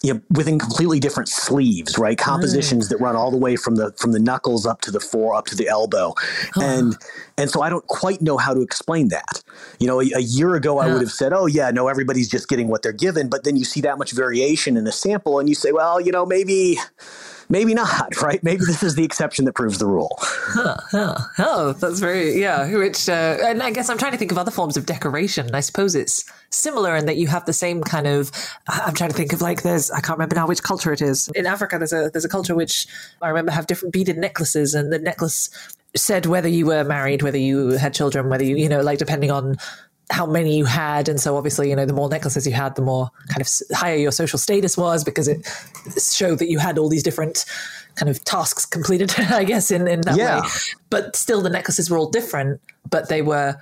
you 0.04 0.12
know, 0.12 0.20
within 0.30 0.58
completely 0.58 1.00
different 1.00 1.30
sleeves, 1.30 1.96
right? 1.96 2.18
Compositions 2.18 2.86
mm. 2.86 2.88
that 2.90 2.98
run 2.98 3.16
all 3.16 3.30
the 3.30 3.38
way 3.38 3.56
from 3.56 3.76
the 3.76 3.92
from 3.92 4.12
the 4.12 4.18
knuckles 4.18 4.66
up 4.66 4.82
to 4.82 4.90
the 4.90 5.00
fore, 5.00 5.34
up 5.34 5.46
to 5.46 5.56
the 5.56 5.66
elbow, 5.66 6.12
huh. 6.52 6.60
and 6.62 6.96
and 7.38 7.48
so 7.48 7.62
I 7.62 7.70
don't 7.70 7.86
quite 7.86 8.20
know 8.20 8.36
how 8.36 8.52
to 8.52 8.60
explain 8.60 9.08
that. 9.08 9.42
You 9.80 9.86
know, 9.86 10.02
a, 10.02 10.10
a 10.16 10.20
year 10.20 10.56
ago 10.56 10.78
I 10.78 10.92
would 10.92 11.00
have 11.00 11.10
said, 11.10 11.32
"Oh 11.32 11.46
yeah, 11.46 11.70
no, 11.70 11.88
everybody's 11.88 12.28
just 12.28 12.48
getting 12.48 12.68
what 12.68 12.82
they're 12.82 12.92
given," 12.92 13.30
but 13.30 13.44
then 13.44 13.56
you 13.56 13.64
see 13.64 13.80
that 13.80 13.96
much 13.96 14.12
variation 14.12 14.76
in 14.76 14.86
a 14.86 14.92
sample, 14.92 15.38
and 15.38 15.48
you 15.48 15.54
say, 15.54 15.72
"Well, 15.72 15.98
you 16.00 16.12
know, 16.12 16.26
maybe." 16.26 16.76
Maybe 17.48 17.74
not, 17.74 18.10
right? 18.22 18.42
Maybe 18.42 18.64
this 18.64 18.82
is 18.82 18.94
the 18.94 19.04
exception 19.04 19.44
that 19.46 19.54
proves 19.54 19.78
the 19.78 19.86
rule. 19.86 20.16
Huh, 20.20 20.76
huh. 21.36 21.72
That's 21.78 22.00
very, 22.00 22.40
yeah. 22.40 22.76
Which, 22.76 23.08
uh, 23.08 23.38
and 23.42 23.62
I 23.62 23.70
guess 23.70 23.88
I'm 23.88 23.98
trying 23.98 24.12
to 24.12 24.18
think 24.18 24.32
of 24.32 24.38
other 24.38 24.50
forms 24.50 24.76
of 24.76 24.86
decoration. 24.86 25.54
I 25.54 25.60
suppose 25.60 25.94
it's 25.94 26.24
similar 26.50 26.96
in 26.96 27.06
that 27.06 27.16
you 27.16 27.26
have 27.28 27.44
the 27.44 27.52
same 27.52 27.82
kind 27.82 28.06
of, 28.06 28.30
I'm 28.68 28.94
trying 28.94 29.10
to 29.10 29.16
think 29.16 29.32
of 29.32 29.40
like, 29.40 29.62
there's, 29.62 29.90
I 29.90 30.00
can't 30.00 30.18
remember 30.18 30.36
now 30.36 30.46
which 30.46 30.62
culture 30.62 30.92
it 30.92 31.02
is. 31.02 31.28
In 31.34 31.46
Africa, 31.46 31.78
there's 31.78 31.92
a, 31.92 32.10
there's 32.10 32.24
a 32.24 32.28
culture 32.28 32.54
which 32.54 32.86
I 33.22 33.28
remember 33.28 33.52
have 33.52 33.66
different 33.66 33.92
beaded 33.92 34.18
necklaces 34.18 34.74
and 34.74 34.92
the 34.92 34.98
necklace 34.98 35.50
said 35.96 36.26
whether 36.26 36.48
you 36.48 36.66
were 36.66 36.84
married, 36.84 37.22
whether 37.22 37.38
you 37.38 37.70
had 37.70 37.94
children, 37.94 38.28
whether 38.28 38.44
you, 38.44 38.56
you 38.56 38.68
know, 38.68 38.80
like 38.80 38.98
depending 38.98 39.30
on 39.30 39.56
how 40.10 40.26
many 40.26 40.56
you 40.56 40.64
had. 40.64 41.08
And 41.08 41.20
so 41.20 41.36
obviously, 41.36 41.70
you 41.70 41.76
know, 41.76 41.86
the 41.86 41.92
more 41.92 42.08
necklaces 42.08 42.46
you 42.46 42.52
had, 42.52 42.76
the 42.76 42.82
more 42.82 43.10
kind 43.28 43.40
of 43.40 43.48
higher 43.76 43.96
your 43.96 44.12
social 44.12 44.38
status 44.38 44.76
was 44.76 45.04
because 45.04 45.28
it 45.28 45.46
showed 45.98 46.38
that 46.40 46.50
you 46.50 46.58
had 46.58 46.78
all 46.78 46.88
these 46.88 47.02
different 47.02 47.44
kind 47.96 48.10
of 48.10 48.22
tasks 48.24 48.66
completed, 48.66 49.14
I 49.18 49.44
guess, 49.44 49.70
in, 49.70 49.88
in 49.88 50.02
that 50.02 50.16
yeah. 50.16 50.42
way. 50.42 50.48
But 50.90 51.16
still 51.16 51.40
the 51.40 51.50
necklaces 51.50 51.90
were 51.90 51.98
all 51.98 52.10
different, 52.10 52.60
but 52.90 53.08
they 53.08 53.22
were 53.22 53.56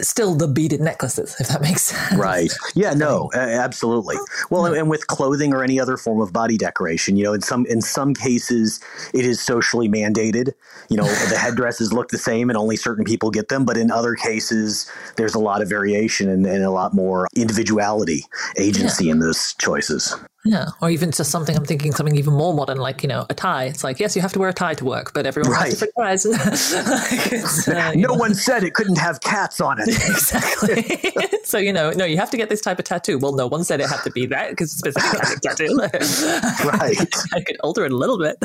still 0.00 0.34
the 0.34 0.48
beaded 0.48 0.80
necklaces, 0.80 1.36
if 1.38 1.48
that 1.48 1.60
makes 1.60 1.82
sense. 1.82 2.14
Right. 2.14 2.52
Yeah. 2.74 2.94
No. 3.02 3.30
absolutely. 3.34 4.16
Well, 4.48 4.64
and 4.66 4.88
with 4.88 5.08
clothing 5.08 5.52
or 5.52 5.64
any 5.64 5.80
other 5.80 5.96
form 5.96 6.20
of 6.20 6.32
body 6.32 6.56
decoration, 6.56 7.16
you 7.16 7.24
know, 7.24 7.32
in 7.32 7.40
some 7.40 7.66
in 7.66 7.80
some 7.80 8.14
cases, 8.14 8.78
it 9.12 9.24
is 9.24 9.40
socially 9.40 9.88
mandated. 9.88 10.52
You 10.88 10.98
know, 10.98 11.04
the 11.04 11.36
headdresses 11.36 11.92
look 11.92 12.10
the 12.10 12.18
same, 12.18 12.48
and 12.48 12.56
only 12.56 12.76
certain 12.76 13.04
people 13.04 13.32
get 13.32 13.48
them. 13.48 13.64
But 13.64 13.76
in 13.76 13.90
other 13.90 14.14
cases, 14.14 14.88
there's 15.16 15.34
a 15.34 15.40
lot 15.40 15.62
of 15.62 15.68
variation 15.68 16.28
and, 16.28 16.46
and 16.46 16.62
a 16.62 16.70
lot 16.70 16.94
more 16.94 17.26
individuality, 17.34 18.24
agency 18.56 19.06
yeah. 19.06 19.12
in 19.12 19.18
those 19.18 19.54
choices. 19.54 20.14
Yeah, 20.44 20.70
or 20.80 20.90
even 20.90 21.12
just 21.12 21.30
something 21.30 21.56
I'm 21.56 21.64
thinking 21.64 21.92
something 21.92 22.16
even 22.16 22.34
more 22.34 22.52
modern, 22.52 22.78
like 22.78 23.04
you 23.04 23.08
know 23.08 23.26
a 23.30 23.34
tie. 23.34 23.64
It's 23.64 23.84
like 23.84 24.00
yes, 24.00 24.16
you 24.16 24.22
have 24.22 24.32
to 24.32 24.40
wear 24.40 24.48
a 24.48 24.52
tie 24.52 24.74
to 24.74 24.84
work, 24.84 25.12
but 25.14 25.24
everyone 25.24 25.52
right. 25.52 25.66
has 25.66 25.78
different 25.78 25.94
ties. 25.96 27.68
uh, 27.68 27.92
no 27.94 28.08
know. 28.08 28.14
one 28.14 28.34
said 28.34 28.64
it 28.64 28.74
couldn't 28.74 28.98
have 28.98 29.20
cats 29.20 29.60
on 29.60 29.78
it. 29.80 29.88
exactly. 29.88 31.38
so 31.44 31.58
you 31.58 31.72
know, 31.72 31.90
no, 31.90 32.04
you 32.04 32.16
have 32.16 32.30
to 32.30 32.36
get 32.36 32.48
this 32.48 32.60
type 32.60 32.80
of 32.80 32.84
tattoo. 32.84 33.18
Well, 33.18 33.34
no 33.34 33.46
one 33.46 33.62
said 33.62 33.80
it 33.80 33.88
had 33.88 34.02
to 34.02 34.10
be 34.10 34.26
that 34.26 34.50
because 34.50 34.72
specific 34.72 35.20
type 35.20 35.36
of 35.36 35.40
tattoo. 35.42 35.76
right. 36.68 36.98
I 37.34 37.40
could 37.42 37.58
alter 37.60 37.84
it 37.84 37.92
a 37.92 37.96
little 37.96 38.18
bit. 38.18 38.42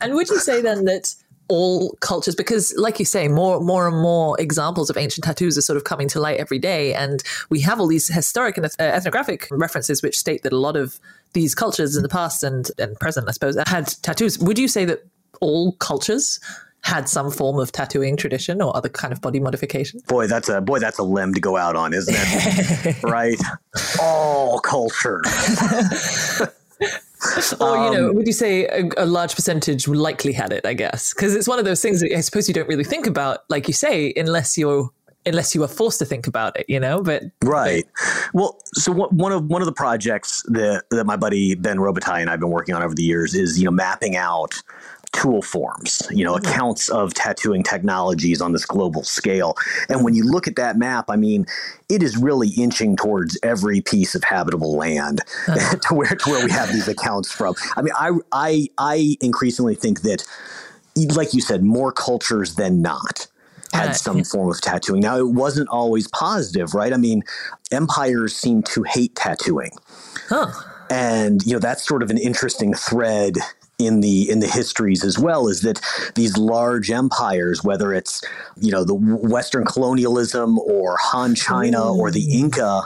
and 0.00 0.14
would 0.14 0.28
you 0.28 0.38
say 0.38 0.62
then 0.62 0.84
that 0.84 1.12
all 1.50 1.96
cultures 2.00 2.36
because 2.36 2.72
like 2.76 2.98
you 2.98 3.04
say 3.04 3.26
more 3.26 3.60
more 3.60 3.88
and 3.88 4.00
more 4.00 4.40
examples 4.40 4.88
of 4.88 4.96
ancient 4.96 5.24
tattoos 5.24 5.58
are 5.58 5.62
sort 5.62 5.76
of 5.76 5.82
coming 5.82 6.08
to 6.08 6.20
light 6.20 6.38
every 6.38 6.60
day 6.60 6.94
and 6.94 7.24
we 7.50 7.60
have 7.60 7.80
all 7.80 7.88
these 7.88 8.06
historic 8.06 8.56
and 8.56 8.64
uh, 8.66 8.68
ethnographic 8.78 9.48
references 9.50 10.00
which 10.00 10.16
state 10.16 10.44
that 10.44 10.52
a 10.52 10.56
lot 10.56 10.76
of 10.76 11.00
these 11.32 11.54
cultures 11.54 11.96
in 11.96 12.02
the 12.02 12.08
past 12.08 12.44
and, 12.44 12.70
and 12.78 12.98
present 13.00 13.28
i 13.28 13.32
suppose 13.32 13.58
had 13.66 13.88
tattoos 14.02 14.38
would 14.38 14.58
you 14.58 14.68
say 14.68 14.84
that 14.84 15.04
all 15.40 15.72
cultures 15.72 16.38
had 16.82 17.08
some 17.08 17.30
form 17.30 17.58
of 17.58 17.72
tattooing 17.72 18.16
tradition 18.16 18.62
or 18.62 18.74
other 18.74 18.88
kind 18.88 19.12
of 19.12 19.20
body 19.20 19.38
modification. 19.38 20.00
Boy, 20.08 20.26
that's 20.26 20.48
a 20.48 20.62
boy, 20.62 20.78
that's 20.78 20.98
a 20.98 21.02
limb 21.02 21.34
to 21.34 21.40
go 21.40 21.58
out 21.58 21.76
on, 21.76 21.92
isn't 21.92 22.14
it? 22.16 23.02
right? 23.02 23.38
All 24.00 24.60
cultures. 24.60 25.26
or 27.60 27.76
you 27.76 27.90
know, 27.90 28.10
um, 28.10 28.14
would 28.14 28.26
you 28.26 28.32
say 28.32 28.66
a, 28.66 28.88
a, 28.96 29.06
large 29.06 29.34
percentage 29.34 29.86
likely 29.86 30.32
had 30.32 30.52
it? 30.52 30.64
I 30.64 30.74
guess 30.74 31.12
because 31.12 31.34
it's 31.34 31.46
one 31.46 31.58
of 31.58 31.64
those 31.64 31.82
things 31.82 32.00
that 32.00 32.16
I 32.16 32.20
suppose 32.20 32.48
you 32.48 32.54
don't 32.54 32.68
really 32.68 32.84
think 32.84 33.06
about, 33.06 33.40
like 33.48 33.68
you 33.68 33.74
say, 33.74 34.12
unless 34.16 34.56
you're 34.56 34.90
unless 35.26 35.54
you 35.54 35.62
are 35.62 35.68
forced 35.68 35.98
to 35.98 36.04
think 36.04 36.26
about 36.26 36.58
it, 36.58 36.66
you 36.68 36.80
know. 36.80 37.02
But 37.02 37.24
right. 37.44 37.84
Well, 38.32 38.58
so 38.74 38.92
what, 38.92 39.12
one 39.12 39.32
of 39.32 39.44
one 39.46 39.60
of 39.62 39.66
the 39.66 39.72
projects 39.72 40.42
that 40.48 40.84
that 40.90 41.04
my 41.04 41.16
buddy 41.16 41.54
Ben 41.54 41.78
Robitaille 41.78 42.20
and 42.20 42.30
I've 42.30 42.40
been 42.40 42.50
working 42.50 42.74
on 42.74 42.82
over 42.82 42.94
the 42.94 43.02
years 43.02 43.34
is 43.34 43.58
you 43.58 43.64
know 43.64 43.70
mapping 43.70 44.16
out 44.16 44.62
tool 45.12 45.42
forms, 45.42 46.06
you 46.10 46.24
know, 46.24 46.36
accounts 46.36 46.88
of 46.88 47.14
tattooing 47.14 47.62
technologies 47.62 48.40
on 48.40 48.52
this 48.52 48.64
global 48.64 49.02
scale. 49.02 49.56
And 49.88 50.04
when 50.04 50.14
you 50.14 50.24
look 50.24 50.46
at 50.46 50.56
that 50.56 50.76
map, 50.76 51.06
I 51.08 51.16
mean, 51.16 51.46
it 51.88 52.02
is 52.02 52.16
really 52.16 52.48
inching 52.50 52.96
towards 52.96 53.38
every 53.42 53.80
piece 53.80 54.14
of 54.14 54.22
habitable 54.22 54.76
land 54.76 55.20
uh-huh. 55.48 55.76
to 55.88 55.94
where 55.94 56.14
to 56.14 56.30
where 56.30 56.44
we 56.44 56.50
have 56.50 56.72
these 56.72 56.88
accounts 56.88 57.32
from. 57.32 57.54
I 57.76 57.82
mean, 57.82 57.94
I 57.96 58.12
I 58.32 58.68
I 58.78 59.16
increasingly 59.20 59.74
think 59.74 60.02
that 60.02 60.24
like 61.14 61.34
you 61.34 61.40
said, 61.40 61.62
more 61.62 61.92
cultures 61.92 62.54
than 62.54 62.82
not 62.82 63.26
had 63.72 63.92
some 63.94 64.24
form 64.24 64.50
of 64.50 64.60
tattooing. 64.60 65.00
Now, 65.00 65.16
it 65.16 65.28
wasn't 65.28 65.68
always 65.68 66.08
positive, 66.08 66.74
right? 66.74 66.92
I 66.92 66.96
mean, 66.96 67.22
empires 67.70 68.34
seem 68.34 68.62
to 68.64 68.82
hate 68.82 69.14
tattooing. 69.14 69.70
Huh. 70.28 70.50
And, 70.90 71.40
you 71.46 71.52
know, 71.52 71.60
that's 71.60 71.86
sort 71.86 72.02
of 72.02 72.10
an 72.10 72.18
interesting 72.18 72.74
thread 72.74 73.36
in 73.80 74.00
the 74.00 74.30
in 74.30 74.40
the 74.40 74.46
histories 74.46 75.04
as 75.04 75.18
well 75.18 75.48
is 75.48 75.62
that 75.62 75.80
these 76.14 76.36
large 76.36 76.90
empires 76.90 77.64
whether 77.64 77.92
it's 77.92 78.22
you 78.60 78.70
know 78.70 78.84
the 78.84 78.94
western 78.94 79.64
colonialism 79.64 80.58
or 80.60 80.96
Han 81.00 81.34
China 81.34 81.92
or 81.92 82.10
the 82.10 82.26
mm. 82.26 82.32
Inca 82.32 82.82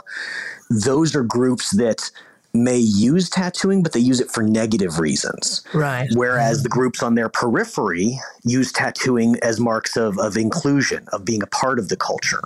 those 0.69 1.15
are 1.15 1.23
groups 1.23 1.71
that 1.71 2.09
may 2.55 2.77
use 2.77 3.29
tattooing, 3.29 3.83
but 3.83 3.93
they 3.93 3.99
use 3.99 4.19
it 4.19 4.31
for 4.31 4.41
negative 4.41 4.99
reasons. 4.99 5.63
Right. 5.73 6.07
Whereas 6.13 6.63
the 6.63 6.69
groups 6.69 7.03
on 7.03 7.15
their 7.15 7.29
periphery 7.29 8.19
use 8.43 8.71
tattooing 8.71 9.37
as 9.41 9.59
marks 9.59 9.97
of, 9.97 10.17
of 10.17 10.37
inclusion, 10.37 11.07
of 11.11 11.25
being 11.25 11.43
a 11.43 11.47
part 11.47 11.79
of 11.79 11.89
the 11.89 11.97
culture. 11.97 12.41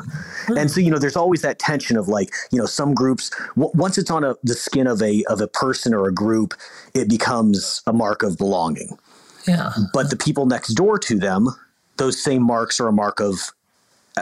And 0.47 0.71
so, 0.71 0.79
you 0.79 0.89
know, 0.89 0.99
there's 0.99 1.15
always 1.15 1.41
that 1.41 1.59
tension 1.59 1.97
of 1.97 2.07
like, 2.07 2.33
you 2.51 2.59
know, 2.59 2.65
some 2.65 2.93
groups, 2.93 3.29
w- 3.55 3.71
once 3.73 3.97
it's 3.97 4.11
on 4.11 4.23
a, 4.23 4.35
the 4.43 4.55
skin 4.55 4.87
of 4.87 5.01
a, 5.01 5.23
of 5.25 5.41
a 5.41 5.47
person 5.47 5.93
or 5.93 6.07
a 6.07 6.13
group, 6.13 6.53
it 6.93 7.09
becomes 7.09 7.81
a 7.85 7.93
mark 7.93 8.23
of 8.23 8.37
belonging. 8.37 8.97
Yeah. 9.47 9.71
But 9.93 10.09
the 10.09 10.17
people 10.17 10.45
next 10.45 10.73
door 10.73 10.99
to 10.99 11.17
them, 11.17 11.47
those 11.97 12.21
same 12.21 12.41
marks 12.41 12.79
are 12.79 12.87
a 12.87 12.93
mark 12.93 13.19
of 13.19 13.51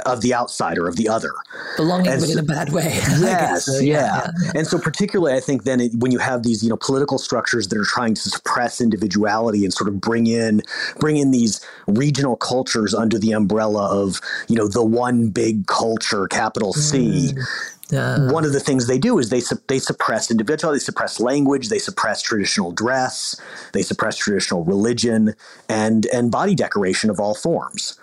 of 0.06 0.22
the 0.22 0.34
outsider 0.34 0.88
of 0.88 0.96
the 0.96 1.10
other. 1.10 1.34
Belonging 1.76 2.12
And 2.12 2.22
but 2.22 2.30
in 2.30 2.38
a 2.38 2.44
bad 2.44 2.72
way 2.72 2.84
yes 3.20 3.66
So, 3.66 3.80
yeah, 3.80 4.28
and 4.56 4.68
so 4.68 4.78
particularly 4.78 5.36
i 5.36 5.40
think 5.40 5.64
then 5.64 5.80
it, 5.80 5.92
when 5.96 6.12
you 6.12 6.20
have 6.20 6.44
these 6.44 6.64
you 6.64 6.70
know 6.70 6.78
political 6.78 7.18
structures 7.18 7.68
that 7.70 7.78
are 7.78 7.86
trying 7.86 8.14
to 8.16 8.22
suppress 8.22 8.82
individuality 8.82 9.64
and 9.64 9.74
sort 9.74 9.88
of 9.88 10.00
bring 10.00 10.28
in 10.28 10.62
bring 11.00 11.18
in 11.18 11.32
these 11.32 11.66
regional 11.88 12.36
cultures 12.36 12.94
under 12.94 13.18
the 13.18 13.32
umbrella 13.32 13.88
of 13.88 14.20
you 14.48 14.56
know 14.56 14.68
the 14.68 14.84
one 14.84 15.30
big 15.30 15.68
culture 15.68 16.28
capital 16.28 16.74
c 16.74 17.34
mm. 17.34 17.44
Yeah. 17.90 18.30
one 18.32 18.44
of 18.44 18.52
the 18.52 18.60
things 18.60 18.88
they 18.88 19.00
do 19.00 19.18
is 19.18 19.30
they 19.30 19.40
sup- 19.40 19.66
they 19.68 19.80
suppress 19.80 20.30
individuality, 20.30 20.80
they 20.80 20.84
suppress 20.84 21.22
language, 21.22 21.70
they 21.70 21.80
suppress 21.80 22.22
traditional 22.22 22.74
dress, 22.74 23.40
they 23.72 23.82
suppress 23.82 24.18
traditional 24.18 24.66
religion, 24.66 25.36
and 25.70 26.06
and 26.08 26.30
body 26.30 26.54
decoration 26.54 27.10
of 27.10 27.22
all 27.22 27.34
forms. 27.34 27.98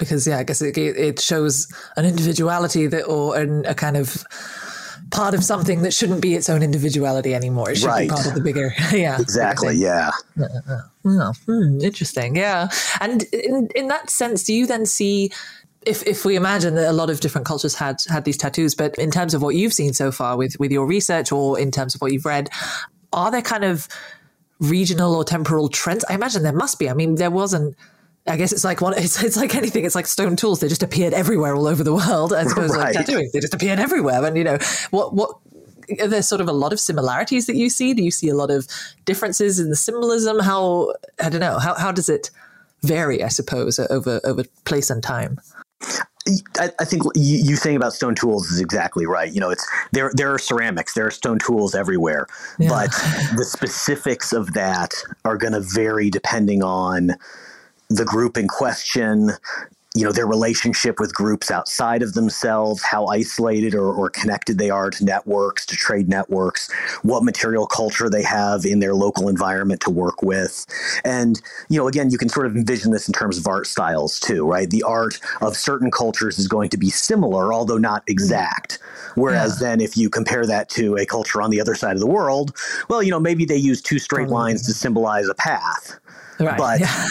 Because 0.00 0.26
yeah, 0.26 0.38
I 0.38 0.42
guess 0.42 0.60
it, 0.60 0.76
it 0.76 1.20
shows 1.20 1.72
an 1.96 2.04
individuality 2.04 2.88
that 2.88 3.04
or 3.04 3.36
an, 3.36 3.64
a 3.66 3.74
kind 3.74 3.96
of 3.96 4.24
part 5.12 5.34
of 5.34 5.44
something 5.44 5.82
that 5.82 5.92
shouldn't 5.92 6.20
be 6.22 6.34
its 6.34 6.48
own 6.48 6.62
individuality 6.62 7.34
anymore. 7.34 7.70
It 7.70 7.76
should 7.78 7.86
Right. 7.86 8.08
be 8.08 8.14
part 8.14 8.26
of 8.26 8.34
the 8.34 8.40
bigger. 8.40 8.72
yeah, 8.92 9.20
Exactly. 9.20 9.76
Yeah. 9.76 10.10
Oh, 11.04 11.32
hmm, 11.46 11.80
interesting. 11.80 12.36
Yeah. 12.36 12.68
And 13.00 13.22
in, 13.32 13.68
in 13.74 13.88
that 13.88 14.08
sense, 14.10 14.44
do 14.44 14.54
you 14.54 14.66
then 14.66 14.86
see, 14.86 15.32
if, 15.86 16.06
if 16.06 16.24
we 16.24 16.36
imagine 16.36 16.74
that 16.76 16.88
a 16.88 16.92
lot 16.92 17.10
of 17.10 17.20
different 17.20 17.46
cultures 17.46 17.74
had, 17.74 17.96
had 18.08 18.24
these 18.24 18.36
tattoos, 18.36 18.74
but 18.74 18.94
in 18.98 19.10
terms 19.10 19.34
of 19.34 19.42
what 19.42 19.54
you've 19.56 19.72
seen 19.72 19.92
so 19.94 20.12
far 20.12 20.36
with, 20.36 20.58
with 20.60 20.70
your 20.70 20.86
research 20.86 21.32
or 21.32 21.58
in 21.58 21.70
terms 21.70 21.94
of 21.94 22.00
what 22.00 22.12
you've 22.12 22.24
read, 22.26 22.48
are 23.12 23.30
there 23.32 23.42
kind 23.42 23.64
of 23.64 23.88
regional 24.60 25.14
or 25.16 25.24
temporal 25.24 25.68
trends? 25.68 26.04
I 26.08 26.14
imagine 26.14 26.42
there 26.44 26.52
must 26.52 26.78
be. 26.78 26.88
I 26.88 26.94
mean, 26.94 27.16
there 27.16 27.30
wasn't. 27.32 27.76
I 28.26 28.36
guess 28.36 28.52
it's 28.52 28.64
like 28.64 28.80
one. 28.80 28.94
It's, 28.98 29.22
it's 29.22 29.36
like 29.36 29.54
anything. 29.54 29.84
It's 29.84 29.94
like 29.94 30.06
stone 30.06 30.36
tools. 30.36 30.60
They 30.60 30.68
just 30.68 30.82
appeared 30.82 31.14
everywhere 31.14 31.54
all 31.54 31.66
over 31.66 31.82
the 31.82 31.94
world. 31.94 32.32
As 32.32 32.52
opposed 32.52 32.74
to 32.74 32.78
like 32.78 32.94
tattooing, 32.94 33.30
they 33.32 33.40
just 33.40 33.54
appeared 33.54 33.78
everywhere. 33.78 34.24
And 34.24 34.36
you 34.36 34.44
know 34.44 34.58
what? 34.90 35.14
What 35.14 35.36
are 36.00 36.08
there 36.08 36.22
sort 36.22 36.40
of 36.40 36.48
a 36.48 36.52
lot 36.52 36.72
of 36.72 36.80
similarities 36.80 37.46
that 37.46 37.56
you 37.56 37.70
see? 37.70 37.94
Do 37.94 38.02
you 38.02 38.10
see 38.10 38.28
a 38.28 38.34
lot 38.34 38.50
of 38.50 38.66
differences 39.04 39.58
in 39.58 39.70
the 39.70 39.76
symbolism? 39.76 40.38
How 40.40 40.94
I 41.22 41.28
don't 41.28 41.40
know. 41.40 41.58
How 41.58 41.74
how 41.74 41.92
does 41.92 42.08
it 42.08 42.30
vary? 42.82 43.24
I 43.24 43.28
suppose 43.28 43.78
over 43.78 44.20
over 44.24 44.44
place 44.64 44.90
and 44.90 45.02
time. 45.02 45.40
I, 46.58 46.70
I 46.78 46.84
think 46.84 47.04
you, 47.14 47.38
you 47.38 47.56
saying 47.56 47.76
about 47.76 47.94
stone 47.94 48.14
tools 48.14 48.50
is 48.50 48.60
exactly 48.60 49.06
right. 49.06 49.32
You 49.32 49.40
know, 49.40 49.50
it's 49.50 49.66
there. 49.92 50.12
There 50.14 50.32
are 50.32 50.38
ceramics, 50.38 50.92
there 50.92 51.06
are 51.06 51.10
stone 51.10 51.38
tools 51.38 51.74
everywhere, 51.74 52.26
but 52.58 52.90
the 53.36 53.44
specifics 53.44 54.32
of 54.32 54.52
that 54.52 54.94
are 55.24 55.38
going 55.38 55.54
to 55.54 55.60
vary 55.60 56.10
depending 56.10 56.62
on 56.62 57.16
the 57.90 58.04
group 58.04 58.38
in 58.38 58.48
question. 58.48 59.32
You 59.96 60.04
know, 60.04 60.12
their 60.12 60.28
relationship 60.28 61.00
with 61.00 61.12
groups 61.12 61.50
outside 61.50 62.00
of 62.02 62.14
themselves, 62.14 62.80
how 62.80 63.06
isolated 63.06 63.74
or, 63.74 63.92
or 63.92 64.08
connected 64.08 64.56
they 64.56 64.70
are 64.70 64.88
to 64.88 65.04
networks, 65.04 65.66
to 65.66 65.74
trade 65.74 66.08
networks, 66.08 66.70
what 67.02 67.24
material 67.24 67.66
culture 67.66 68.08
they 68.08 68.22
have 68.22 68.64
in 68.64 68.78
their 68.78 68.94
local 68.94 69.28
environment 69.28 69.80
to 69.80 69.90
work 69.90 70.22
with. 70.22 70.64
And, 71.04 71.42
you 71.68 71.76
know, 71.76 71.88
again, 71.88 72.10
you 72.10 72.18
can 72.18 72.28
sort 72.28 72.46
of 72.46 72.54
envision 72.54 72.92
this 72.92 73.08
in 73.08 73.12
terms 73.12 73.36
of 73.36 73.48
art 73.48 73.66
styles 73.66 74.20
too, 74.20 74.46
right? 74.46 74.70
The 74.70 74.84
art 74.84 75.18
of 75.40 75.56
certain 75.56 75.90
cultures 75.90 76.38
is 76.38 76.46
going 76.46 76.70
to 76.70 76.76
be 76.76 76.88
similar, 76.88 77.52
although 77.52 77.78
not 77.78 78.04
exact. 78.06 78.78
Whereas 79.16 79.58
then 79.58 79.80
if 79.80 79.96
you 79.96 80.08
compare 80.08 80.46
that 80.46 80.68
to 80.70 80.98
a 80.98 81.04
culture 81.04 81.42
on 81.42 81.50
the 81.50 81.60
other 81.60 81.74
side 81.74 81.94
of 81.94 82.00
the 82.00 82.06
world, 82.06 82.56
well, 82.88 83.02
you 83.02 83.10
know, 83.10 83.18
maybe 83.18 83.44
they 83.44 83.56
use 83.56 83.82
two 83.82 83.98
straight 83.98 84.28
lines 84.28 84.64
to 84.66 84.72
symbolize 84.72 85.26
a 85.26 85.34
path 85.34 85.98
Right. 86.40 86.58
but 86.58 86.80
yeah. 86.80 87.06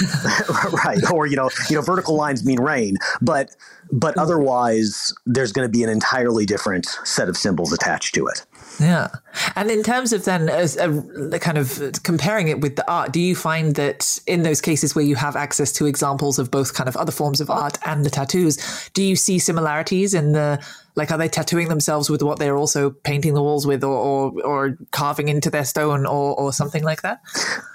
right 0.85 1.11
or 1.11 1.27
you 1.27 1.35
know 1.35 1.49
you 1.69 1.75
know 1.75 1.81
vertical 1.81 2.15
lines 2.15 2.45
mean 2.45 2.59
rain 2.59 2.97
but 3.21 3.55
but 3.91 4.13
hmm. 4.15 4.19
otherwise 4.19 5.13
there's 5.25 5.51
going 5.51 5.67
to 5.67 5.71
be 5.71 5.83
an 5.83 5.89
entirely 5.89 6.45
different 6.45 6.87
set 7.03 7.29
of 7.29 7.37
symbols 7.37 7.71
attached 7.73 8.15
to 8.15 8.27
it 8.27 8.45
Yeah. 8.79 9.09
And 9.55 9.69
in 9.69 9.83
terms 9.83 10.13
of 10.13 10.25
then 10.25 10.49
as 10.49 10.77
a, 10.77 10.87
the 10.87 11.39
kind 11.39 11.57
of 11.57 11.81
uh, 11.81 11.91
comparing 12.03 12.47
it 12.47 12.61
with 12.61 12.75
the 12.77 12.89
art, 12.89 13.11
do 13.11 13.19
you 13.19 13.35
find 13.35 13.75
that 13.75 14.19
in 14.25 14.43
those 14.43 14.61
cases 14.61 14.95
where 14.95 15.03
you 15.03 15.15
have 15.15 15.35
access 15.35 15.71
to 15.73 15.85
examples 15.85 16.39
of 16.39 16.49
both 16.49 16.73
kind 16.73 16.87
of 16.87 16.95
other 16.95 17.11
forms 17.11 17.41
of 17.41 17.49
art 17.49 17.77
and 17.85 18.05
the 18.05 18.09
tattoos, 18.09 18.57
do 18.93 19.03
you 19.03 19.15
see 19.15 19.37
similarities 19.37 20.13
in 20.13 20.31
the 20.31 20.63
like 20.99 21.09
are 21.11 21.17
they 21.17 21.27
tattooing 21.27 21.67
themselves 21.69 22.09
with 22.09 22.21
what 22.21 22.37
they're 22.37 22.57
also 22.57 22.91
painting 22.91 23.33
the 23.33 23.41
walls 23.41 23.65
with 23.65 23.83
or 23.83 23.97
or, 23.97 24.41
or 24.43 24.77
carving 24.91 25.27
into 25.29 25.49
their 25.49 25.65
stone 25.65 26.05
or, 26.05 26.35
or 26.39 26.53
something 26.53 26.83
like 26.83 27.01
that? 27.01 27.19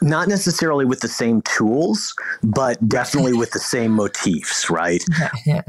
not 0.02 0.28
necessarily 0.28 0.84
with 0.84 1.00
the 1.00 1.08
same 1.08 1.42
tools 1.42 2.14
but 2.42 2.76
definitely 2.88 3.32
with 3.32 3.50
the 3.50 3.58
same 3.58 3.90
motifs 3.90 4.70
right 4.70 5.02
Yeah. 5.46 5.62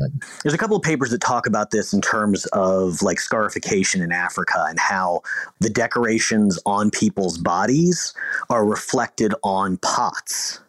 there's 0.44 0.54
a 0.54 0.58
couple 0.58 0.78
of 0.78 0.84
papers 0.84 1.10
that 1.12 1.22
talk 1.22 1.48
about 1.48 1.72
this 1.72 1.94
in 1.94 2.02
terms 2.02 2.46
of 2.48 3.02
like 3.02 3.20
scarification 3.20 4.02
in 4.02 4.12
Africa 4.12 4.66
and 4.70 4.80
how 4.80 5.22
the 5.60 5.70
decorations 5.70 6.60
on 6.66 6.92
people's 6.92 7.38
bodies 7.38 8.14
are 8.50 8.66
reflected 8.66 9.34
on 9.44 9.78
pots, 9.78 10.60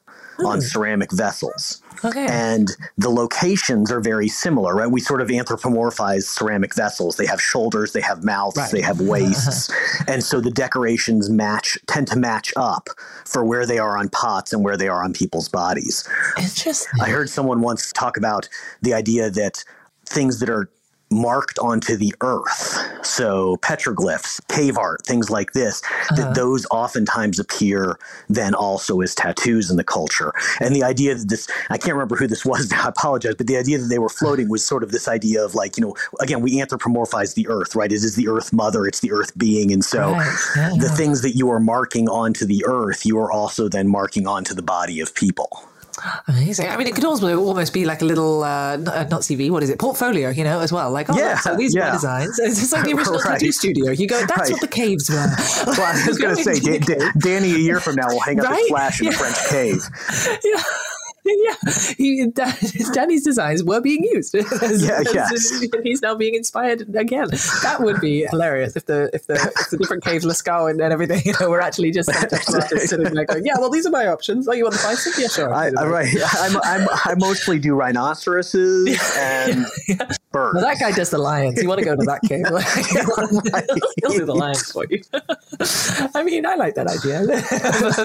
on 0.45 0.57
hmm. 0.59 0.61
ceramic 0.61 1.13
vessels. 1.13 1.83
Okay. 2.05 2.27
And 2.29 2.69
the 2.99 3.09
locations 3.09 3.91
are 3.91 4.01
very 4.01 4.29
similar, 4.29 4.75
right? 4.75 4.91
We 4.91 5.01
sort 5.01 5.21
of 5.21 5.29
anthropomorphize 5.29 6.25
ceramic 6.25 6.75
vessels. 6.75 7.17
They 7.17 7.27
have 7.27 7.41
shoulders, 7.41 7.93
they 7.93 8.03
have 8.03 8.23
mouths, 8.23 8.57
Right. 8.57 8.71
they 8.71 8.81
have 8.83 9.01
waists. 9.15 9.71
and 10.07 10.23
so 10.23 10.41
the 10.41 10.51
decorations 10.51 11.31
match 11.31 11.79
tend 11.87 12.09
to 12.09 12.19
match 12.19 12.53
up 12.57 12.89
for 13.25 13.45
where 13.45 13.67
they 13.67 13.79
are 13.79 13.97
on 13.97 14.09
pots 14.11 14.53
and 14.53 14.63
where 14.63 14.77
they 14.77 14.89
are 14.89 15.03
on 15.03 15.13
people's 15.13 15.49
bodies. 15.49 16.07
Interesting. 16.39 17.01
I 17.01 17.09
heard 17.09 17.31
someone 17.31 17.61
once 17.61 17.93
talk 17.93 18.17
about 18.17 18.49
the 18.83 18.93
idea 18.95 19.31
that 19.31 19.65
things 20.05 20.39
that 20.41 20.51
are 20.51 20.71
marked 21.11 21.59
onto 21.59 21.97
the 21.97 22.15
earth, 22.21 23.07
so 23.07 23.57
petroglyphs, 23.59 24.41
cave 24.49 24.77
art, 24.77 25.05
things 25.07 25.31
like 25.31 25.53
this, 25.53 25.81
that 26.11 26.19
uh-huh. 26.19 26.33
those 26.33 26.67
oftentimes 26.71 27.39
appear 27.39 27.99
then 28.29 28.55
also 28.55 29.01
as 29.01 29.15
tattoos 29.15 29.71
in 29.71 29.77
the 29.77 29.85
culture. 29.85 30.33
And 30.61 30.75
the 30.75 30.83
idea 30.83 31.15
that 31.15 31.29
this, 31.29 31.49
I 31.71 31.79
can't 31.79 31.95
remember 31.95 32.17
who 32.17 32.27
this 32.27 32.45
was 32.45 32.71
now, 32.73 32.87
I 32.87 32.89
apologize, 32.89 33.35
but 33.37 33.47
the 33.47 33.57
idea 33.57 33.79
that 33.79 33.87
they 33.87 33.99
were 33.99 34.09
floating 34.09 34.49
was 34.49 34.67
sort 34.67 34.83
of 34.83 34.91
this 34.91 35.07
idea 35.07 35.45
of 35.45 35.55
like, 35.55 35.77
you 35.77 35.83
know, 35.83 35.95
again, 36.21 36.41
we 36.41 36.59
anthropomorphize 36.61 37.35
the 37.35 37.47
earth, 37.49 37.77
right? 37.77 37.93
It 37.93 37.97
is 37.97 38.17
the 38.17 38.29
earth 38.29 38.53
mother, 38.53 38.87
it's 38.87 39.01
the 39.01 39.13
earth 39.13 39.37
being. 39.39 39.73
And 39.73 39.85
so 39.85 40.17
Right. 40.17 40.35
Yeah, 40.57 40.71
the 40.71 40.87
yeah. 40.87 40.95
things 40.95 41.23
that 41.23 41.33
you 41.33 41.51
are 41.51 41.61
marking 41.61 42.09
onto 42.09 42.45
the 42.47 42.65
earth, 42.67 43.05
you 43.05 43.19
are 43.19 43.31
also 43.31 43.69
then 43.69 43.89
marking 43.89 44.27
onto 44.27 44.55
the 44.55 44.63
body 44.63 45.01
of 45.01 45.15
people. 45.15 45.51
Amazing. 46.29 46.69
I 46.69 46.77
mean, 46.77 46.87
it 46.87 46.95
could 46.95 47.05
also 47.05 47.39
almost 47.45 47.73
be 47.73 47.85
like 47.85 48.03
a 48.03 48.05
little, 48.05 48.43
uh, 48.45 48.77
not, 48.77 49.13
uh, 49.13 49.19
CV, 49.19 49.51
what 49.51 49.63
is 49.63 49.71
it? 49.71 49.79
Portfolio, 49.79 50.31
you 50.31 50.45
know, 50.45 50.61
as 50.61 50.73
well. 50.73 50.91
Like, 50.91 51.09
oh, 51.11 51.17
Yeah, 51.17 51.39
so 51.39 51.57
these 51.57 51.75
are 51.77 51.81
my 51.81 51.91
designs. 51.93 52.39
It's 52.39 52.61
just 52.61 52.73
like 52.73 52.85
the 52.85 52.93
original 52.97 53.19
Right. 53.21 53.33
tattoo 53.41 53.53
studio. 53.53 53.91
You 53.93 54.07
go, 54.07 54.19
that's 54.21 54.37
Right. 54.39 54.53
what 54.53 54.61
the 54.61 54.69
caves 54.69 55.09
were. 55.11 55.17
Well, 55.67 55.81
I 55.83 56.07
was 56.07 56.19
going 56.23 56.37
to 56.37 56.43
say, 56.43 56.61
Go 56.61 56.67
Da- 56.71 56.75
into 56.77 56.95
the 56.95 57.13
Da- 57.15 57.21
Danny, 57.21 57.55
a 57.55 57.59
year 57.59 57.81
from 57.81 57.97
now, 57.97 58.09
will 58.09 58.21
hang 58.21 58.41
up 58.41 58.47
Right? 58.51 58.59
his 58.59 58.69
flash 58.69 59.01
in 59.01 59.07
a 59.09 59.11
Yeah. 59.11 59.17
French 59.17 59.49
cave. 59.49 60.41
yeah. 60.45 60.63
Yeah, 61.47 61.73
he, 61.99 62.27
Dan- 62.27 62.55
Danny's 62.93 63.25
designs 63.25 63.63
were 63.65 63.81
being 63.81 64.03
used. 64.05 64.35
As- 64.35 64.83
Yeah, 64.87 65.03
yes. 65.13 65.51
and 65.73 65.85
he's 65.85 66.03
now 66.03 66.15
being 66.15 66.35
inspired 66.35 66.83
again. 66.95 67.29
That 67.63 67.79
would 67.81 68.01
be 68.01 68.27
hilarious 68.31 68.77
if 68.77 68.87
the 68.87 69.11
if 69.13 69.27
the 69.27 69.35
if 69.35 69.71
the 69.71 69.77
different 69.77 70.05
caves, 70.05 70.25
Lascaux 70.25 70.71
and, 70.71 70.81
and 70.81 70.93
everything, 70.93 71.23
you 71.25 71.35
know, 71.41 71.51
were 71.51 71.61
actually 71.61 71.91
just 71.91 72.11
sitting 72.13 73.13
there 73.15 73.25
going, 73.25 73.45
"Yeah, 73.45 73.55
well, 73.59 73.71
these 73.71 73.87
are 73.87 73.91
my 73.91 74.07
options. 74.07 74.49
Oh, 74.49 74.53
you 74.53 74.65
want 74.65 74.75
the 74.77 74.83
bison? 74.83 75.13
Yeah, 75.19 75.29
sure." 75.29 75.53
I, 75.53 75.71
I, 75.77 75.87
right. 75.87 76.09
I'm, 76.35 76.57
I'm, 76.63 76.89
I 77.05 77.15
mostly 77.17 77.59
do 77.59 77.75
rhinoceroses 77.75 78.99
and 79.19 79.67
birds. 80.37 80.55
Well, 80.55 80.65
that 80.65 80.79
guy 80.79 80.93
does 80.93 81.11
the 81.11 81.19
lions. 81.19 81.63
You 81.63 81.69
want 81.69 81.79
to 81.81 81.85
go 81.85 81.97
to 81.97 82.05
that 82.05 82.21
cave? 82.23 82.47
He'll 84.03 84.19
do 84.19 84.25
the 84.25 84.35
lions 84.35 84.71
for 84.71 84.85
you. 84.89 85.03
I 86.15 86.23
mean, 86.23 86.47
I 86.47 86.55
like 86.55 86.75
that 86.75 86.87
idea. 86.87 87.27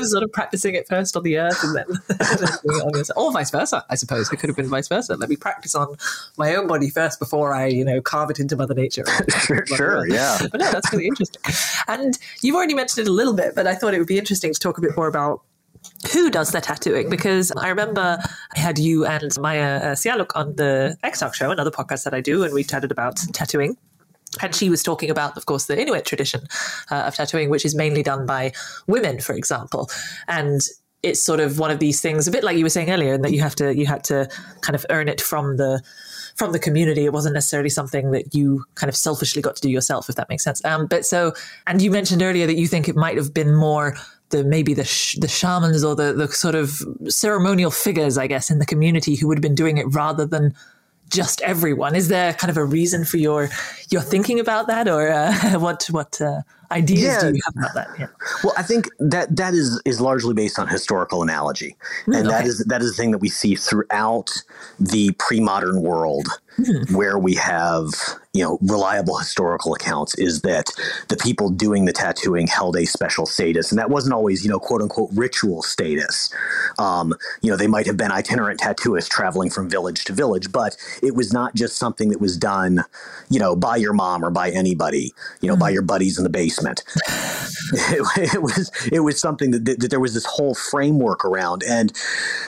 Sort 0.05 0.23
of 0.23 0.31
practicing 0.31 0.75
it 0.75 0.87
first 0.87 1.15
on 1.15 1.23
the 1.23 1.37
earth 1.37 1.63
and 1.63 1.75
then 1.75 1.85
doing 1.87 2.77
it 2.77 2.83
on 2.83 2.91
the- 2.93 3.13
or 3.15 3.31
vice 3.31 3.51
versa. 3.51 3.85
I 3.89 3.95
suppose 3.95 4.31
it 4.31 4.37
could 4.37 4.49
have 4.49 4.57
been 4.57 4.69
vice 4.69 4.87
versa. 4.87 5.15
Let 5.15 5.29
me 5.29 5.35
practice 5.35 5.75
on 5.75 5.95
my 6.37 6.55
own 6.55 6.67
body 6.67 6.89
first 6.89 7.19
before 7.19 7.53
I, 7.53 7.67
you 7.67 7.85
know, 7.85 8.01
carve 8.01 8.29
it 8.29 8.39
into 8.39 8.55
Mother 8.55 8.73
Nature. 8.73 9.05
Sure, 9.39 9.65
sure, 9.65 9.97
uh, 9.99 10.03
yeah. 10.03 10.37
But 10.51 10.59
no, 10.59 10.71
that's 10.71 10.91
really 10.91 11.07
interesting. 11.07 11.41
And 11.87 12.17
you've 12.41 12.55
already 12.55 12.73
mentioned 12.73 13.07
it 13.07 13.09
a 13.09 13.13
little 13.13 13.33
bit, 13.33 13.55
but 13.55 13.67
I 13.67 13.75
thought 13.75 13.93
it 13.93 13.99
would 13.99 14.07
be 14.07 14.17
interesting 14.17 14.53
to 14.53 14.59
talk 14.59 14.77
a 14.77 14.81
bit 14.81 14.95
more 14.95 15.07
about 15.07 15.41
who 16.11 16.29
does 16.29 16.51
the 16.51 16.61
tattooing 16.61 17.09
because 17.09 17.51
I 17.51 17.69
remember 17.69 18.17
I 18.55 18.59
had 18.59 18.79
you 18.79 19.05
and 19.05 19.37
Maya 19.39 19.77
uh, 19.77 19.85
Sialuk 19.95 20.31
on 20.35 20.55
the 20.55 20.97
X 21.03 21.19
Talk 21.19 21.35
show, 21.35 21.51
another 21.51 21.71
podcast 21.71 22.03
that 22.05 22.13
I 22.13 22.21
do, 22.21 22.43
and 22.43 22.53
we 22.53 22.63
chatted 22.63 22.91
about 22.91 23.17
tattooing. 23.33 23.77
And 24.41 24.55
she 24.55 24.69
was 24.69 24.81
talking 24.81 25.09
about, 25.09 25.35
of 25.35 25.45
course, 25.45 25.65
the 25.65 25.79
Inuit 25.79 26.05
tradition 26.05 26.47
uh, 26.89 27.03
of 27.03 27.15
tattooing, 27.15 27.49
which 27.49 27.65
is 27.65 27.75
mainly 27.75 28.01
done 28.01 28.25
by 28.25 28.53
women, 28.87 29.19
for 29.19 29.33
example. 29.33 29.89
And 30.27 30.61
it's 31.03 31.21
sort 31.21 31.39
of 31.39 31.59
one 31.59 31.69
of 31.69 31.79
these 31.79 31.99
things, 31.99 32.27
a 32.27 32.31
bit 32.31 32.43
like 32.43 32.57
you 32.57 32.63
were 32.63 32.69
saying 32.69 32.89
earlier, 32.89 33.13
in 33.13 33.21
that 33.21 33.33
you 33.33 33.41
have 33.41 33.55
to 33.55 33.75
you 33.75 33.85
had 33.85 34.03
to 34.05 34.29
kind 34.61 34.75
of 34.75 34.85
earn 34.89 35.09
it 35.09 35.19
from 35.19 35.57
the 35.57 35.81
from 36.37 36.53
the 36.53 36.59
community. 36.59 37.05
It 37.05 37.13
wasn't 37.13 37.33
necessarily 37.33 37.69
something 37.69 38.11
that 38.11 38.33
you 38.33 38.63
kind 38.75 38.89
of 38.89 38.95
selfishly 38.95 39.41
got 39.41 39.55
to 39.57 39.61
do 39.61 39.69
yourself, 39.69 40.09
if 40.09 40.15
that 40.15 40.29
makes 40.29 40.43
sense. 40.43 40.63
Um, 40.63 40.87
but 40.87 41.05
so, 41.05 41.33
and 41.67 41.81
you 41.81 41.91
mentioned 41.91 42.21
earlier 42.21 42.47
that 42.47 42.55
you 42.55 42.67
think 42.67 42.87
it 42.87 42.95
might 42.95 43.17
have 43.17 43.33
been 43.33 43.53
more 43.53 43.95
the 44.31 44.43
maybe 44.43 44.73
the 44.73 44.83
sh- 44.85 45.17
the 45.19 45.27
shamans 45.27 45.83
or 45.83 45.95
the 45.95 46.13
the 46.13 46.27
sort 46.27 46.55
of 46.55 46.81
ceremonial 47.07 47.71
figures, 47.71 48.17
I 48.17 48.27
guess, 48.27 48.49
in 48.49 48.59
the 48.59 48.65
community 48.65 49.15
who 49.15 49.27
would 49.27 49.37
have 49.37 49.43
been 49.43 49.55
doing 49.55 49.77
it 49.77 49.85
rather 49.89 50.25
than 50.25 50.53
just 51.09 51.41
everyone. 51.41 51.93
Is 51.95 52.07
there 52.07 52.33
kind 52.33 52.49
of 52.49 52.57
a 52.57 52.65
reason 52.65 53.05
for 53.05 53.17
your 53.17 53.49
your 53.89 54.01
thinking 54.01 54.39
about 54.39 54.67
that, 54.67 54.87
or 54.87 55.09
uh, 55.09 55.59
what 55.59 55.85
what 55.91 56.19
uh, 56.21 56.41
ideas 56.71 57.01
Yeah. 57.01 57.19
do 57.19 57.27
you 57.35 57.41
have 57.45 57.55
about 57.57 57.73
that? 57.75 57.87
Yeah. 57.99 58.07
Well, 58.43 58.53
I 58.57 58.63
think 58.63 58.89
that 58.99 59.35
that 59.35 59.53
is 59.53 59.79
is 59.85 59.99
largely 60.01 60.33
based 60.33 60.57
on 60.57 60.67
historical 60.67 61.21
analogy, 61.21 61.75
and 62.05 62.27
that 62.27 62.41
okay. 62.41 62.47
is 62.47 62.65
that 62.65 62.81
is 62.81 62.91
the 62.91 62.97
thing 62.97 63.11
that 63.11 63.19
we 63.19 63.29
see 63.29 63.55
throughout 63.55 64.31
the 64.79 65.11
pre-modern 65.19 65.81
world, 65.81 66.27
where 66.91 67.19
we 67.19 67.35
have 67.35 67.89
you 68.33 68.43
know 68.43 68.57
reliable 68.61 69.17
historical 69.17 69.73
accounts. 69.73 70.17
Is 70.17 70.41
that 70.41 70.71
the 71.09 71.17
people 71.17 71.49
doing 71.49 71.85
the 71.85 71.93
tattooing 71.93 72.47
held 72.47 72.75
a 72.75 72.85
special 72.85 73.25
status, 73.25 73.71
and 73.71 73.79
that 73.79 73.89
wasn't 73.89 74.13
always 74.13 74.43
you 74.43 74.49
know 74.49 74.59
quote 74.59 74.81
unquote 74.81 75.09
ritual 75.13 75.61
status. 75.61 76.33
Um, 76.79 77.13
you 77.41 77.49
know, 77.49 77.57
they 77.57 77.67
might 77.67 77.85
have 77.85 77.97
been 77.97 78.11
itinerant 78.11 78.59
tattooists 78.59 79.09
traveling 79.09 79.49
from 79.49 79.69
village 79.69 80.05
to 80.05 80.13
village, 80.13 80.51
but 80.51 80.77
it 81.03 81.15
was 81.15 81.33
not 81.33 81.55
just 81.55 81.77
something 81.77 82.09
that 82.09 82.21
was 82.21 82.37
done, 82.37 82.83
you 83.29 83.39
know, 83.39 83.55
by 83.55 83.75
your 83.75 83.93
mom 83.93 84.23
or 84.23 84.31
by 84.31 84.49
anybody, 84.49 85.13
you 85.41 85.49
know, 85.49 85.57
by 85.57 85.69
your 85.69 85.81
buddies 85.81 86.17
in 86.17 86.23
the 86.23 86.29
basement. 86.29 86.83
It, 87.73 88.07
it 88.33 88.41
was 88.41 88.71
it 88.91 88.99
was 89.01 89.19
something 89.19 89.51
that, 89.51 89.65
that 89.65 89.89
there 89.89 89.99
was 89.99 90.13
this 90.13 90.25
whole 90.25 90.55
framework 90.55 91.25
around. 91.25 91.63
And 91.63 91.93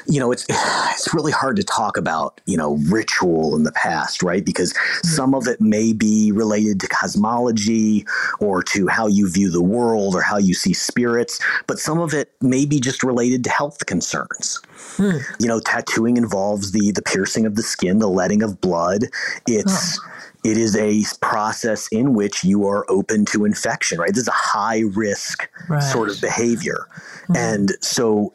you 0.08 0.20
know 0.20 0.32
it's 0.32 0.46
it's 0.50 1.14
really 1.14 1.32
hard 1.32 1.56
to 1.58 1.64
talk 1.64 1.98
about 1.98 2.42
you 2.46 2.58
know 2.58 2.78
ritual 2.90 3.56
in 3.56 3.64
the 3.64 3.72
past 3.74 4.24
right? 4.24 4.46
Because 4.46 4.74
some 5.04 5.34
of 5.34 5.48
it 5.48 5.62
may 5.74 5.91
be 5.91 6.32
related 6.32 6.80
to 6.80 6.88
cosmology 6.88 8.05
or 8.39 8.61
to 8.61 8.88
how 8.88 9.07
you 9.07 9.26
view 9.38 9.49
the 9.49 9.67
world 9.78 10.13
or 10.15 10.21
how 10.21 10.38
you 10.38 10.53
see 10.53 10.74
spirits 10.74 11.39
but 11.67 11.80
some 11.80 11.99
of 11.99 12.13
it 12.13 12.28
may 12.41 12.63
be 12.65 12.80
just 12.80 13.01
related 13.03 13.43
to 13.43 13.49
health 13.49 13.86
concerns 13.88 14.61
hmm. 14.97 15.17
you 15.39 15.47
know 15.47 15.59
tattooing 15.59 16.15
involves 16.15 16.71
the 16.71 16.91
the 16.91 17.01
piercing 17.01 17.45
of 17.47 17.55
the 17.55 17.63
skin 17.63 17.97
the 17.97 18.15
letting 18.21 18.43
of 18.43 18.61
blood 18.61 19.01
it's 19.47 19.99
it 20.43 20.57
is 20.57 20.76
a 20.76 21.03
process 21.21 21.88
in 21.88 22.13
which 22.13 22.43
you 22.43 22.67
are 22.67 22.86
open 22.89 23.24
to 23.26 23.45
infection, 23.45 23.97
right? 23.97 24.09
This 24.13 24.24
is 24.24 24.28
a 24.28 24.32
high 24.32 24.82
risk 24.93 25.49
Right. 25.69 25.82
sort 25.82 26.09
of 26.09 26.19
behavior. 26.19 26.88
Hmm. 27.28 27.38
And 27.38 27.71
so 27.80 28.34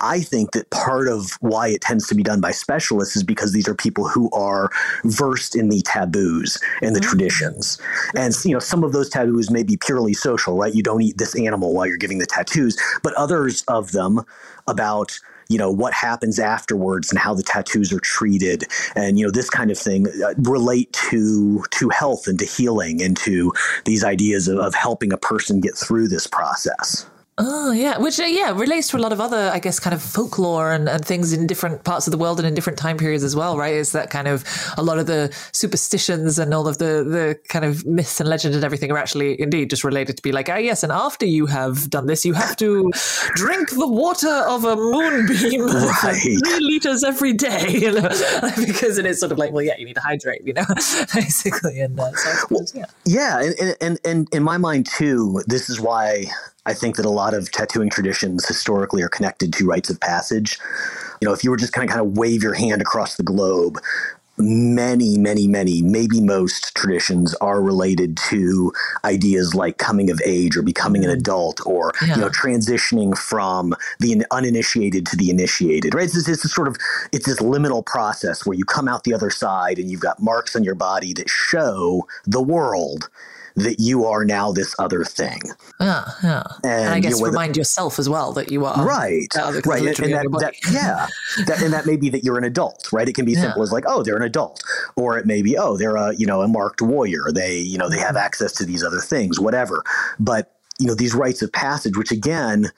I 0.00 0.20
think 0.20 0.52
that 0.52 0.70
part 0.70 1.08
of 1.08 1.32
why 1.40 1.68
it 1.68 1.80
tends 1.80 2.06
to 2.08 2.14
be 2.14 2.22
done 2.22 2.40
by 2.40 2.50
specialists 2.50 3.16
is 3.16 3.22
because 3.22 3.52
these 3.52 3.68
are 3.68 3.74
people 3.74 4.08
who 4.08 4.30
are 4.30 4.70
versed 5.04 5.56
in 5.56 5.68
the 5.68 5.80
taboos 5.82 6.60
and 6.82 6.94
the 6.94 7.00
traditions. 7.00 7.78
And 8.14 8.34
you 8.44 8.52
know, 8.52 8.58
some 8.58 8.84
of 8.84 8.92
those 8.92 9.08
taboos 9.08 9.50
may 9.50 9.62
be 9.62 9.76
purely 9.76 10.12
social, 10.12 10.56
right? 10.56 10.74
You 10.74 10.82
don't 10.82 11.02
eat 11.02 11.18
this 11.18 11.38
animal 11.38 11.72
while 11.72 11.86
you're 11.86 11.96
giving 11.96 12.18
the 12.18 12.26
tattoos, 12.26 12.76
but 13.02 13.14
others 13.14 13.64
of 13.68 13.92
them 13.92 14.20
about 14.66 15.18
you 15.48 15.58
know 15.58 15.70
what 15.70 15.92
happens 15.92 16.38
afterwards 16.38 17.10
and 17.10 17.18
how 17.18 17.32
the 17.32 17.42
tattoos 17.42 17.92
are 17.92 18.00
treated 18.00 18.64
and 18.96 19.16
you 19.16 19.24
know 19.24 19.30
this 19.30 19.48
kind 19.48 19.70
of 19.70 19.78
thing 19.78 20.06
uh, 20.24 20.34
relate 20.38 20.92
to 20.92 21.62
to 21.70 21.88
health 21.88 22.26
and 22.26 22.40
to 22.40 22.44
healing 22.44 23.00
and 23.00 23.16
to 23.16 23.52
these 23.84 24.02
ideas 24.02 24.48
of, 24.48 24.58
of 24.58 24.74
helping 24.74 25.12
a 25.12 25.16
person 25.16 25.60
get 25.60 25.76
through 25.76 26.08
this 26.08 26.26
process 26.26 27.06
Oh 27.38 27.70
yeah, 27.70 27.98
which 27.98 28.18
uh, 28.18 28.24
yeah 28.24 28.50
relates 28.58 28.88
to 28.88 28.96
a 28.96 28.98
lot 28.98 29.12
of 29.12 29.20
other, 29.20 29.50
I 29.52 29.58
guess, 29.58 29.78
kind 29.78 29.92
of 29.92 30.00
folklore 30.00 30.72
and, 30.72 30.88
and 30.88 31.04
things 31.04 31.34
in 31.34 31.46
different 31.46 31.84
parts 31.84 32.06
of 32.06 32.10
the 32.10 32.16
world 32.16 32.40
and 32.40 32.48
in 32.48 32.54
different 32.54 32.78
time 32.78 32.96
periods 32.96 33.22
as 33.22 33.36
well, 33.36 33.58
right? 33.58 33.74
Is 33.74 33.92
that 33.92 34.08
kind 34.08 34.26
of 34.26 34.42
a 34.78 34.82
lot 34.82 34.98
of 34.98 35.04
the 35.04 35.30
superstitions 35.52 36.38
and 36.38 36.54
all 36.54 36.66
of 36.66 36.78
the 36.78 37.04
the 37.04 37.38
kind 37.48 37.66
of 37.66 37.84
myths 37.84 38.20
and 38.20 38.28
legend 38.30 38.54
and 38.54 38.64
everything 38.64 38.90
are 38.90 38.96
actually 38.96 39.38
indeed 39.38 39.68
just 39.68 39.84
related 39.84 40.16
to 40.16 40.22
be 40.22 40.32
like, 40.32 40.48
ah 40.48 40.56
yes, 40.56 40.82
and 40.82 40.90
after 40.90 41.26
you 41.26 41.44
have 41.44 41.90
done 41.90 42.06
this, 42.06 42.24
you 42.24 42.32
have 42.32 42.56
to 42.56 42.90
drink 43.34 43.68
the 43.68 43.86
water 43.86 44.32
of 44.48 44.64
a 44.64 44.74
moonbeam 44.74 45.66
Right. 46.02 46.18
three 46.18 46.40
liters 46.60 47.04
every 47.04 47.34
day, 47.34 47.68
you 47.68 47.92
know, 47.92 48.00
because 48.66 48.96
it 48.96 49.04
is 49.04 49.20
sort 49.20 49.30
of 49.32 49.36
like, 49.36 49.52
well, 49.52 49.62
yeah, 49.62 49.74
you 49.76 49.84
need 49.84 49.96
to 49.96 50.00
hydrate, 50.00 50.40
you 50.46 50.54
know, 50.54 50.64
basically, 51.14 51.80
and 51.80 52.00
uh, 52.00 52.12
so 52.12 52.30
suppose, 52.32 52.74
yeah. 52.74 52.86
Yeah, 53.04 53.42
and 53.42 53.76
and 53.82 53.98
and 54.06 54.28
in 54.34 54.42
my 54.42 54.56
mind 54.56 54.86
too, 54.86 55.42
this 55.46 55.68
is 55.68 55.78
why 55.78 56.28
I 56.66 56.74
think 56.74 56.96
that 56.96 57.06
a 57.06 57.10
lot 57.10 57.32
of 57.32 57.50
tattooing 57.50 57.90
traditions 57.90 58.46
historically 58.46 59.02
are 59.02 59.08
connected 59.08 59.52
to 59.54 59.66
rites 59.66 59.88
of 59.88 60.00
passage. 60.00 60.58
You 61.20 61.28
know, 61.28 61.32
if 61.32 61.42
you 61.42 61.50
were 61.50 61.56
just 61.56 61.72
kind 61.72 61.88
of 61.88 61.94
kind 61.94 62.06
of 62.06 62.18
wave 62.18 62.42
your 62.42 62.54
hand 62.54 62.82
across 62.82 63.16
the 63.16 63.22
globe, 63.22 63.78
many, 64.38 65.16
many, 65.16 65.48
many, 65.48 65.80
maybe 65.80 66.20
most 66.20 66.74
traditions 66.74 67.34
are 67.36 67.62
related 67.62 68.16
to 68.16 68.72
ideas 69.04 69.54
like 69.54 69.78
coming 69.78 70.10
of 70.10 70.20
age 70.24 70.56
or 70.56 70.62
becoming 70.62 71.04
an 71.04 71.10
mm-hmm. 71.10 71.20
adult 71.20 71.60
or 71.64 71.92
you 72.02 72.16
know 72.16 72.28
transitioning 72.28 73.16
from 73.16 73.74
the 74.00 74.24
uninitiated 74.30 75.06
to 75.06 75.16
the 75.16 75.30
initiated. 75.30 75.94
Right? 75.94 76.04
It's 76.04 76.14
this, 76.14 76.28
it's 76.28 76.42
this 76.42 76.52
sort 76.52 76.68
of 76.68 76.76
it's 77.12 77.26
this 77.26 77.40
liminal 77.40 77.84
process 77.84 78.44
where 78.44 78.56
you 78.56 78.64
come 78.64 78.88
out 78.88 79.04
the 79.04 79.14
other 79.14 79.30
side 79.30 79.78
and 79.78 79.90
you've 79.90 80.00
got 80.00 80.20
marks 80.20 80.54
on 80.56 80.64
your 80.64 80.74
body 80.74 81.12
that 81.14 81.30
show 81.30 82.06
the 82.26 82.42
world 82.42 83.08
that 83.56 83.80
you 83.80 84.04
are 84.04 84.24
now 84.24 84.52
this 84.52 84.74
other 84.78 85.02
thing. 85.04 85.40
Yeah, 85.80 86.04
yeah. 86.22 86.42
And, 86.62 86.88
I 86.90 86.94
And, 86.94 86.96
you 86.96 87.10
guess 87.10 87.18
know, 87.18 87.22
whether- 87.24 87.32
remind 87.32 87.56
yourself 87.56 87.98
as 87.98 88.08
well 88.08 88.32
that 88.34 88.50
you 88.50 88.64
are 88.64 88.86
right 88.86 89.26
right 89.64 89.64
and, 89.64 89.98
and 90.00 90.14
that, 90.14 90.26
that 90.40 90.54
yeah 90.72 91.06
that, 91.46 91.62
and 91.62 91.72
that 91.72 91.86
may 91.86 91.96
be 91.96 92.08
that 92.10 92.22
you're 92.24 92.38
an 92.38 92.44
adult 92.44 92.92
right? 92.92 93.08
It 93.08 93.14
can 93.14 93.24
be 93.24 93.34
simple 93.34 93.62
as 93.62 93.72
like 93.72 93.84
oh 93.86 94.02
they're 94.02 94.16
an 94.16 94.22
adult 94.22 94.62
or 94.96 95.18
it 95.18 95.26
may 95.26 95.42
be 95.42 95.56
oh 95.58 95.76
they're 95.76 95.96
a 95.96 96.14
you 96.14 96.26
know 96.26 96.42
a 96.42 96.48
marked 96.48 96.82
warrior. 96.82 97.24
They 97.32 97.58
you 97.58 97.78
know 97.78 97.88
they 97.88 97.98
have 97.98 98.16
access 98.16 98.52
to 98.52 98.64
these 98.66 98.84
other 98.84 99.00
things 99.00 99.40
whatever. 99.40 99.82
But 100.20 100.52
you 100.78 100.86
know 100.86 100.94
these 100.94 101.14
rites 101.14 101.40
of 101.42 101.50
passage 101.52 101.96
which 101.96 102.12
again 102.12 102.70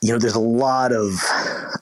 you 0.00 0.12
know 0.12 0.18
there's 0.18 0.34
a 0.34 0.40
lot 0.40 0.92
of 0.92 1.12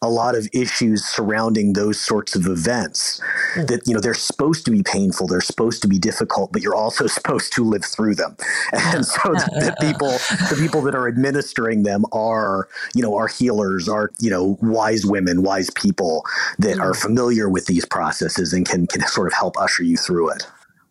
a 0.03 0.09
lot 0.09 0.35
of 0.35 0.49
issues 0.53 1.05
surrounding 1.05 1.75
those 1.75 2.01
sorts 2.01 2.35
of 2.35 2.47
events 2.47 3.21
hmm. 3.55 3.67
that 3.67 3.87
you 3.87 3.95
know 3.95 4.01
they're 4.01 4.15
supposed 4.15 4.65
to 4.65 4.71
be 4.71 4.83
painful 4.83 5.27
they're 5.27 5.41
supposed 5.41 5.83
to 5.83 5.89
be 5.89 5.99
difficult 5.99 6.53
but 6.53 6.63
you're 6.63 6.75
also 6.75 7.07
supposed 7.17 7.53
to 7.53 7.65
live 7.65 7.85
through 7.85 8.15
them. 8.15 8.37
And 8.73 9.05
so 9.05 9.33
the, 9.33 9.75
the 9.81 9.87
people 9.87 10.11
the 10.49 10.57
people 10.59 10.83
that 10.83 10.95
are 10.95 11.09
administering 11.09 11.83
them 11.83 12.05
are 12.13 12.69
you 12.95 13.03
know 13.03 13.15
are 13.17 13.29
healers 13.29 13.89
are 13.89 14.11
you 14.19 14.31
know 14.31 14.59
wise 14.63 15.05
women 15.05 15.43
wise 15.43 15.71
people 15.71 16.25
that 16.59 16.79
are 16.79 16.95
hmm. 16.95 17.01
familiar 17.01 17.49
with 17.49 17.67
these 17.67 17.85
processes 17.85 18.53
and 18.53 18.67
can 18.67 18.87
can 18.87 19.03
sort 19.03 19.27
of 19.27 19.35
help 19.35 19.59
usher 19.59 19.83
you 19.83 19.97
through 19.97 20.31
it 20.31 20.47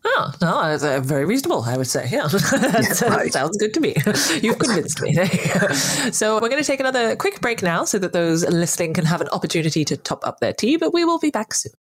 Oh, 0.07 0.31
no, 0.39 0.61
that's 0.61 0.83
uh, 0.83 0.99
very 0.99 1.25
reasonable, 1.25 1.63
I 1.63 1.77
would 1.77 1.87
say. 1.87 2.07
Yeah, 2.11 2.27
that 2.27 3.05
right. 3.09 3.33
sounds 3.33 3.57
good 3.57 3.73
to 3.73 3.79
me. 3.79 3.95
You've 4.41 4.59
convinced 4.59 5.01
me. 5.01 5.13
You. 5.13 6.11
So 6.11 6.35
we're 6.35 6.49
going 6.49 6.61
to 6.61 6.67
take 6.67 6.79
another 6.79 7.15
quick 7.15 7.41
break 7.41 7.63
now 7.63 7.85
so 7.85 7.97
that 7.97 8.13
those 8.13 8.47
listening 8.47 8.93
can 8.93 9.05
have 9.05 9.21
an 9.21 9.29
opportunity 9.29 9.83
to 9.83 9.97
top 9.97 10.25
up 10.25 10.39
their 10.39 10.53
tea, 10.53 10.77
but 10.77 10.93
we 10.93 11.03
will 11.05 11.19
be 11.19 11.31
back 11.31 11.55
soon. 11.55 11.73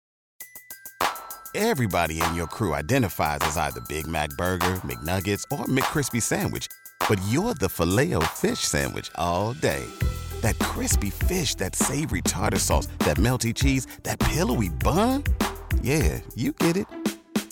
Everybody 1.54 2.22
in 2.22 2.34
your 2.34 2.48
crew 2.48 2.74
identifies 2.74 3.40
as 3.42 3.58
either 3.58 3.82
Big 3.82 4.08
Mac 4.08 4.30
Burger, 4.32 4.80
McNuggets, 4.84 5.44
or 5.52 5.66
McCrispy 5.66 6.22
Sandwich. 6.22 6.68
But 7.08 7.22
you're 7.30 7.54
the 7.54 7.70
filet 7.70 8.14
fish 8.28 8.60
Sandwich 8.60 9.12
all 9.16 9.54
day. 9.54 9.86
That 10.42 10.58
crispy 10.60 11.10
fish, 11.12 11.56
that 11.56 11.76
savory 11.76 12.22
tartar 12.22 12.60
sauce, 12.60 12.88
that 13.00 13.18
melty 13.18 13.54
cheese, 13.54 13.86
that 14.04 14.20
pillowy 14.20 14.70
bun. 14.70 15.24
Yeah, 15.82 16.22
you 16.34 16.54
get 16.54 16.78
it. 16.78 16.88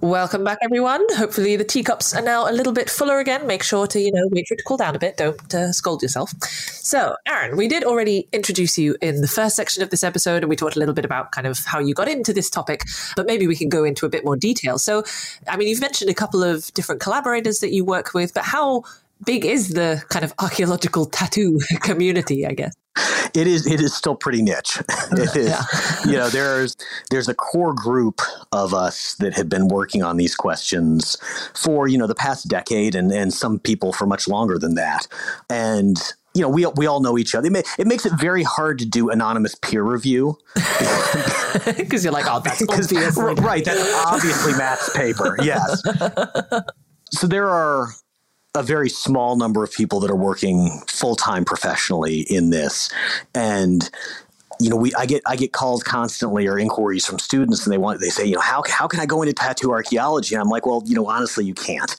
Welcome 0.00 0.42
back, 0.42 0.58
everyone. 0.60 1.02
Hopefully, 1.14 1.56
the 1.56 1.64
teacups 1.64 2.14
are 2.14 2.20
now 2.20 2.50
a 2.50 2.52
little 2.52 2.72
bit 2.72 2.90
fuller 2.90 3.20
again. 3.20 3.46
Make 3.46 3.62
sure 3.62 3.86
to, 3.86 4.00
you 4.00 4.10
know, 4.10 4.28
wait 4.32 4.46
for 4.48 4.54
it 4.54 4.58
to 4.58 4.64
cool 4.64 4.76
down 4.76 4.96
a 4.96 4.98
bit. 4.98 5.16
Don't 5.16 5.54
uh, 5.54 5.72
scold 5.72 6.02
yourself. 6.02 6.30
So, 6.42 7.16
Aaron, 7.26 7.56
we 7.56 7.68
did 7.68 7.84
already 7.84 8.28
introduce 8.32 8.76
you 8.76 8.96
in 9.00 9.20
the 9.20 9.28
first 9.28 9.54
section 9.54 9.84
of 9.84 9.90
this 9.90 10.02
episode, 10.02 10.42
and 10.42 10.50
we 10.50 10.56
talked 10.56 10.74
a 10.74 10.80
little 10.80 10.94
bit 10.94 11.04
about 11.04 11.30
kind 11.30 11.46
of 11.46 11.60
how 11.64 11.78
you 11.78 11.94
got 11.94 12.08
into 12.08 12.32
this 12.32 12.50
topic, 12.50 12.82
but 13.16 13.24
maybe 13.24 13.46
we 13.46 13.54
can 13.54 13.68
go 13.68 13.84
into 13.84 14.04
a 14.04 14.08
bit 14.08 14.24
more 14.24 14.36
detail. 14.36 14.78
So, 14.78 15.04
I 15.48 15.56
mean, 15.56 15.68
you've 15.68 15.80
mentioned 15.80 16.10
a 16.10 16.14
couple 16.14 16.42
of 16.42 16.74
different 16.74 17.00
collaborators 17.00 17.60
that 17.60 17.72
you 17.72 17.84
work 17.84 18.14
with, 18.14 18.34
but 18.34 18.44
how 18.44 18.82
big 19.24 19.46
is 19.46 19.70
the 19.70 20.02
kind 20.08 20.24
of 20.24 20.34
archaeological 20.40 21.06
tattoo 21.06 21.60
community, 21.80 22.44
I 22.44 22.52
guess? 22.52 22.74
It 23.34 23.46
is 23.46 23.66
it 23.66 23.80
is 23.80 23.94
still 23.94 24.14
pretty 24.14 24.42
niche. 24.42 24.78
It 25.12 25.36
is, 25.36 26.06
you 26.06 26.12
know, 26.12 26.28
there's 26.28 26.76
there's 27.10 27.28
a 27.28 27.34
core 27.34 27.72
group 27.72 28.20
of 28.52 28.74
us 28.74 29.14
that 29.16 29.34
have 29.34 29.48
been 29.48 29.68
working 29.68 30.02
on 30.02 30.16
these 30.16 30.34
questions 30.34 31.16
for 31.54 31.86
you 31.88 31.98
know 31.98 32.06
the 32.06 32.14
past 32.14 32.48
decade, 32.48 32.94
and 32.94 33.12
and 33.12 33.32
some 33.32 33.58
people 33.58 33.92
for 33.92 34.06
much 34.06 34.28
longer 34.28 34.58
than 34.58 34.74
that, 34.74 35.06
and. 35.50 35.96
You 36.36 36.42
know, 36.42 36.48
we, 36.48 36.66
we 36.66 36.86
all 36.88 36.98
know 36.98 37.16
each 37.16 37.32
other. 37.36 37.46
It, 37.46 37.52
ma- 37.52 37.60
it 37.78 37.86
makes 37.86 38.04
it 38.04 38.12
very 38.18 38.42
hard 38.42 38.80
to 38.80 38.84
do 38.84 39.08
anonymous 39.08 39.54
peer 39.54 39.84
review 39.84 40.36
Because 41.76 42.02
you're 42.02 42.12
like, 42.12 42.24
oh, 42.28 42.40
that's 42.40 42.58
because 42.66 42.92
obvious. 42.92 43.16
right, 43.40 43.64
that's 43.64 43.94
obviously 44.04 44.52
Matt's 44.54 44.90
paper. 44.96 45.36
Yes. 45.40 45.80
so 47.12 47.28
there 47.28 47.48
are 47.48 47.86
a 48.54 48.62
very 48.62 48.88
small 48.88 49.36
number 49.36 49.64
of 49.64 49.72
people 49.72 50.00
that 50.00 50.10
are 50.10 50.16
working 50.16 50.80
full 50.88 51.16
time 51.16 51.44
professionally 51.44 52.20
in 52.20 52.50
this, 52.50 52.90
and 53.34 53.90
you 54.64 54.70
know, 54.70 54.76
we 54.76 54.94
I 54.94 55.04
get 55.04 55.20
I 55.26 55.36
get 55.36 55.52
calls 55.52 55.82
constantly 55.82 56.46
or 56.46 56.58
inquiries 56.58 57.04
from 57.04 57.18
students, 57.18 57.66
and 57.66 57.72
they 57.72 57.76
want 57.76 58.00
they 58.00 58.08
say, 58.08 58.24
you 58.24 58.36
know, 58.36 58.40
how 58.40 58.62
how 58.66 58.88
can 58.88 58.98
I 58.98 59.04
go 59.04 59.20
into 59.20 59.34
tattoo 59.34 59.72
archaeology? 59.72 60.34
And 60.34 60.40
I'm 60.40 60.48
like, 60.48 60.64
well, 60.64 60.82
you 60.86 60.94
know, 60.94 61.06
honestly, 61.06 61.44
you 61.44 61.52
can't. 61.52 61.94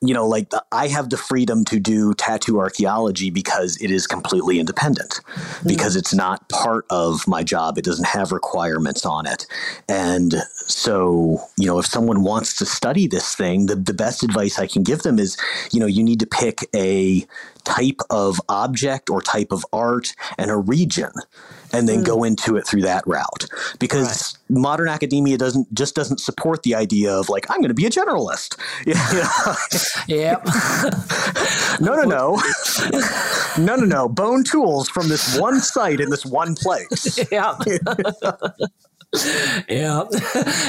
You 0.00 0.14
know, 0.14 0.26
like 0.26 0.50
the, 0.50 0.64
I 0.72 0.88
have 0.88 1.10
the 1.10 1.16
freedom 1.16 1.64
to 1.66 1.78
do 1.78 2.14
tattoo 2.14 2.58
archaeology 2.58 3.30
because 3.30 3.80
it 3.80 3.92
is 3.92 4.08
completely 4.08 4.58
independent, 4.58 5.20
hmm. 5.26 5.68
because 5.68 5.94
it's 5.94 6.12
not 6.12 6.48
part 6.48 6.86
of 6.90 7.24
my 7.28 7.44
job. 7.44 7.78
It 7.78 7.84
doesn't 7.84 8.08
have 8.08 8.32
requirements 8.32 9.06
on 9.06 9.24
it, 9.24 9.46
and 9.88 10.34
so 10.56 11.40
you 11.56 11.66
know, 11.66 11.78
if 11.78 11.86
someone 11.86 12.24
wants 12.24 12.56
to 12.56 12.66
study 12.66 13.06
this 13.06 13.36
thing, 13.36 13.66
the 13.66 13.76
the 13.76 13.94
best 13.94 14.24
advice 14.24 14.58
I 14.58 14.66
can 14.66 14.82
give 14.82 15.02
them 15.02 15.20
is, 15.20 15.36
you 15.70 15.78
know, 15.78 15.86
you 15.86 16.02
need 16.02 16.18
to 16.18 16.26
pick 16.26 16.66
a 16.74 17.24
type 17.62 18.00
of 18.10 18.40
object 18.48 19.08
or 19.08 19.22
type 19.22 19.52
of 19.52 19.64
art 19.72 20.14
and 20.36 20.50
a 20.50 20.56
region 20.56 21.12
and 21.72 21.88
then 21.88 22.00
mm. 22.00 22.06
go 22.06 22.24
into 22.24 22.56
it 22.56 22.66
through 22.66 22.82
that 22.82 23.06
route 23.06 23.46
because 23.78 24.36
right. 24.48 24.60
modern 24.60 24.88
academia 24.88 25.36
doesn't 25.36 25.72
just 25.74 25.94
doesn't 25.94 26.18
support 26.18 26.62
the 26.62 26.74
idea 26.74 27.12
of 27.12 27.28
like 27.28 27.46
i'm 27.50 27.58
going 27.58 27.68
to 27.68 27.74
be 27.74 27.86
a 27.86 27.90
generalist 27.90 28.56
yep 30.08 30.44
no 31.80 31.94
no 31.94 32.02
no 32.02 32.40
no 33.58 33.76
no 33.76 33.84
no 33.84 34.08
bone 34.08 34.44
tools 34.44 34.88
from 34.88 35.08
this 35.08 35.38
one 35.38 35.60
site 35.60 36.00
in 36.00 36.10
this 36.10 36.24
one 36.24 36.54
place 36.54 37.18
yeah 37.30 37.54
yeah. 39.68 40.04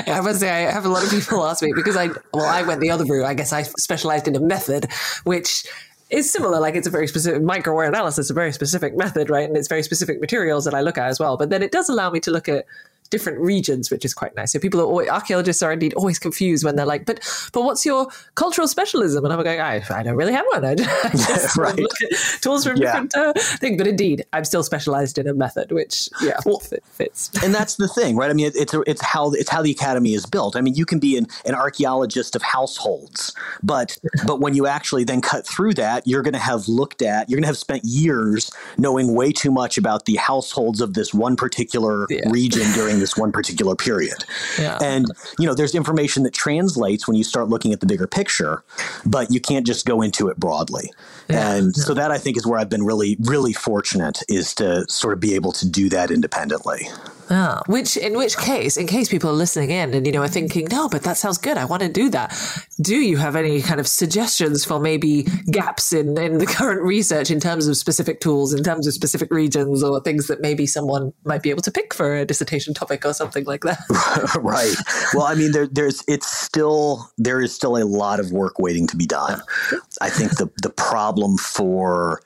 I 0.08 0.22
must 0.24 0.40
say, 0.40 0.50
I 0.50 0.72
have 0.72 0.86
a 0.86 0.90
lot 0.90 1.04
of 1.04 1.10
people 1.10 1.46
ask 1.46 1.62
me 1.62 1.74
because 1.76 1.98
I, 1.98 2.08
well, 2.34 2.46
I 2.46 2.62
went 2.62 2.80
the 2.80 2.90
other 2.90 3.04
route. 3.04 3.26
I 3.26 3.34
guess 3.34 3.52
I 3.52 3.64
specialized 3.64 4.28
in 4.28 4.36
a 4.36 4.40
method, 4.40 4.88
which 5.26 5.66
is 6.10 6.32
similar. 6.32 6.60
Like 6.60 6.76
it's 6.76 6.88
a 6.88 6.92
very 6.92 7.08
specific 7.08 7.44
micro 7.44 7.80
analysis, 7.82 8.30
a 8.30 8.34
very 8.34 8.52
specific 8.52 8.98
method, 8.98 9.30
right? 9.30 9.48
And 9.48 9.58
it's 9.58 9.68
very 9.68 9.84
specific 9.84 10.20
materials 10.20 10.66
that 10.66 10.74
I 10.74 10.82
look 10.82 10.98
at 10.98 11.08
as 11.08 11.20
well. 11.20 11.38
But 11.38 11.50
then 11.50 11.62
it 11.62 11.72
does 11.72 11.90
allow 11.90 12.10
me 12.10 12.20
to 12.22 12.32
look 12.32 12.50
at 12.50 12.66
different 13.10 13.40
regions, 13.40 13.90
which 13.92 14.06
is 14.06 14.14
quite 14.14 14.36
nice. 14.36 14.52
So 14.52 14.60
people 14.60 14.80
are 14.82 14.86
always, 14.86 15.10
archaeologists 15.10 15.64
are 15.64 15.72
indeed 15.72 15.94
always 15.94 16.20
confused 16.20 16.64
when 16.64 16.76
they're 16.76 16.86
like, 16.86 17.06
but 17.06 17.20
but 17.54 17.64
what's 17.64 17.86
your 17.86 18.08
cultural 18.36 18.68
specialism? 18.68 19.24
And 19.26 19.34
I'm 19.34 19.44
going, 19.44 19.60
I, 19.60 19.84
I 19.90 20.04
don't 20.04 20.16
really 20.16 20.34
have 20.34 20.46
one. 20.52 20.66
I 20.66 20.76
just 21.12 21.58
right. 21.58 21.78
look 21.78 21.92
at 22.04 22.42
tools 22.42 22.66
from 22.66 22.78
yeah. 22.78 22.86
different 22.86 23.16
uh, 23.16 23.34
things. 23.36 23.78
But 23.78 23.88
indeed, 23.88 24.26
I'm 24.34 24.46
still 24.46 24.64
specialized 24.64 25.18
in 25.18 25.28
a 25.28 25.34
method, 25.34 25.72
which 25.72 26.10
yeah, 26.22 26.40
well, 26.46 26.60
fits. 26.60 27.32
and 27.44 27.54
that's 27.54 27.76
the 27.76 27.88
thing, 27.88 28.16
right? 28.16 28.30
I 28.30 28.34
mean, 28.34 28.52
it's 28.54 28.74
it's 28.74 29.04
how 29.04 29.32
it's 29.32 29.50
how 29.50 29.62
the 29.62 29.72
academy 29.72 30.14
is 30.14 30.26
built. 30.26 30.56
I 30.56 30.62
mean, 30.62 30.76
you 30.76 30.86
can 30.86 31.00
be 31.00 31.18
an, 31.18 31.28
an 31.46 31.56
archaeologist 31.56 32.36
of 32.36 32.42
households, 32.42 33.34
but 33.64 33.98
but 34.28 34.40
when 34.40 34.54
you 34.54 34.68
actually 34.68 35.04
then 35.04 35.22
cut 35.22 35.48
through 35.48 35.74
that, 35.76 36.08
you're 36.08 36.22
going 36.22 36.34
to 36.34 36.40
have 36.40 36.68
looked 36.68 37.02
at, 37.02 37.30
you're 37.30 37.38
going 37.38 37.44
to 37.44 37.48
have 37.48 37.58
spent 37.58 37.84
years 37.84 38.52
knowing 38.78 39.16
way 39.16 39.32
too 39.32 39.52
much 39.52 39.78
about 39.78 40.06
the 40.06 40.16
households 40.16 40.82
of 40.82 40.94
this 40.94 41.14
one 41.14 41.36
particular 41.36 42.06
yeah. 42.10 42.22
region 42.30 42.72
during 42.74 42.99
this 43.00 43.18
one 43.18 43.32
particular 43.32 43.76
period. 43.76 44.24
Yeah. 44.60 44.78
And, 44.82 45.06
you 45.38 45.46
know, 45.46 45.54
there's 45.54 45.76
information 45.76 46.24
that 46.24 46.34
translates 46.34 47.08
when 47.08 47.16
you 47.16 47.24
start 47.24 47.50
looking 47.50 47.74
at 47.74 47.80
the 47.80 47.86
bigger 47.86 48.08
picture, 48.08 48.64
but 49.06 49.32
you 49.32 49.40
can't 49.40 49.66
just 49.66 49.86
go 49.86 50.02
into 50.02 50.28
it 50.30 50.38
broadly. 50.38 50.92
Yeah. 51.30 51.54
And 51.54 51.76
so 51.76 51.94
that 51.94 52.12
I 52.12 52.18
think 52.18 52.38
is 52.38 52.46
where 52.46 52.60
I've 52.60 52.70
been 52.70 52.84
really, 52.84 53.18
really 53.22 53.54
fortunate 53.54 54.22
is 54.28 54.54
to 54.56 54.86
sort 54.90 55.14
of 55.14 55.20
be 55.20 55.36
able 55.36 55.52
to 55.54 55.68
do 55.68 55.90
that 55.90 56.12
independently. 56.12 56.88
Ah, 57.32 57.62
which 57.68 57.96
in 57.96 58.18
which 58.18 58.38
case, 58.38 58.76
in 58.76 58.88
case 58.88 59.08
people 59.08 59.30
are 59.30 59.34
listening 59.34 59.70
in 59.70 59.94
and 59.94 60.06
you 60.06 60.12
know 60.12 60.24
are 60.24 60.28
thinking, 60.28 60.68
no, 60.72 60.90
but 60.90 61.04
that 61.04 61.16
sounds 61.16 61.38
good. 61.38 61.58
I 61.58 61.66
want 61.66 61.84
to 61.84 61.90
do 61.90 62.10
that. 62.10 62.36
Do 62.82 62.96
you 62.96 63.18
have 63.18 63.36
any 63.36 63.62
kind 63.62 63.80
of 63.80 63.88
suggestions 63.88 64.66
for 64.66 64.80
maybe 64.80 65.28
gaps 65.52 65.94
in 65.94 66.18
in 66.18 66.40
the 66.40 66.48
current 66.48 66.82
research 66.82 67.30
in 67.30 67.40
terms 67.40 67.68
of 67.68 67.78
specific 67.78 68.20
tools, 68.20 68.54
in 68.54 68.64
terms 68.64 68.88
of 68.88 68.94
specific 68.94 69.32
regions, 69.32 69.84
or 69.84 70.02
things 70.02 70.26
that 70.26 70.42
maybe 70.42 70.66
someone 70.66 71.14
might 71.24 71.44
be 71.44 71.52
able 71.52 71.62
to 71.62 71.72
pick 71.72 71.94
for 71.94 72.16
a 72.16 72.26
dissertation 72.26 72.74
topic 72.74 73.06
or 73.06 73.14
something 73.14 73.46
like 73.46 73.62
that? 73.62 73.80
right. 74.42 74.76
Well, 75.14 75.28
I 75.28 75.36
mean, 75.36 75.52
there, 75.52 75.68
there's 75.68 76.04
it's 76.08 76.28
still 76.28 77.12
there 77.20 77.42
is 77.42 77.54
still 77.54 77.78
a 77.78 77.86
lot 77.86 78.20
of 78.20 78.32
work 78.32 78.58
waiting 78.58 78.88
to 78.88 78.98
be 78.98 79.06
done. 79.06 79.40
I 80.02 80.10
think 80.10 80.38
the 80.38 80.50
the 80.64 80.72
problem 80.72 81.38
for 81.38 82.22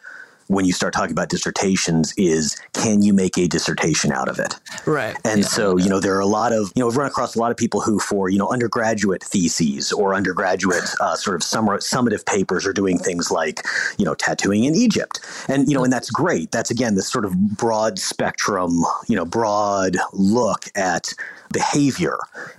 when 0.53 0.65
you 0.65 0.73
start 0.73 0.93
talking 0.93 1.11
about 1.11 1.29
dissertations 1.29 2.13
is 2.17 2.59
can 2.73 3.01
you 3.01 3.13
make 3.13 3.37
a 3.37 3.47
dissertation 3.47 4.11
out 4.11 4.29
of 4.29 4.39
it? 4.39 4.55
Right. 4.85 5.15
And 5.23 5.41
yeah. 5.41 5.47
so, 5.47 5.77
you 5.77 5.89
know, 5.89 5.99
there 5.99 6.15
are 6.15 6.21
a 6.21 6.25
lot 6.25 6.53
of, 6.53 6.71
you 6.75 6.81
know, 6.81 6.89
I've 6.89 6.97
run 6.97 7.07
across 7.07 7.35
a 7.35 7.39
lot 7.39 7.51
of 7.51 7.57
people 7.57 7.81
who, 7.81 7.99
for, 7.99 8.29
you 8.29 8.37
know, 8.37 8.49
undergraduate 8.49 9.23
theses 9.23 9.91
or 9.91 10.13
undergraduate 10.13 10.83
uh, 10.99 11.15
sort 11.15 11.35
of 11.35 11.43
summer, 11.43 11.77
summative 11.77 12.25
papers 12.25 12.65
are 12.65 12.73
doing 12.73 12.97
things 12.97 13.31
like, 13.31 13.65
you 13.97 14.05
know, 14.05 14.15
tattooing 14.15 14.63
in 14.63 14.75
Egypt. 14.75 15.19
And, 15.47 15.67
you 15.67 15.75
know, 15.75 15.83
and 15.83 15.91
that's 15.91 16.09
great. 16.09 16.51
That's, 16.51 16.71
again, 16.71 16.95
this 16.95 17.09
sort 17.09 17.25
of 17.25 17.35
broad 17.57 17.99
spectrum, 17.99 18.83
you 19.07 19.15
know, 19.15 19.25
broad 19.25 19.97
look 20.11 20.65
at 20.75 21.13
behavior 21.53 22.17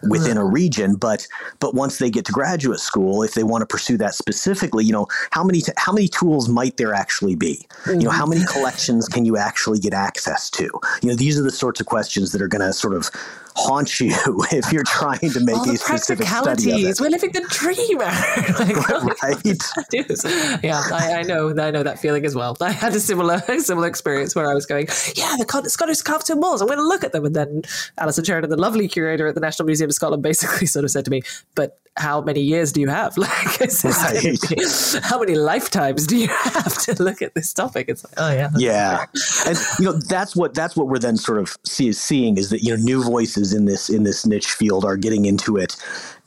within 0.09 0.39
a 0.39 0.45
region 0.45 0.95
but 0.95 1.27
but 1.61 1.75
once 1.75 1.99
they 1.99 2.11
get 2.11 2.25
to 2.25 2.33
graduate 2.33 2.81
school 2.81 3.23
if 3.23 3.35
they 3.35 3.43
want 3.43 3.61
to 3.61 3.67
pursue 3.67 3.97
that 3.99 4.15
specifically 4.15 4.85
you 4.85 4.93
know 4.93 5.07
how 5.31 5.45
many 5.45 5.61
t- 5.61 5.73
how 5.77 5.93
many 5.93 6.09
tools 6.09 6.49
might 6.49 6.77
there 6.77 6.95
actually 6.95 7.35
be? 7.35 7.67
You 7.87 7.97
know 7.97 8.11
how 8.11 8.27
many 8.27 8.43
mm-hmm. 8.43 8.53
collections 8.53 9.09
can 9.09 9.25
you 9.25 9.37
actually 9.37 9.79
get 9.79 9.93
access 9.93 10.49
to? 10.51 10.65
You 11.03 11.09
know 11.09 11.15
these 11.15 11.39
are 11.39 11.43
the 11.43 11.51
sorts 11.51 11.81
of 11.81 11.87
questions 11.87 12.33
that 12.33 12.41
are 12.41 12.49
going 12.49 12.63
to 12.63 12.73
sort 12.73 12.95
of 12.95 13.11
haunt 13.57 14.01
you 14.01 14.13
if 14.53 14.73
you're 14.73 14.85
trying 14.85 15.19
to 15.19 15.41
make 15.41 15.57
a 15.67 15.77
specific 15.77 16.27
study 16.27 16.71
of 16.71 16.91
it. 16.91 17.01
We're 17.01 17.09
living 17.15 17.31
the 17.33 17.45
dream. 17.49 17.99
like, 17.99 19.23
right. 19.23 20.63
yeah, 20.63 20.83
I, 20.93 21.21
I, 21.21 21.23
know. 21.23 21.51
I 21.51 21.71
know 21.71 21.83
that 21.83 21.99
feeling 21.99 22.25
as 22.25 22.35
well. 22.35 22.57
I 22.61 22.73
had 22.73 22.95
a 22.95 23.01
similar 23.01 23.41
similar 23.59 23.89
experience 23.89 24.35
where 24.35 24.51
I 24.51 24.55
was 24.55 24.67
going, 24.67 24.87
yeah, 25.15 25.37
the 25.39 25.69
Scottish 25.69 25.99
sculpture 25.99 26.37
walls. 26.37 26.61
I'm 26.61 26.69
going 26.69 26.79
to 26.79 26.87
look 26.87 27.05
at 27.05 27.13
them, 27.13 27.25
and 27.25 27.35
then 27.35 27.63
Alison 27.99 28.25
Sheridan, 28.25 28.51
the 28.51 28.57
lovely 28.57 28.89
curator 28.89 29.27
at 29.27 29.35
the 29.35 29.41
National 29.41 29.67
Museum 29.67 29.91
of 29.91 29.95
Scotland, 29.95 30.23
basically 30.23 30.67
sort 30.67 30.85
of 30.85 30.91
said 30.91 31.05
to 31.05 31.11
me, 31.11 31.23
"But 31.55 31.79
how 31.97 32.21
many 32.21 32.41
years 32.41 32.73
do 32.73 32.81
you 32.81 32.89
have? 32.89 33.17
Like, 33.25 33.61
right. 33.61 35.01
how 35.03 35.19
many 35.19 35.35
lifetimes 35.35 36.07
do 36.07 36.17
you 36.17 36.29
have 36.43 36.77
to 36.83 37.03
look 37.03 37.23
at 37.23 37.35
this 37.35 37.53
topic? 37.53 37.89
It's 37.89 38.05
like, 38.05 38.15
oh 38.19 38.33
yeah, 38.33 38.51
yeah, 38.57 39.07
and 39.47 39.59
you 39.79 39.87
know 39.87 39.93
that's 39.93 40.37
what 40.37 40.55
that's 40.55 40.77
what 40.77 40.89
we're 40.89 40.99
then 40.99 41.17
sort 41.17 41.39
of 41.39 41.57
see, 41.65 41.93
seeing 41.93 42.37
is 42.37 42.51
that 42.51 42.63
you 42.63 42.77
know 42.77 42.83
new 42.83 43.03
voices 43.03 43.53
in 43.53 43.65
this 43.65 43.89
in 43.89 44.03
this 44.03 44.27
niche 44.27 44.51
field 44.51 44.85
are 44.85 44.97
getting 44.97 45.25
into 45.25 45.57
it 45.57 45.77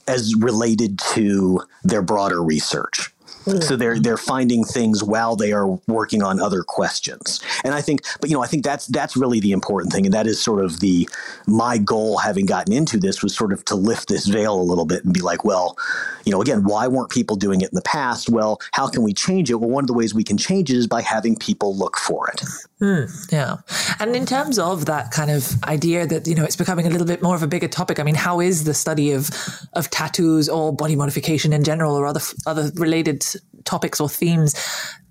as 0.08 0.34
related 0.36 0.98
to 1.14 1.62
their 1.84 2.02
broader 2.02 2.42
research. 2.42 3.14
So 3.62 3.76
they're 3.76 3.94
mm-hmm. 3.94 4.02
they're 4.02 4.18
finding 4.18 4.64
things 4.64 5.04
while 5.04 5.36
they 5.36 5.52
are 5.52 5.68
working 5.88 6.24
on 6.24 6.40
other 6.40 6.64
questions. 6.64 7.40
And 7.64 7.74
I 7.74 7.82
think 7.82 8.02
but 8.20 8.30
you 8.30 8.36
know 8.36 8.44
I 8.44 8.48
think 8.48 8.64
that's 8.64 8.88
that's 8.88 9.16
really 9.16 9.40
the 9.40 9.52
important 9.52 9.94
thing 9.94 10.06
and 10.06 10.14
that 10.14 10.28
is 10.28 10.42
sort 10.42 10.64
of 10.64 10.80
the 10.80 11.08
my 11.46 11.78
goal 11.78 12.18
having 12.18 12.46
gotten 12.46 12.74
into 12.74 12.98
this 12.98 13.24
was 13.24 13.36
sort 13.36 13.54
of 13.54 13.64
to 13.66 13.76
lift 13.76 14.10
this 14.10 14.28
veil 14.28 14.60
a 14.60 14.62
little 14.62 14.86
bit 14.86 15.04
and 15.06 15.14
be 15.14 15.22
like, 15.22 15.44
well, 15.44 15.78
you 16.26 16.32
know, 16.32 16.42
again, 16.42 16.64
why 16.64 16.88
weren't 16.88 17.10
people 17.10 17.36
doing 17.36 17.62
it 17.62 17.70
in 17.70 17.76
the 17.76 17.82
past? 17.82 18.30
Well, 18.30 18.60
how 18.72 18.88
can 18.88 19.04
we 19.04 19.14
change 19.14 19.50
it? 19.50 19.56
Well, 19.56 19.70
one 19.70 19.84
of 19.84 19.88
the 19.88 19.94
ways 19.94 20.14
we 20.14 20.24
can 20.24 20.38
change 20.38 20.70
it 20.70 20.78
is 20.78 20.88
by 20.88 21.02
having 21.02 21.36
people 21.36 21.76
look 21.76 21.98
for 21.98 22.30
it. 22.30 22.42
Mm, 22.82 23.32
yeah. 23.32 23.58
And 24.00 24.16
in 24.16 24.28
terms 24.28 24.60
of 24.60 24.86
that 24.86 25.10
kind 25.10 25.32
of 25.32 25.64
idea 25.64 26.06
that, 26.06 26.28
you 26.28 26.36
know, 26.36 26.44
it's 26.44 26.56
becoming 26.56 26.86
a 26.86 26.92
little 26.92 27.08
bit 27.08 27.24
more 27.24 27.36
of 27.36 27.42
a 27.42 27.48
bigger 27.48 27.68
topic, 27.68 28.00
I 28.00 28.04
mean, 28.04 28.14
how 28.14 28.40
is 28.40 28.66
the 28.66 28.74
study 28.76 29.12
of 29.12 29.32
of 29.74 29.90
tattoos 29.90 30.48
or 30.48 30.76
body 30.76 30.96
modification 30.96 31.54
in 31.54 31.64
general 31.64 31.96
or 31.96 32.06
other 32.06 32.22
other 32.46 32.70
related 32.76 33.26
topics 33.64 34.00
or 34.00 34.08
themes 34.08 34.56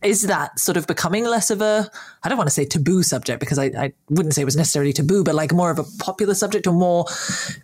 is 0.02 0.22
that 0.22 0.58
sort 0.58 0.76
of 0.76 0.86
becoming 0.86 1.24
less 1.24 1.50
of 1.50 1.60
a 1.62 1.90
i 2.22 2.28
don't 2.28 2.36
want 2.36 2.48
to 2.48 2.54
say 2.54 2.64
taboo 2.64 3.02
subject 3.02 3.40
because 3.40 3.58
I, 3.58 3.66
I, 3.66 3.92
wouldn't 4.10 4.34
say 4.34 4.42
it 4.42 4.44
was 4.44 4.56
necessarily 4.56 4.92
taboo 4.92 5.24
but 5.24 5.34
like 5.34 5.52
more 5.52 5.70
of 5.70 5.78
a 5.78 5.84
popular 5.98 6.34
subject 6.34 6.66
or 6.66 6.72
more 6.72 7.06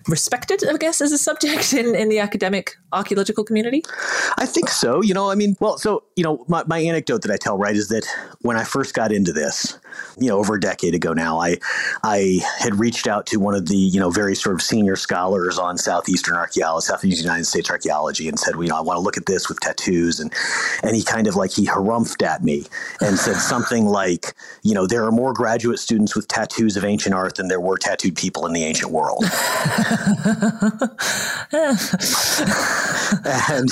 respected 0.09 0.65
i 0.69 0.77
guess 0.77 1.01
as 1.01 1.13
a 1.13 1.19
subject 1.19 1.73
in, 1.73 1.95
in 1.95 2.09
the 2.09 2.19
academic 2.19 2.77
archaeological 2.93 3.45
community? 3.45 3.83
I 4.37 4.47
think 4.47 4.69
so. 4.69 5.03
You 5.03 5.15
know 5.15 5.31
i 5.31 5.35
mean 5.35 5.57
well 5.61 5.79
so 5.79 6.05
you 6.17 6.25
know 6.25 6.45
my, 6.49 6.65
my 6.67 6.79
anecdote 6.79 7.23
that 7.23 7.31
i 7.31 7.37
tell 7.37 7.59
right 7.59 7.77
is 7.77 7.89
that 7.89 8.07
when 8.41 8.57
i 8.57 8.65
first 8.65 8.95
got 8.95 9.13
into 9.13 9.33
this 9.33 9.79
you 10.19 10.29
know 10.29 10.39
over 10.39 10.55
a 10.55 10.61
decade 10.61 10.95
ago 10.95 11.13
now 11.13 11.39
i 11.39 11.57
i 12.03 12.41
had 12.59 12.79
reached 12.79 13.07
out 13.07 13.27
to 13.27 13.39
one 13.39 13.55
of 13.55 13.67
the 13.67 13.77
you 13.77 14.01
know 14.01 14.11
very 14.11 14.35
sort 14.35 14.55
of 14.55 14.63
senior 14.63 14.97
scholars 14.97 15.59
on 15.59 15.77
southeastern 15.77 16.37
archaeology 16.37 16.87
southeast 16.87 17.23
united 17.23 17.45
states 17.45 17.71
archaeology 17.71 18.29
and 18.29 18.39
said 18.39 18.57
well, 18.57 18.65
you 18.65 18.71
know 18.71 18.77
i 18.77 18.81
want 18.81 18.97
to 18.97 19.01
look 19.01 19.17
at 19.17 19.27
this 19.27 19.49
with 19.49 19.61
tattoos 19.61 20.21
and 20.21 20.33
and 20.83 20.97
he 20.97 21.03
kind 21.03 21.27
of 21.27 21.37
like 21.37 21.51
he 21.51 21.67
harumphed 21.67 22.22
at 22.23 22.43
me 22.43 22.65
and 23.01 23.19
said 23.19 23.37
something 23.53 23.87
like 23.87 24.35
you 24.63 24.75
know 24.75 24.87
there 24.87 25.05
are 25.05 25.13
more 25.13 25.33
graduate 25.33 25.79
students 25.79 26.15
with 26.15 26.29
tattoos 26.29 26.77
of 26.77 26.85
ancient 26.85 27.15
art 27.15 27.37
than 27.37 27.49
there 27.49 27.61
were 27.61 27.77
tattooed 27.79 28.17
people 28.17 28.47
in 28.47 28.53
the 28.53 28.65
ancient 28.65 28.93
world 28.93 29.25
and 33.25 33.69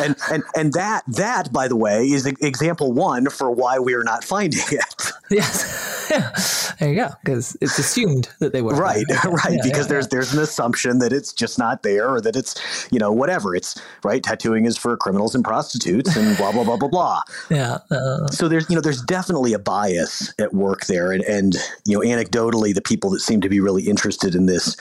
and 0.00 0.16
and 0.32 0.42
and 0.56 0.72
that 0.72 1.02
that 1.06 1.52
by 1.52 1.68
the 1.68 1.76
way 1.76 2.04
is 2.04 2.26
example 2.26 2.92
one 2.92 3.28
for 3.28 3.50
why 3.50 3.78
we 3.78 3.94
are 3.94 4.04
not 4.04 4.24
finding 4.24 4.60
it 4.70 5.12
Yes. 5.30 6.06
Yeah. 6.10 6.30
there 6.80 6.88
you 6.90 6.94
go. 6.96 7.08
Because 7.24 7.56
it's 7.60 7.78
assumed 7.78 8.28
that 8.38 8.52
they 8.52 8.60
were. 8.62 8.74
Right, 8.74 9.04
Yeah, 9.08 9.26
right. 9.26 9.52
yeah, 9.52 9.58
because 9.62 9.86
yeah, 9.86 9.92
there's 9.92 10.08
there's 10.08 10.32
an 10.34 10.40
assumption 10.40 10.98
that 10.98 11.12
it's 11.12 11.32
just 11.32 11.58
not 11.58 11.82
there, 11.82 12.08
or 12.08 12.20
that 12.20 12.36
it's 12.36 12.60
you 12.90 12.98
know 12.98 13.10
whatever. 13.10 13.54
It's 13.54 13.80
right. 14.02 14.22
Tattooing 14.22 14.66
is 14.66 14.76
for 14.76 14.96
criminals 14.96 15.34
and 15.34 15.42
prostitutes, 15.42 16.14
and 16.16 16.36
blah 16.36 16.52
blah 16.52 16.64
blah 16.64 16.76
blah 16.76 16.88
blah. 16.88 17.22
Yeah. 17.50 17.73
Uh, 17.90 18.26
So 18.28 18.48
there's 18.48 18.68
you 18.68 18.74
know 18.74 18.80
there's 18.80 19.02
definitely 19.02 19.52
a 19.52 19.58
bias 19.58 20.32
at 20.38 20.54
work 20.54 20.86
there, 20.86 21.12
and 21.12 21.22
and 21.24 21.56
you 21.84 21.96
know 21.96 22.04
anecdotally, 22.04 22.74
the 22.74 22.82
people 22.82 23.10
that 23.10 23.20
seem 23.20 23.40
to 23.40 23.48
be 23.48 23.60
really 23.60 23.84
interested 23.84 24.34
in 24.34 24.46
this 24.46 24.76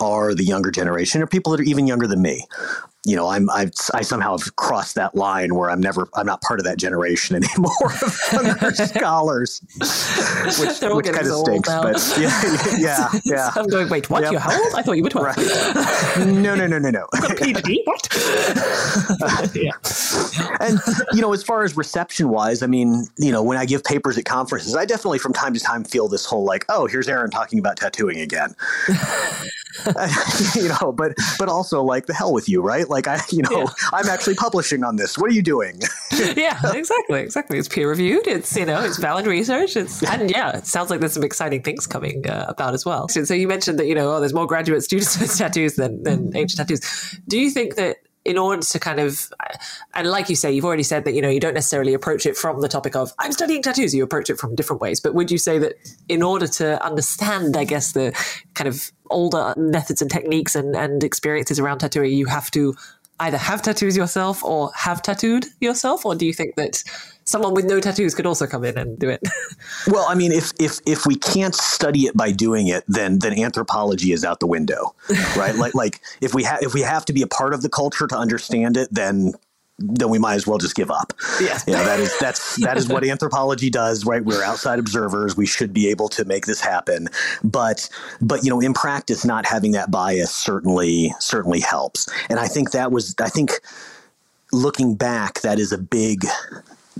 are 0.00 0.34
the 0.34 0.44
younger 0.44 0.70
generation, 0.70 1.22
or 1.22 1.26
people 1.26 1.52
that 1.52 1.60
are 1.60 1.64
even 1.64 1.86
younger 1.86 2.06
than 2.06 2.22
me. 2.22 2.46
You 3.04 3.14
know, 3.14 3.28
I'm 3.28 3.48
I've, 3.50 3.70
I 3.94 4.02
somehow 4.02 4.36
have 4.36 4.56
crossed 4.56 4.96
that 4.96 5.14
line 5.14 5.54
where 5.54 5.70
I'm 5.70 5.80
never 5.80 6.08
I'm 6.14 6.26
not 6.26 6.42
part 6.42 6.58
of 6.58 6.64
that 6.64 6.78
generation 6.78 7.36
anymore 7.42 7.92
of 8.02 8.18
younger 8.32 8.74
scholars, 8.74 9.62
which, 10.58 10.80
which 10.80 11.06
kind 11.06 11.26
of 11.26 11.32
stinks. 11.38 11.68
now. 11.68 11.82
But 11.82 12.14
yeah, 12.18 12.42
yeah, 12.76 13.08
yeah. 13.24 13.50
I'm 13.54 13.68
going, 13.68 13.88
wait, 13.88 14.10
what? 14.10 14.22
Yep. 14.24 14.32
You're 14.32 14.40
how 14.40 14.50
old? 14.62 14.74
I 14.74 14.82
thought 14.82 14.96
you 14.96 15.04
were 15.04 15.10
12. 15.10 15.26
Right. 15.26 16.26
No, 16.26 16.56
no, 16.56 16.66
no, 16.66 16.78
no, 16.78 16.90
no. 16.90 17.06
PhD? 17.14 17.76
What? 17.84 18.08
yeah. 19.54 19.70
and 20.60 20.80
you 21.12 21.22
know, 21.22 21.32
as 21.32 21.44
far 21.44 21.62
as 21.62 21.76
reception 21.76 22.30
wise, 22.30 22.62
I 22.62 22.66
mean, 22.66 23.06
you 23.16 23.30
know, 23.30 23.42
when 23.44 23.56
I 23.56 23.64
give 23.64 23.84
papers 23.84 24.18
at 24.18 24.24
conferences, 24.24 24.74
I 24.74 24.84
definitely 24.84 25.20
from 25.20 25.32
time 25.32 25.54
to 25.54 25.60
time 25.60 25.84
feel 25.84 26.08
this 26.08 26.24
whole 26.26 26.44
like, 26.44 26.64
oh, 26.68 26.86
here's 26.86 27.08
Aaron 27.08 27.30
talking 27.30 27.60
about 27.60 27.76
tattooing 27.76 28.18
again. 28.20 28.56
you 30.54 30.68
know, 30.68 30.92
but 30.92 31.14
but 31.38 31.48
also 31.48 31.82
like 31.82 32.06
the 32.06 32.14
hell 32.14 32.32
with 32.32 32.48
you, 32.48 32.60
right? 32.60 32.87
Like 32.88 33.06
I, 33.06 33.20
you 33.30 33.42
know, 33.42 33.68
I'm 33.92 34.08
actually 34.08 34.34
publishing 34.34 34.84
on 34.84 34.96
this. 34.96 35.18
What 35.18 35.30
are 35.30 35.34
you 35.34 35.42
doing? 35.42 35.80
yeah, 36.36 36.58
exactly, 36.72 37.20
exactly. 37.20 37.58
It's 37.58 37.68
peer 37.68 37.88
reviewed. 37.88 38.26
It's 38.26 38.56
you 38.56 38.66
know, 38.66 38.82
it's 38.82 38.98
valid 38.98 39.26
research. 39.26 39.76
It's 39.76 40.02
and 40.02 40.30
yeah, 40.30 40.56
it 40.56 40.66
sounds 40.66 40.90
like 40.90 41.00
there's 41.00 41.12
some 41.12 41.24
exciting 41.24 41.62
things 41.62 41.86
coming 41.86 42.28
uh, 42.28 42.46
about 42.48 42.74
as 42.74 42.84
well. 42.84 43.08
So, 43.08 43.24
so 43.24 43.34
you 43.34 43.48
mentioned 43.48 43.78
that 43.78 43.86
you 43.86 43.94
know, 43.94 44.12
oh, 44.12 44.20
there's 44.20 44.34
more 44.34 44.46
graduate 44.46 44.82
students 44.82 45.18
with 45.18 45.36
tattoos 45.36 45.76
than 45.76 46.02
than 46.02 46.36
ancient 46.36 46.58
tattoos. 46.58 47.18
Do 47.28 47.38
you 47.38 47.50
think 47.50 47.76
that 47.76 47.98
in 48.28 48.36
order 48.36 48.62
to 48.62 48.78
kind 48.78 49.00
of 49.00 49.30
and 49.94 50.06
like 50.10 50.28
you 50.28 50.36
say, 50.36 50.52
you've 50.52 50.64
already 50.66 50.82
said 50.82 51.04
that 51.06 51.14
you 51.14 51.22
know 51.22 51.30
you 51.30 51.40
don't 51.40 51.54
necessarily 51.54 51.94
approach 51.94 52.26
it 52.26 52.36
from 52.36 52.60
the 52.60 52.68
topic 52.68 52.94
of 52.94 53.12
I'm 53.18 53.32
studying 53.32 53.62
tattoos. 53.62 53.94
You 53.94 54.04
approach 54.04 54.28
it 54.28 54.38
from 54.38 54.54
different 54.54 54.82
ways. 54.82 55.00
But 55.00 55.14
would 55.14 55.30
you 55.30 55.38
say 55.38 55.58
that 55.58 55.74
in 56.08 56.22
order 56.22 56.46
to 56.46 56.84
understand, 56.84 57.56
I 57.56 57.64
guess 57.64 57.92
the 57.92 58.12
kind 58.54 58.68
of 58.68 58.92
older 59.10 59.54
methods 59.56 60.02
and 60.02 60.10
techniques 60.10 60.54
and, 60.54 60.76
and 60.76 61.04
experiences 61.04 61.58
around 61.58 61.78
tattooing, 61.78 62.12
you 62.12 62.26
have 62.26 62.50
to 62.52 62.74
either 63.20 63.38
have 63.38 63.62
tattoos 63.62 63.96
yourself 63.96 64.44
or 64.44 64.70
have 64.74 65.02
tattooed 65.02 65.46
yourself, 65.60 66.06
or 66.06 66.14
do 66.14 66.24
you 66.24 66.32
think 66.32 66.54
that 66.56 66.82
someone 67.24 67.52
with 67.52 67.64
no 67.64 67.80
tattoos 67.80 68.14
could 68.14 68.26
also 68.26 68.46
come 68.46 68.64
in 68.64 68.78
and 68.78 68.98
do 68.98 69.08
it? 69.08 69.22
Well, 69.86 70.04
I 70.08 70.14
mean, 70.14 70.32
if 70.32 70.52
if 70.60 70.80
if 70.86 71.06
we 71.06 71.14
can't 71.14 71.54
study 71.54 72.00
it 72.02 72.16
by 72.16 72.32
doing 72.32 72.68
it, 72.68 72.84
then 72.88 73.20
then 73.20 73.38
anthropology 73.38 74.12
is 74.12 74.24
out 74.24 74.40
the 74.40 74.46
window, 74.46 74.94
right? 75.36 75.54
like 75.62 75.74
like 75.74 76.00
if 76.20 76.34
we 76.34 76.42
have 76.44 76.62
if 76.62 76.74
we 76.74 76.82
have 76.82 77.04
to 77.06 77.12
be 77.12 77.22
a 77.22 77.26
part 77.26 77.54
of 77.54 77.62
the 77.62 77.68
culture 77.68 78.06
to 78.06 78.16
understand 78.16 78.76
it, 78.76 78.88
then 78.90 79.32
then 79.78 80.08
we 80.08 80.18
might 80.18 80.34
as 80.34 80.46
well 80.46 80.58
just 80.58 80.74
give 80.74 80.90
up. 80.90 81.12
Yeah. 81.40 81.58
You 81.66 81.74
know, 81.74 81.84
that 81.84 82.00
is 82.00 82.16
that's 82.18 82.56
that 82.56 82.76
is 82.76 82.88
what 82.88 83.04
anthropology 83.08 83.70
does, 83.70 84.04
right? 84.04 84.24
We're 84.24 84.42
outside 84.42 84.78
observers. 84.78 85.36
We 85.36 85.46
should 85.46 85.72
be 85.72 85.88
able 85.88 86.08
to 86.10 86.24
make 86.24 86.46
this 86.46 86.60
happen. 86.60 87.08
But 87.44 87.88
but 88.20 88.42
you 88.42 88.50
know, 88.50 88.60
in 88.60 88.74
practice, 88.74 89.24
not 89.24 89.46
having 89.46 89.72
that 89.72 89.90
bias 89.90 90.34
certainly 90.34 91.14
certainly 91.20 91.60
helps. 91.60 92.08
And 92.28 92.40
I 92.40 92.48
think 92.48 92.72
that 92.72 92.90
was 92.90 93.14
I 93.20 93.28
think 93.28 93.60
looking 94.52 94.94
back, 94.94 95.42
that 95.42 95.58
is 95.58 95.72
a 95.72 95.78
big 95.78 96.24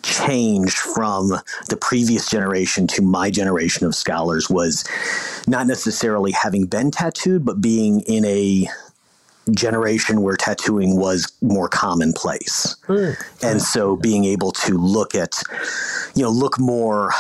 change 0.03 0.74
from 0.74 1.31
the 1.68 1.76
previous 1.76 2.31
generation 2.31 2.87
to 2.87 3.03
my 3.03 3.31
generation 3.31 3.87
of 3.87 3.97
scholars 3.97 4.49
was 4.49 4.85
not 5.49 5.66
necessarily 5.66 6.31
having 6.31 6.66
been 6.66 6.93
tattooed, 6.93 7.45
but 7.45 7.61
being 7.61 8.01
in 8.03 8.24
a 8.24 8.68
generation 9.55 10.23
where 10.23 10.37
tattooing 10.37 10.97
was 10.97 11.33
more 11.43 11.69
commonplace. 11.69 12.77
Hmm. 12.87 13.13
And 13.43 13.63
so 13.63 13.97
being 13.97 14.25
able 14.25 14.53
to 14.53 14.79
look 14.79 15.15
at, 15.15 15.41
you 16.15 16.23
know, 16.23 16.31
look 16.31 16.59
more 16.59 17.13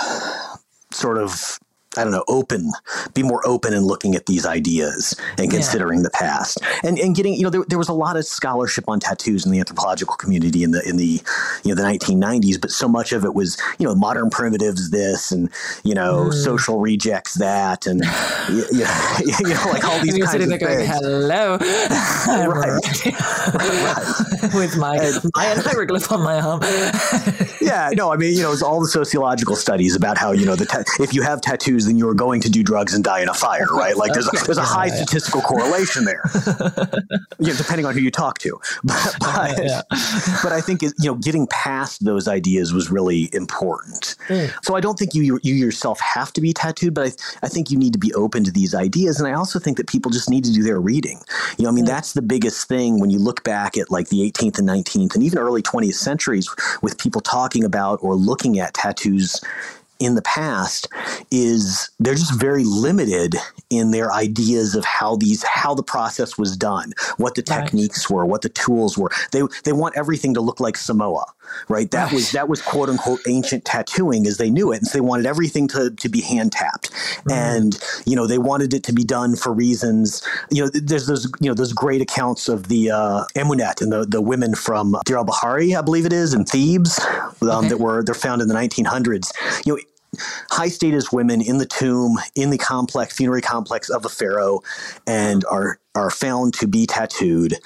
sort 0.92 1.18
of 1.18 1.58
I 1.98 2.04
don't 2.04 2.12
know, 2.12 2.24
open, 2.28 2.70
be 3.14 3.22
more 3.22 3.46
open 3.46 3.74
in 3.74 3.82
looking 3.84 4.14
at 4.14 4.26
these 4.26 4.46
ideas 4.46 5.14
and 5.36 5.50
considering 5.50 6.02
the 6.02 6.10
past, 6.10 6.60
and 6.84 6.98
and 6.98 7.14
getting 7.14 7.34
you 7.34 7.42
know 7.42 7.50
there, 7.50 7.64
there 7.68 7.78
was 7.78 7.88
a 7.88 7.92
lot 7.92 8.16
of 8.16 8.24
scholarship 8.24 8.84
on 8.88 9.00
tattoos 9.00 9.44
in 9.44 9.52
the 9.52 9.58
anthropological 9.58 10.16
community 10.16 10.62
in 10.62 10.70
the 10.70 10.86
in 10.88 10.96
the 10.96 11.20
you 11.64 11.74
know 11.74 11.82
the 11.82 11.82
1990s, 11.82 12.60
but 12.60 12.70
so 12.70 12.88
much 12.88 13.12
of 13.12 13.24
it 13.24 13.34
was 13.34 13.58
you 13.78 13.86
know 13.86 13.94
modern 13.94 14.30
primitives 14.30 14.90
this 14.90 15.32
and 15.32 15.50
you 15.82 15.94
know 15.94 16.26
hmm. 16.26 16.30
social 16.30 16.78
rejects 16.78 17.34
that 17.34 17.86
and 17.86 18.04
you, 18.48 18.64
you, 18.72 19.54
know 19.54 19.66
like 19.70 19.84
all 19.84 20.00
these 20.00 20.14
And 20.14 20.24
kinds 20.24 20.42
of 20.42 20.48
there 20.48 20.58
going, 20.58 20.78
things. 20.78 20.88
"Hello," 20.88 21.58
Right. 22.48 22.80
with 24.54 24.76
my 24.76 24.98
Mayan 25.34 25.58
hieroglyph 25.58 26.12
on 26.12 26.22
my 26.22 26.40
arm. 26.40 26.60
yeah, 27.60 27.90
no, 27.94 28.12
I 28.12 28.16
mean, 28.16 28.34
you 28.34 28.42
know, 28.42 28.52
it's 28.52 28.62
all 28.62 28.80
the 28.80 28.88
sociological 28.88 29.56
studies 29.56 29.96
about 29.96 30.16
how 30.18 30.32
you 30.32 30.46
know 30.46 30.54
the 30.54 30.66
ta- 30.66 30.84
if 31.00 31.12
you 31.14 31.22
have 31.22 31.40
tattoos, 31.40 31.87
then 31.88 31.96
you're 31.96 32.14
going 32.14 32.40
to 32.42 32.50
do 32.50 32.62
drugs 32.62 32.94
and 32.94 33.02
die 33.02 33.20
in 33.20 33.28
a 33.28 33.34
fire, 33.34 33.66
right? 33.72 33.96
Like 33.96 34.12
there's 34.12 34.28
a, 34.28 34.44
there's 34.44 34.58
a 34.58 34.62
high 34.62 34.88
statistical 34.98 35.40
correlation 35.40 36.04
there, 36.04 36.22
you 37.38 37.48
know, 37.48 37.56
depending 37.56 37.86
on 37.86 37.94
who 37.94 38.00
you 38.00 38.10
talk 38.10 38.38
to. 38.38 38.58
But 38.84 39.16
but, 39.20 39.84
but 40.42 40.52
I 40.52 40.60
think 40.60 40.82
you 40.82 40.90
know, 40.98 41.14
getting 41.14 41.46
past 41.48 42.04
those 42.04 42.26
ideas 42.28 42.72
was 42.72 42.90
really 42.90 43.28
important. 43.32 44.16
Mm. 44.28 44.52
So 44.64 44.76
I 44.76 44.80
don't 44.80 44.98
think 44.98 45.14
you 45.14 45.38
you 45.42 45.54
yourself 45.54 46.00
have 46.00 46.32
to 46.34 46.40
be 46.40 46.52
tattooed, 46.52 46.94
but 46.94 47.06
I, 47.06 47.46
I 47.46 47.48
think 47.48 47.70
you 47.70 47.78
need 47.78 47.92
to 47.92 47.98
be 47.98 48.12
open 48.14 48.44
to 48.44 48.50
these 48.50 48.74
ideas, 48.74 49.18
and 49.18 49.28
I 49.28 49.32
also 49.32 49.58
think 49.58 49.76
that 49.76 49.86
people 49.86 50.10
just 50.10 50.30
need 50.30 50.44
to 50.44 50.52
do 50.52 50.62
their 50.62 50.80
reading. 50.80 51.20
You 51.56 51.64
know, 51.64 51.70
I 51.70 51.72
mean, 51.72 51.84
mm. 51.84 51.88
that's 51.88 52.12
the 52.12 52.22
biggest 52.22 52.68
thing 52.68 53.00
when 53.00 53.10
you 53.10 53.18
look 53.18 53.44
back 53.44 53.76
at 53.76 53.90
like 53.90 54.08
the 54.08 54.30
18th 54.30 54.58
and 54.58 54.68
19th 54.68 55.14
and 55.14 55.22
even 55.22 55.38
early 55.38 55.62
20th 55.62 55.94
centuries 55.94 56.48
with 56.82 56.98
people 56.98 57.20
talking 57.20 57.64
about 57.64 57.98
or 58.02 58.14
looking 58.14 58.58
at 58.58 58.74
tattoos 58.74 59.40
in 59.98 60.14
the 60.14 60.22
past 60.22 60.88
is 61.30 61.90
they're 61.98 62.14
just 62.14 62.38
very 62.38 62.64
limited 62.64 63.34
in 63.70 63.90
their 63.90 64.12
ideas 64.12 64.74
of 64.74 64.84
how 64.84 65.16
these 65.16 65.42
how 65.44 65.74
the 65.74 65.82
process 65.82 66.38
was 66.38 66.56
done 66.56 66.92
what 67.18 67.34
the 67.34 67.44
Right. 67.48 67.64
techniques 67.64 68.08
were 68.10 68.26
what 68.26 68.42
the 68.42 68.48
tools 68.48 68.96
were. 68.98 69.10
They 69.32 69.42
they 69.64 69.72
want 69.72 69.96
everything 69.96 70.34
to 70.34 70.40
look 70.40 70.60
like 70.60 70.76
samoa 70.76 71.24
right? 71.68 71.90
That 71.90 72.12
was 72.12 72.32
that 72.32 72.48
was 72.48 72.60
quote 72.60 72.88
unquote 72.88 73.20
ancient 73.26 73.64
tattooing 73.64 74.26
as 74.26 74.36
they 74.36 74.50
knew 74.50 74.72
it. 74.72 74.78
And 74.78 74.86
so 74.86 74.98
they 74.98 75.00
wanted 75.00 75.26
everything 75.26 75.68
to 75.68 75.90
to 75.90 76.08
be 76.08 76.20
hand 76.20 76.52
tapped. 76.52 76.90
And 77.30 77.78
you 78.04 78.16
know 78.16 78.26
they 78.26 78.38
wanted 78.38 78.74
it 78.74 78.84
to 78.84 78.92
be 78.92 79.04
done 79.04 79.36
for 79.36 79.52
reasons 79.52 80.22
you 80.50 80.62
know 80.62 80.70
there's 80.72 81.06
those 81.06 81.26
you 81.40 81.48
know 81.48 81.54
those 81.54 81.72
great 81.72 82.00
accounts 82.00 82.48
of 82.48 82.68
the 82.68 82.90
uh 82.90 83.24
Amunet 83.34 83.80
and 83.80 83.92
the 83.92 84.04
the 84.04 84.20
women 84.20 84.54
from 84.54 84.96
Deir 85.04 85.16
al-Bahari 85.18 85.74
I 85.74 85.82
believe 85.82 86.06
it 86.06 86.12
is 86.12 86.34
in 86.34 86.44
Thebes 86.44 86.98
um, 87.42 87.68
that 87.68 87.78
were 87.78 88.02
they're 88.02 88.14
found 88.14 88.42
in 88.42 88.48
the 88.48 88.54
1900s 88.54 89.32
you 89.64 89.74
know 89.74 89.80
high 90.50 90.68
status 90.68 91.12
women 91.12 91.40
in 91.40 91.58
the 91.58 91.66
tomb 91.66 92.18
in 92.34 92.50
the 92.50 92.58
complex 92.58 93.14
funerary 93.14 93.42
complex 93.42 93.90
of 93.90 94.02
the 94.02 94.08
pharaoh 94.08 94.60
and 95.06 95.44
are 95.46 95.78
are 95.94 96.10
found 96.10 96.54
to 96.54 96.68
be 96.68 96.86
tattooed. 96.86 97.58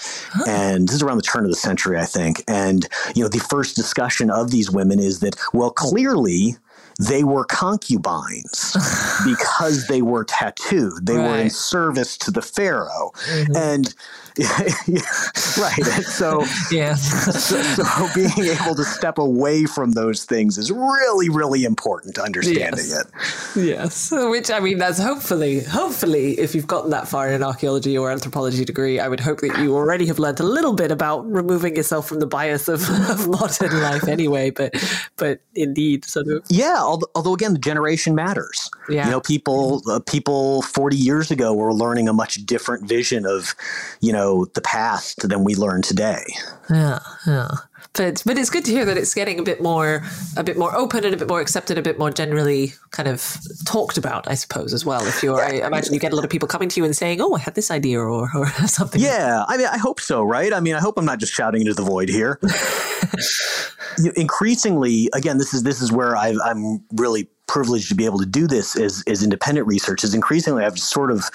And 0.47 0.89
this 0.89 0.97
is 0.97 1.03
around 1.03 1.19
the 1.19 1.23
turn 1.23 1.45
of 1.45 1.51
the 1.51 1.57
century 1.57 1.99
i 1.99 2.05
think. 2.05 2.43
And 2.49 2.89
you 3.15 3.23
know 3.23 3.29
the 3.29 3.39
first 3.39 3.77
discussion 3.77 4.31
of 4.31 4.51
these 4.51 4.71
women 4.71 4.99
is 4.99 5.21
that 5.21 5.37
well 5.53 5.71
clearly 5.71 6.57
they 6.99 7.25
were 7.25 7.45
concubines 7.45 8.77
because 9.25 9.87
they 9.87 10.03
were 10.03 10.25
tattooed. 10.25 11.07
They 11.07 11.17
were 11.17 11.39
in 11.39 11.51
service 11.51 12.17
to 12.19 12.31
the 12.31 12.43
pharaoh. 12.43 13.13
Mm-hmm. 13.29 13.57
And 13.57 13.95
right 15.59 15.85
so 16.05 16.45
Yeah. 16.71 16.95
so, 16.95 17.61
so 17.63 18.09
being 18.15 18.31
able 18.51 18.75
to 18.75 18.85
step 18.85 19.19
away 19.19 19.65
from 19.67 19.93
those 19.93 20.25
things 20.25 20.57
is 20.59 20.71
really 20.71 21.29
really 21.29 21.65
important 21.65 22.15
to 22.17 22.23
understanding 22.23 22.63
Yes. 22.89 22.93
it 22.93 23.07
Yes, 23.55 24.11
which 24.13 24.51
I 24.51 24.61
mean, 24.61 24.79
that's 24.79 24.99
hopefully, 24.99 25.61
hopefully, 25.61 26.39
if 26.39 26.55
you've 26.55 26.67
gotten 26.67 26.91
that 26.91 27.07
far 27.09 27.29
in 27.29 27.35
an 27.35 27.43
archaeology 27.43 27.97
or 27.99 28.11
anthropology 28.11 28.65
degree, 28.65 28.99
I 28.99 29.09
would 29.09 29.21
hope 29.21 29.41
that 29.41 29.59
you 29.61 29.75
already 29.75 30.07
have 30.07 30.19
learned 30.19 30.41
a 30.41 30.45
little 30.45 30.73
bit 30.75 30.91
about 30.91 31.31
removing 31.31 31.77
yourself 31.77 32.09
from 32.09 32.21
the 32.21 32.27
bias 32.27 32.69
of, 32.69 32.81
of 33.11 33.29
modern 33.29 33.81
life, 33.83 34.09
anyway. 34.09 34.51
But, 34.51 34.75
but 35.17 35.41
indeed, 35.55 36.05
sort 36.05 36.29
of, 36.29 36.43
yeah 36.49 36.77
although, 36.81 37.09
although 37.15 37.35
again 37.35 37.53
the 37.53 37.59
generation 37.59 38.15
matters 38.15 38.71
Yeah. 38.89 39.05
you 39.07 39.11
know 39.11 39.21
people 39.21 39.83
uh, 39.91 40.01
people 40.01 40.63
40 40.63 40.97
years 40.97 41.31
ago 41.31 41.53
were 41.55 41.73
learning 41.75 42.09
a 42.09 42.13
much 42.13 42.35
different 42.47 42.89
vision 42.89 43.27
of 43.27 43.55
you 44.01 44.13
know 44.13 44.22
the 44.55 44.61
past 44.61 45.29
than 45.29 45.45
we 45.45 45.55
learn 45.55 45.83
today 45.83 46.25
yeah, 46.71 47.01
yeah. 47.27 47.49
But 47.95 48.23
but 48.25 48.39
it's 48.39 48.49
good 48.49 48.65
to 48.65 48.71
hear 48.71 48.85
that 48.87 48.97
it's 48.97 49.13
getting 49.13 49.39
a 49.39 49.43
bit 49.43 49.61
more 49.61 50.03
a 50.37 50.45
bit 50.45 50.57
more 50.57 50.75
open 50.75 51.05
and 51.05 51.13
a 51.13 51.17
bit 51.17 51.29
more 51.29 51.41
accepted, 51.41 51.77
a 51.77 51.83
bit 51.83 51.99
more 51.99 52.11
generally 52.11 52.73
kind 52.91 53.09
of 53.09 53.37
talked 53.67 53.99
about, 53.99 54.29
I 54.29 54.35
suppose, 54.35 54.73
as 54.73 54.85
well. 54.85 55.07
If 55.07 55.23
you're, 55.23 55.43
I 55.43 55.67
imagine 55.67 55.93
you 55.93 56.01
get 56.01 56.13
a 56.13 56.17
lot 56.17 56.25
of 56.25 56.31
people 56.31 56.49
coming 56.49 56.71
to 56.71 56.81
you 56.81 56.85
and 56.87 56.97
saying, 56.97 57.21
"Oh, 57.21 57.35
I 57.35 57.39
had 57.39 57.55
this 57.55 57.71
idea," 57.71 58.01
or 58.01 58.31
or 58.35 58.47
something. 58.67 59.01
Yeah, 59.01 59.45
I 59.47 59.59
mean, 59.59 59.67
I 59.67 59.77
hope 59.77 60.01
so, 60.01 60.23
right? 60.23 60.53
I 60.55 60.61
mean, 60.61 60.75
I 60.75 60.81
hope 60.81 60.97
I'm 60.97 61.05
not 61.05 61.19
just 61.19 61.35
shouting 61.35 61.63
into 61.63 61.75
the 61.75 61.83
void 61.83 62.09
here. 62.09 62.41
Increasingly, 64.17 65.11
again, 65.13 65.37
this 65.37 65.53
is 65.53 65.65
this 65.65 65.83
is 65.83 65.93
where 65.93 66.17
i 66.17 66.35
I'm 66.45 66.83
really 66.93 67.29
privileged 67.47 67.89
to 67.91 67.95
be 67.95 68.07
able 68.07 68.19
to 68.19 68.25
do 68.25 68.47
this 68.47 68.79
as, 68.79 69.05
as 69.07 69.23
independent 69.23 69.67
research 69.67 70.05
is 70.05 70.15
increasingly 70.15 70.65
I've 70.65 70.79
sort 70.79 71.11
of 71.11 71.29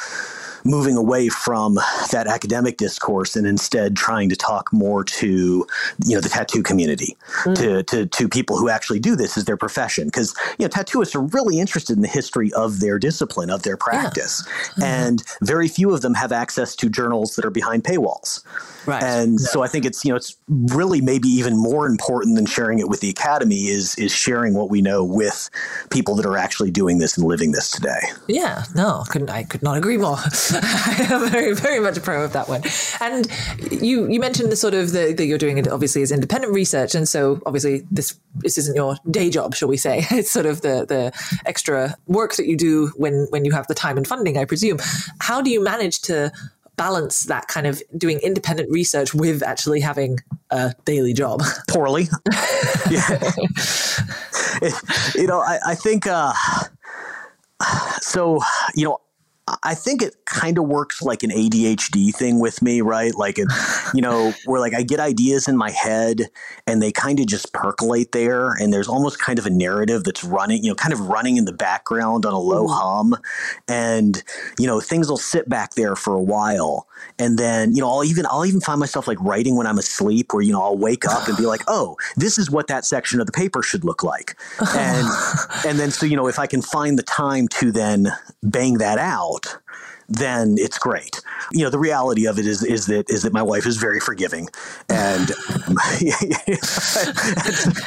moving 0.64 0.96
away 0.98 1.30
from 1.30 1.76
that 2.12 2.28
academic 2.28 2.78
discourse 2.78 3.36
and 3.36 3.48
instead 3.48 3.96
trying 3.96 4.30
to 4.30 4.36
talk 4.36 4.72
more 4.72 5.04
to 5.04 5.66
you 6.06 6.16
know 6.16 6.22
the 6.22 6.30
tattoo 6.30 6.64
community 6.64 7.18
mm. 7.44 7.56
to, 7.56 7.84
to 7.84 8.06
to 8.08 8.28
people 8.28 8.58
who 8.58 8.70
actually 8.70 9.00
do 9.00 9.16
this 9.16 9.38
as 9.38 9.46
their 9.46 9.58
profession 9.58 10.06
because 10.08 10.36
you 10.58 10.66
know 10.66 10.70
tattooists 10.70 11.16
are 11.16 11.22
really 11.22 11.60
interested 11.60 11.96
in 11.96 12.02
the 12.02 12.08
history 12.08 12.52
of 12.54 12.80
their 12.80 13.00
discipline 13.00 13.50
of 13.50 13.64
their 13.64 13.78
practice 13.78 14.44
yeah. 14.46 14.52
mm-hmm. 14.54 14.84
and 14.84 15.24
very 15.42 15.68
few 15.68 15.94
of 15.94 16.02
them 16.02 16.14
have 16.14 16.32
access 16.32 16.76
to 16.76 16.90
journals 16.90 17.36
that 17.36 17.46
are 17.46 17.52
behind 17.52 17.84
paywalls 17.84 18.44
Right. 18.88 19.04
And 19.04 19.34
yeah. 19.34 19.48
so 19.48 19.62
I 19.64 19.68
think 19.68 19.86
it's 19.86 20.06
you 20.06 20.12
know 20.12 20.16
it's 20.16 20.38
really 20.48 21.02
maybe 21.02 21.28
even 21.28 21.58
more 21.58 21.86
important 21.88 22.38
than 22.38 22.46
sharing 22.46 22.80
it 22.80 22.88
with 22.88 23.02
the 23.02 23.10
academy 23.10 23.68
is 23.68 23.96
is 23.98 24.14
sharing 24.14 24.54
what 24.54 24.70
we 24.70 24.82
know 24.82 25.04
with 25.04 25.50
people 25.92 26.16
that 26.16 26.26
are 26.26 26.38
actually 26.38 26.72
doing 26.72 26.98
this 26.98 27.18
and 27.18 27.28
living 27.28 27.52
this 27.52 27.70
today. 27.70 28.00
Yeah, 28.28 28.64
no, 28.76 29.04
couldn't 29.10 29.30
I 29.30 29.44
could 29.44 29.62
not 29.62 29.78
agree 29.78 29.98
more. 29.98 30.18
I 30.56 31.08
am 31.10 31.30
very 31.30 31.54
very 31.54 31.80
much 31.80 31.98
a 31.98 32.02
pro 32.02 32.24
of 32.24 32.34
that 32.34 32.48
one. 32.48 32.62
And 33.02 33.28
you 33.72 34.10
you 34.10 34.20
mentioned 34.20 34.52
the 34.52 34.56
sort 34.56 34.74
of 34.74 34.92
the, 34.92 35.14
that 35.14 35.26
you're 35.26 35.38
doing 35.38 35.58
it 35.58 35.68
obviously 35.68 36.02
as 36.02 36.12
independent 36.12 36.54
research, 36.54 36.96
and 36.96 37.08
so 37.08 37.42
obviously 37.46 37.84
this 37.92 38.20
this 38.36 38.58
isn't 38.58 38.76
your 38.76 38.98
day 39.10 39.30
job, 39.30 39.56
shall 39.56 39.70
we 39.70 39.78
say? 39.78 40.06
It's 40.18 40.32
sort 40.32 40.46
of 40.46 40.62
the 40.62 40.86
the 40.86 41.12
extra 41.46 41.96
work 42.08 42.36
that 42.36 42.48
you 42.48 42.58
do 42.58 42.88
when 42.96 43.28
when 43.30 43.46
you 43.46 43.52
have 43.52 43.68
the 43.68 43.76
time 43.76 43.98
and 43.98 44.08
funding, 44.08 44.38
I 44.38 44.46
presume. 44.46 44.80
How 45.20 45.42
do 45.42 45.50
you 45.50 45.64
manage 45.64 46.02
to 46.04 46.32
balance 46.78 47.24
that 47.24 47.48
kind 47.48 47.68
of 47.68 47.82
doing 47.98 48.20
independent 48.20 48.70
research 48.72 49.14
with 49.14 49.44
actually 49.44 49.82
having 49.82 50.20
a 50.52 50.74
daily 50.86 51.14
job? 51.14 51.42
Poorly. 51.68 52.08
yeah. 52.90 53.32
you 55.16 55.28
know, 55.28 55.42
I, 55.42 55.60
I 55.68 55.76
think, 55.76 56.08
uh, 56.08 56.34
so, 58.00 58.40
you 58.76 58.86
know, 58.86 59.00
I 59.64 59.76
think 59.76 60.02
it 60.02 60.26
kind 60.26 60.58
of 60.58 60.66
works 60.66 61.02
like 61.02 61.24
an 61.24 61.30
ADHD 61.30 62.14
thing 62.14 62.40
with 62.40 62.62
me, 62.62 62.82
right? 62.82 63.16
Like, 63.16 63.40
it, 63.40 63.48
you 63.94 64.02
know, 64.02 64.34
where 64.46 64.60
like 64.60 64.74
I 64.74 64.84
get 64.84 65.00
ideas 65.00 65.48
in 65.48 65.56
my 65.56 65.72
head 65.72 66.24
and 66.66 66.82
they 66.82 66.92
kind 66.92 67.20
of 67.20 67.28
just 67.28 67.54
percolate 67.54 68.12
there, 68.12 68.52
and 68.52 68.74
there's 68.74 68.90
almost 68.90 69.20
kind 69.20 69.40
of 69.40 69.46
a 69.46 69.50
narrative 69.50 70.04
that's 70.04 70.24
running, 70.24 70.64
you 70.64 70.70
know, 70.70 70.76
kind 70.76 70.92
of 70.92 71.00
running 71.08 71.38
in 71.38 71.46
the 71.46 71.54
background 71.54 72.26
on 72.26 72.34
a 72.34 72.40
low 72.40 72.66
mm-hmm. 72.66 72.74
hum, 72.74 73.16
and 73.70 74.22
you 74.60 74.68
know, 74.68 74.82
things 74.82 75.10
will 75.10 75.18
sit 75.18 75.48
back 75.48 75.76
there 75.76 75.96
for 75.96 76.14
a 76.14 76.22
while, 76.22 76.88
and 77.18 77.38
then 77.38 77.74
you 77.74 77.82
know, 77.82 77.90
I'll 77.90 78.04
even 78.04 78.26
I'll 78.26 78.46
even 78.46 78.62
find 78.62 78.80
myself 78.80 79.08
like 79.08 79.20
writing 79.22 79.56
when 79.56 79.66
I'm 79.66 79.78
asleep, 79.78 80.34
where 80.34 80.44
you 80.44 80.52
know 80.52 80.62
I'll 80.62 80.78
wake 80.78 81.06
up 81.06 81.28
and 81.28 81.38
be 81.38 81.46
like, 81.46 81.62
oh, 81.68 81.96
this 82.18 82.38
is 82.38 82.52
what 82.52 82.68
that 82.68 82.86
section 82.86 83.22
of 83.22 83.28
the 83.28 83.32
paper 83.32 83.64
should 83.64 83.86
look 83.86 84.04
like, 84.04 84.38
and 84.76 85.08
and 85.66 85.80
then 85.80 85.92
so 85.92 86.06
you 86.06 86.18
know, 86.18 86.28
if 86.28 86.38
I 86.38 86.48
can 86.48 86.62
find 86.62 87.00
the 87.00 87.04
time 87.04 87.48
to 87.60 87.72
then 87.72 88.10
bang 88.44 88.80
that 88.80 88.98
out 88.98 89.37
out 89.38 89.62
then 90.10 90.56
it's 90.58 90.78
great. 90.78 91.22
You 91.52 91.64
know, 91.66 91.70
the 91.70 91.80
reality 91.80 92.28
of 92.28 92.40
it 92.40 92.46
is 92.46 92.64
is 92.64 92.86
that 92.86 93.10
is 93.10 93.24
that 93.24 93.34
my 93.34 93.42
wife 93.42 93.66
is 93.66 93.78
very 93.78 94.00
forgiving 94.00 94.48
and 94.90 95.30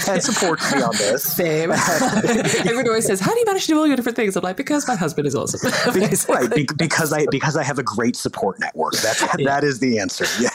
and, 0.09 0.23
supports 0.23 0.75
me 0.75 0.83
on 0.83 0.95
this. 0.97 1.23
Same. 1.23 1.71
Everyone 2.61 2.89
always 2.89 3.07
says, 3.07 3.21
"How 3.21 3.33
do 3.33 3.39
you 3.39 3.47
manage 3.47 3.63
to 3.63 3.69
do 3.69 3.79
all 3.79 3.87
your 3.87 3.97
different 3.97 4.17
things?" 4.17 4.37
I'm 4.37 4.43
like, 4.43 4.57
"Because 4.57 4.87
my 4.87 4.97
husband 4.97 5.27
is 5.27 5.35
awesome." 5.35 5.61
right, 6.29 6.69
because 6.77 7.13
I 7.13 7.27
because 7.31 7.57
I 7.57 7.63
have 7.63 7.79
a 7.79 7.83
great 7.83 8.17
support 8.17 8.61
network. 8.61 8.93
That's 8.95 9.23
yeah. 9.39 9.47
that 9.47 9.65
is 9.65 9.79
the 9.81 9.99
answer. 9.99 10.27
Yeah. 10.41 10.51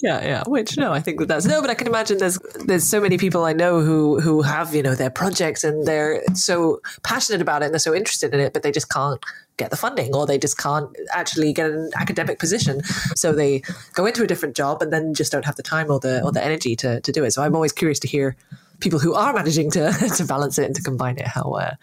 Yeah, 0.00 0.24
yeah. 0.24 0.42
Which 0.46 0.76
no, 0.76 0.92
I 0.92 1.00
think 1.00 1.18
that 1.20 1.28
that's 1.28 1.46
no, 1.46 1.60
but 1.60 1.70
I 1.70 1.74
can 1.74 1.86
imagine 1.86 2.18
there's 2.18 2.38
there's 2.66 2.84
so 2.84 3.00
many 3.00 3.18
people 3.18 3.44
I 3.44 3.52
know 3.52 3.80
who 3.80 4.20
who 4.20 4.42
have 4.42 4.74
you 4.74 4.82
know 4.82 4.94
their 4.94 5.10
projects 5.10 5.64
and 5.64 5.86
they're 5.86 6.22
so 6.34 6.80
passionate 7.02 7.40
about 7.40 7.62
it 7.62 7.66
and 7.66 7.74
they're 7.74 7.80
so 7.80 7.94
interested 7.94 8.32
in 8.32 8.40
it, 8.40 8.52
but 8.52 8.62
they 8.62 8.70
just 8.70 8.90
can't 8.90 9.20
get 9.58 9.70
the 9.70 9.76
funding 9.76 10.14
or 10.14 10.26
they 10.26 10.38
just 10.38 10.56
can't 10.56 10.88
actually 11.12 11.52
get 11.52 11.70
an 11.70 11.90
academic 11.96 12.38
position. 12.38 12.82
So 13.14 13.32
they 13.32 13.62
go 13.92 14.06
into 14.06 14.22
a 14.22 14.26
different 14.26 14.56
job 14.56 14.80
and 14.80 14.92
then 14.92 15.14
just 15.14 15.30
don't 15.32 15.44
have 15.44 15.56
the 15.56 15.62
time 15.62 15.90
or 15.90 16.00
the 16.00 16.22
or 16.24 16.32
the 16.32 16.42
energy 16.42 16.74
to, 16.76 17.00
to 17.00 17.12
do 17.12 17.24
it. 17.24 17.32
So 17.32 17.42
I'm 17.42 17.54
always 17.54 17.72
curious 17.72 17.98
to 18.00 18.08
hear 18.08 18.36
people 18.80 18.98
who 18.98 19.14
are 19.14 19.32
managing 19.32 19.70
to 19.72 19.92
to 20.16 20.24
balance 20.24 20.58
it 20.58 20.66
and 20.66 20.76
to 20.76 20.82
combine 20.82 21.18
it 21.18 21.26
how 21.26 21.52
uh, 21.52 21.74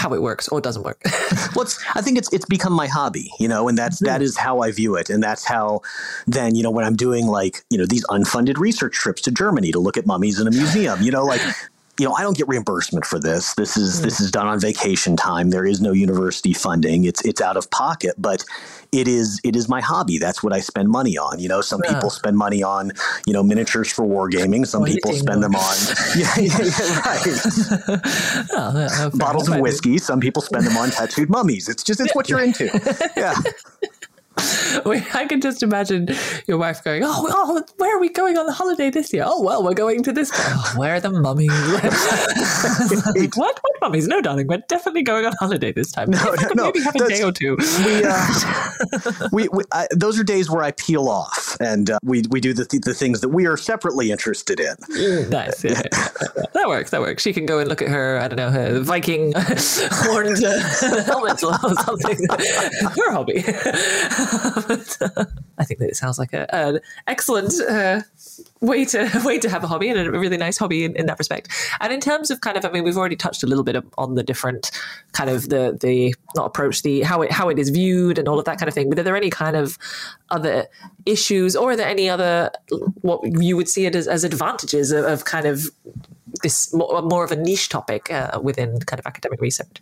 how 0.00 0.14
it 0.14 0.22
works 0.22 0.48
or 0.48 0.60
doesn't 0.60 0.82
work. 0.82 1.00
well, 1.54 1.66
I 1.94 2.00
think 2.00 2.18
it's 2.18 2.32
it's 2.32 2.46
become 2.46 2.72
my 2.72 2.86
hobby, 2.86 3.30
you 3.38 3.48
know, 3.48 3.68
and 3.68 3.76
that's 3.76 3.98
that 4.00 4.18
hmm. 4.18 4.24
is 4.24 4.36
how 4.36 4.60
I 4.60 4.72
view 4.72 4.96
it, 4.96 5.10
and 5.10 5.22
that's 5.22 5.44
how 5.44 5.82
then 6.26 6.54
you 6.54 6.62
know 6.62 6.70
when 6.70 6.84
I'm 6.84 6.96
doing 6.96 7.26
like 7.26 7.62
you 7.70 7.78
know 7.78 7.86
these 7.86 8.04
unfunded 8.06 8.58
research 8.58 8.94
trips 8.94 9.20
to 9.22 9.30
Germany 9.30 9.72
to 9.72 9.78
look 9.78 9.96
at 9.96 10.06
mummies 10.06 10.40
in 10.40 10.46
a 10.46 10.50
museum, 10.50 11.02
you 11.02 11.10
know, 11.10 11.24
like 11.24 11.42
you 12.00 12.06
know, 12.08 12.14
I 12.14 12.22
don't 12.22 12.34
get 12.34 12.48
reimbursement 12.48 13.04
for 13.04 13.18
this. 13.18 13.52
This 13.54 13.76
is 13.76 14.00
mm. 14.00 14.04
this 14.04 14.20
is 14.20 14.30
done 14.30 14.46
on 14.46 14.58
vacation 14.58 15.16
time. 15.16 15.50
There 15.50 15.66
is 15.66 15.82
no 15.82 15.92
university 15.92 16.54
funding. 16.54 17.04
It's 17.04 17.22
it's 17.26 17.42
out 17.42 17.58
of 17.58 17.70
pocket, 17.70 18.14
but 18.16 18.42
it 18.90 19.06
is 19.06 19.38
it 19.44 19.54
is 19.54 19.68
my 19.68 19.82
hobby. 19.82 20.16
That's 20.16 20.42
what 20.42 20.54
I 20.54 20.60
spend 20.60 20.88
money 20.88 21.18
on. 21.18 21.38
You 21.38 21.50
know, 21.50 21.60
some 21.60 21.82
yeah. 21.84 21.92
people 21.92 22.08
spend 22.08 22.38
money 22.38 22.62
on 22.62 22.92
you 23.26 23.34
know 23.34 23.42
miniatures 23.42 23.92
for 23.92 24.06
wargaming. 24.06 24.66
Some 24.66 24.84
people 24.84 25.12
spend 25.12 25.42
them 25.42 25.54
on 25.54 25.76
yeah, 26.16 26.32
yeah, 26.38 26.58
yeah 26.62 27.00
right 27.00 27.22
oh, 28.52 29.10
bottles 29.16 29.50
of 29.50 29.60
whiskey. 29.60 29.98
Some 29.98 30.20
people 30.20 30.40
spend 30.40 30.64
them 30.64 30.78
on 30.78 30.90
tattooed 30.90 31.28
mummies. 31.28 31.68
It's 31.68 31.82
just 31.82 32.00
it's 32.00 32.14
what 32.14 32.30
you're 32.30 32.40
into. 32.40 32.70
Yeah. 33.14 33.34
I 35.14 35.26
can 35.28 35.40
just 35.40 35.62
imagine 35.62 36.08
your 36.46 36.58
wife 36.58 36.82
going, 36.82 37.02
"Oh, 37.04 37.26
oh, 37.30 37.64
where 37.76 37.96
are 37.96 38.00
we 38.00 38.08
going 38.08 38.38
on 38.38 38.46
the 38.46 38.52
holiday 38.52 38.90
this 38.90 39.12
year? 39.12 39.24
Oh, 39.26 39.42
well, 39.42 39.62
we're 39.62 39.74
going 39.74 40.02
to 40.04 40.12
this. 40.12 40.30
Oh, 40.34 40.72
where 40.76 40.94
are 40.94 41.00
the 41.00 41.10
mummies? 41.10 41.50
what? 43.36 43.60
What 43.62 43.80
mummies? 43.80 44.08
No, 44.08 44.20
darling, 44.20 44.46
we're 44.46 44.62
definitely 44.68 45.02
going 45.02 45.26
on 45.26 45.32
holiday 45.38 45.72
this 45.72 45.92
time. 45.92 46.10
No, 46.10 46.22
no, 46.24 46.48
no, 46.54 46.64
maybe 46.66 46.80
have 46.80 46.94
a 46.94 47.08
day 47.08 47.22
or 47.22 47.32
two. 47.32 47.56
We, 47.84 48.04
uh, 48.04 49.28
we, 49.32 49.48
we 49.48 49.64
I, 49.72 49.86
those 49.94 50.18
are 50.18 50.24
days 50.24 50.50
where 50.50 50.62
I 50.62 50.72
peel 50.72 51.08
off 51.08 51.56
and 51.60 51.90
uh, 51.90 51.98
we 52.02 52.22
we 52.30 52.40
do 52.40 52.52
the 52.52 52.64
th- 52.64 52.82
the 52.82 52.94
things 52.94 53.20
that 53.20 53.28
we 53.30 53.46
are 53.46 53.56
separately 53.56 54.10
interested 54.10 54.60
in. 54.60 54.74
Mm, 54.76 55.30
nice, 55.30 55.64
yeah, 55.64 55.72
yeah, 55.72 56.08
yeah, 56.22 56.42
that 56.52 56.68
works. 56.68 56.90
That 56.90 57.00
works. 57.00 57.22
She 57.22 57.32
can 57.32 57.46
go 57.46 57.58
and 57.58 57.68
look 57.68 57.82
at 57.82 57.88
her, 57.88 58.18
I 58.18 58.28
don't 58.28 58.36
know, 58.36 58.50
her 58.50 58.80
Viking 58.80 59.32
horned 59.36 60.44
uh, 60.44 60.58
helmet 61.04 61.42
or 61.42 61.54
something. 61.76 62.18
her 62.30 63.12
hobby. 63.12 63.42
But, 64.30 64.96
uh, 65.16 65.24
I 65.58 65.64
think 65.64 65.80
that 65.80 65.88
it 65.88 65.96
sounds 65.96 66.18
like 66.18 66.32
a, 66.32 66.52
an 66.54 66.80
excellent 67.06 67.52
uh, 67.68 68.00
way 68.60 68.84
to 68.86 69.10
way 69.24 69.38
to 69.38 69.48
have 69.48 69.64
a 69.64 69.66
hobby 69.66 69.88
and 69.88 69.98
a 69.98 70.10
really 70.10 70.36
nice 70.36 70.58
hobby 70.58 70.84
in, 70.84 70.94
in, 70.96 71.06
that 71.06 71.18
respect. 71.18 71.48
And 71.80 71.92
in 71.92 72.00
terms 72.00 72.30
of 72.30 72.40
kind 72.40 72.56
of, 72.56 72.64
I 72.64 72.70
mean, 72.70 72.84
we've 72.84 72.96
already 72.96 73.16
touched 73.16 73.42
a 73.42 73.46
little 73.46 73.64
bit 73.64 73.76
on 73.98 74.14
the 74.14 74.22
different 74.22 74.70
kind 75.12 75.30
of 75.30 75.48
the 75.48 75.76
the 75.80 76.14
not 76.34 76.46
approach, 76.46 76.82
the 76.82 77.02
how 77.02 77.22
it 77.22 77.32
how 77.32 77.48
it 77.48 77.58
is 77.58 77.70
viewed 77.70 78.18
and 78.18 78.28
all 78.28 78.38
of 78.38 78.44
that 78.44 78.58
kind 78.58 78.68
of 78.68 78.74
thing. 78.74 78.88
But 78.88 78.98
are 78.98 79.02
there 79.02 79.16
any 79.16 79.30
kind 79.30 79.56
of 79.56 79.78
other 80.30 80.66
issues, 81.06 81.56
or 81.56 81.70
are 81.72 81.76
there 81.76 81.88
any 81.88 82.08
other 82.08 82.50
what 83.00 83.20
you 83.40 83.56
would 83.56 83.68
see 83.68 83.86
it 83.86 83.94
as, 83.94 84.06
as 84.06 84.24
advantages 84.24 84.92
of, 84.92 85.04
of 85.04 85.24
kind 85.24 85.46
of 85.46 85.66
this 86.42 86.72
more, 86.72 87.02
more 87.02 87.24
of 87.24 87.32
a 87.32 87.36
niche 87.36 87.68
topic 87.68 88.10
uh, 88.10 88.38
within 88.42 88.78
kind 88.80 89.00
of 89.00 89.06
academic 89.06 89.40
research? 89.40 89.80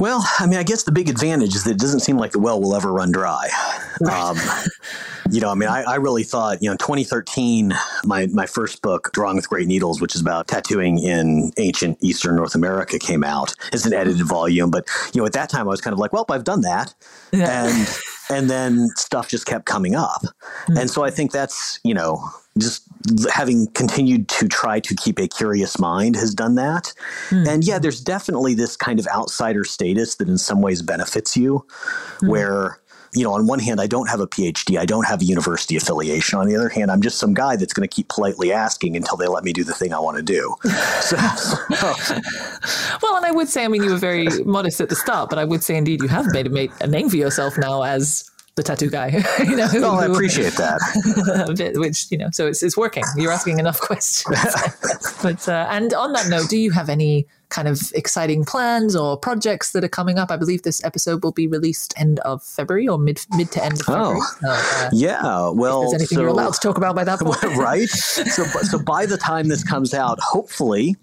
Well, 0.00 0.26
I 0.38 0.46
mean, 0.46 0.58
I 0.58 0.62
guess 0.62 0.84
the 0.84 0.92
big 0.92 1.10
advantage 1.10 1.54
is 1.54 1.64
that 1.64 1.72
it 1.72 1.78
doesn't 1.78 2.00
seem 2.00 2.16
like 2.16 2.32
the 2.32 2.38
well 2.38 2.58
will 2.58 2.74
ever 2.74 2.90
run 2.90 3.12
dry. 3.12 3.50
Right. 4.00 4.18
Um, 4.18 4.38
you 5.30 5.42
know, 5.42 5.50
I 5.50 5.54
mean, 5.54 5.68
I, 5.68 5.82
I, 5.82 5.96
really 5.96 6.24
thought, 6.24 6.62
you 6.62 6.68
know, 6.68 6.72
in 6.72 6.78
2013, 6.78 7.74
my, 8.04 8.26
my 8.28 8.46
first 8.46 8.80
book, 8.80 9.10
Drawing 9.12 9.36
with 9.36 9.46
Great 9.46 9.68
Needles, 9.68 10.00
which 10.00 10.14
is 10.14 10.22
about 10.22 10.48
tattooing 10.48 10.98
in 11.00 11.52
ancient 11.58 11.98
Eastern 12.00 12.36
North 12.36 12.54
America, 12.54 12.98
came 12.98 13.22
out 13.22 13.54
as 13.74 13.84
an 13.84 13.92
edited 13.92 14.26
volume. 14.26 14.70
But, 14.70 14.88
you 15.12 15.20
know, 15.20 15.26
at 15.26 15.34
that 15.34 15.50
time, 15.50 15.68
I 15.68 15.70
was 15.70 15.82
kind 15.82 15.92
of 15.92 15.98
like, 15.98 16.14
well, 16.14 16.24
I've 16.30 16.44
done 16.44 16.62
that. 16.62 16.94
Yeah. 17.30 17.66
And, 17.66 17.88
and 18.30 18.48
then 18.48 18.88
stuff 18.96 19.28
just 19.28 19.46
kept 19.46 19.66
coming 19.66 19.94
up. 19.94 20.22
Mm-hmm. 20.22 20.78
And 20.78 20.90
so 20.90 21.04
I 21.04 21.10
think 21.10 21.32
that's, 21.32 21.80
you 21.84 21.94
know, 21.94 22.22
just 22.58 22.82
having 23.32 23.66
continued 23.68 24.28
to 24.28 24.48
try 24.48 24.80
to 24.80 24.94
keep 24.94 25.18
a 25.18 25.28
curious 25.28 25.78
mind 25.78 26.16
has 26.16 26.34
done 26.34 26.54
that. 26.56 26.92
Mm. 27.30 27.48
And 27.48 27.64
yeah, 27.64 27.78
there's 27.78 28.00
definitely 28.00 28.54
this 28.54 28.76
kind 28.76 28.98
of 28.98 29.06
outsider 29.08 29.64
status 29.64 30.16
that 30.16 30.28
in 30.28 30.38
some 30.38 30.60
ways 30.60 30.82
benefits 30.82 31.36
you, 31.36 31.64
mm. 32.20 32.28
where 32.28 32.80
you 33.12 33.24
know, 33.24 33.32
on 33.32 33.46
one 33.46 33.58
hand, 33.58 33.80
I 33.80 33.86
don't 33.86 34.08
have 34.08 34.20
a 34.20 34.26
PhD, 34.26 34.78
I 34.78 34.86
don't 34.86 35.06
have 35.06 35.20
a 35.20 35.24
university 35.24 35.76
affiliation. 35.76 36.38
On 36.38 36.46
the 36.46 36.56
other 36.56 36.68
hand, 36.68 36.90
I'm 36.90 37.02
just 37.02 37.18
some 37.18 37.34
guy 37.34 37.56
that's 37.56 37.72
going 37.72 37.88
to 37.88 37.92
keep 37.94 38.08
politely 38.08 38.52
asking 38.52 38.96
until 38.96 39.16
they 39.16 39.26
let 39.26 39.42
me 39.42 39.52
do 39.52 39.64
the 39.64 39.74
thing 39.74 39.92
I 39.92 39.98
want 39.98 40.16
to 40.16 40.22
do. 40.22 40.54
So, 41.00 41.16
well, 43.02 43.16
and 43.16 43.24
I 43.24 43.30
would 43.32 43.48
say, 43.48 43.64
I 43.64 43.68
mean, 43.68 43.82
you 43.82 43.90
were 43.90 43.96
very 43.96 44.26
modest 44.44 44.80
at 44.80 44.88
the 44.90 44.96
start, 44.96 45.30
but 45.30 45.38
I 45.38 45.44
would 45.44 45.62
say, 45.62 45.76
indeed, 45.76 46.02
you 46.02 46.08
have 46.08 46.26
made, 46.32 46.50
made 46.52 46.70
a 46.80 46.86
name 46.86 47.08
for 47.08 47.16
yourself 47.16 47.58
now 47.58 47.82
as 47.82 48.30
the 48.54 48.62
tattoo 48.62 48.90
guy. 48.90 49.08
you 49.44 49.56
know, 49.56 49.68
oh, 49.72 49.96
I 49.96 50.06
appreciate 50.06 50.54
that. 50.54 51.72
which 51.76 52.10
you 52.10 52.18
know, 52.18 52.28
so 52.32 52.46
it's 52.46 52.62
it's 52.62 52.76
working. 52.76 53.02
You're 53.16 53.32
asking 53.32 53.58
enough 53.58 53.80
questions. 53.80 54.38
but 55.22 55.48
uh, 55.48 55.66
and 55.70 55.94
on 55.94 56.12
that 56.12 56.28
note, 56.28 56.48
do 56.48 56.58
you 56.58 56.70
have 56.70 56.88
any 56.88 57.26
kind 57.50 57.68
of 57.68 57.80
exciting 57.94 58.44
plans 58.44 58.96
or 58.96 59.16
projects 59.16 59.72
that 59.72 59.84
are 59.84 59.88
coming 59.88 60.18
up. 60.18 60.30
I 60.30 60.36
believe 60.36 60.62
this 60.62 60.82
episode 60.84 61.22
will 61.22 61.32
be 61.32 61.46
released 61.46 61.92
end 61.96 62.18
of 62.20 62.42
February 62.42 62.88
or 62.88 62.96
mid 62.98 63.20
mid 63.36 63.50
to 63.52 63.64
end 63.64 63.74
of 63.80 63.86
February. 63.86 64.18
Oh, 64.20 64.36
So, 64.40 64.48
uh, 64.48 64.90
yeah. 64.92 65.48
Well, 65.50 65.82
if 65.84 65.90
there's 65.90 66.02
anything 66.02 66.16
so, 66.16 66.20
you're 66.22 66.30
allowed 66.30 66.54
to 66.54 66.60
talk 66.60 66.76
about 66.78 66.94
by 66.96 67.04
that 67.04 67.18
point. 67.20 67.42
right? 67.56 67.88
So, 67.88 68.44
so 68.44 68.78
by 68.78 69.04
the 69.06 69.16
time 69.16 69.48
this 69.48 69.62
comes 69.64 69.92
out, 69.94 70.18
hopefully, 70.20 70.96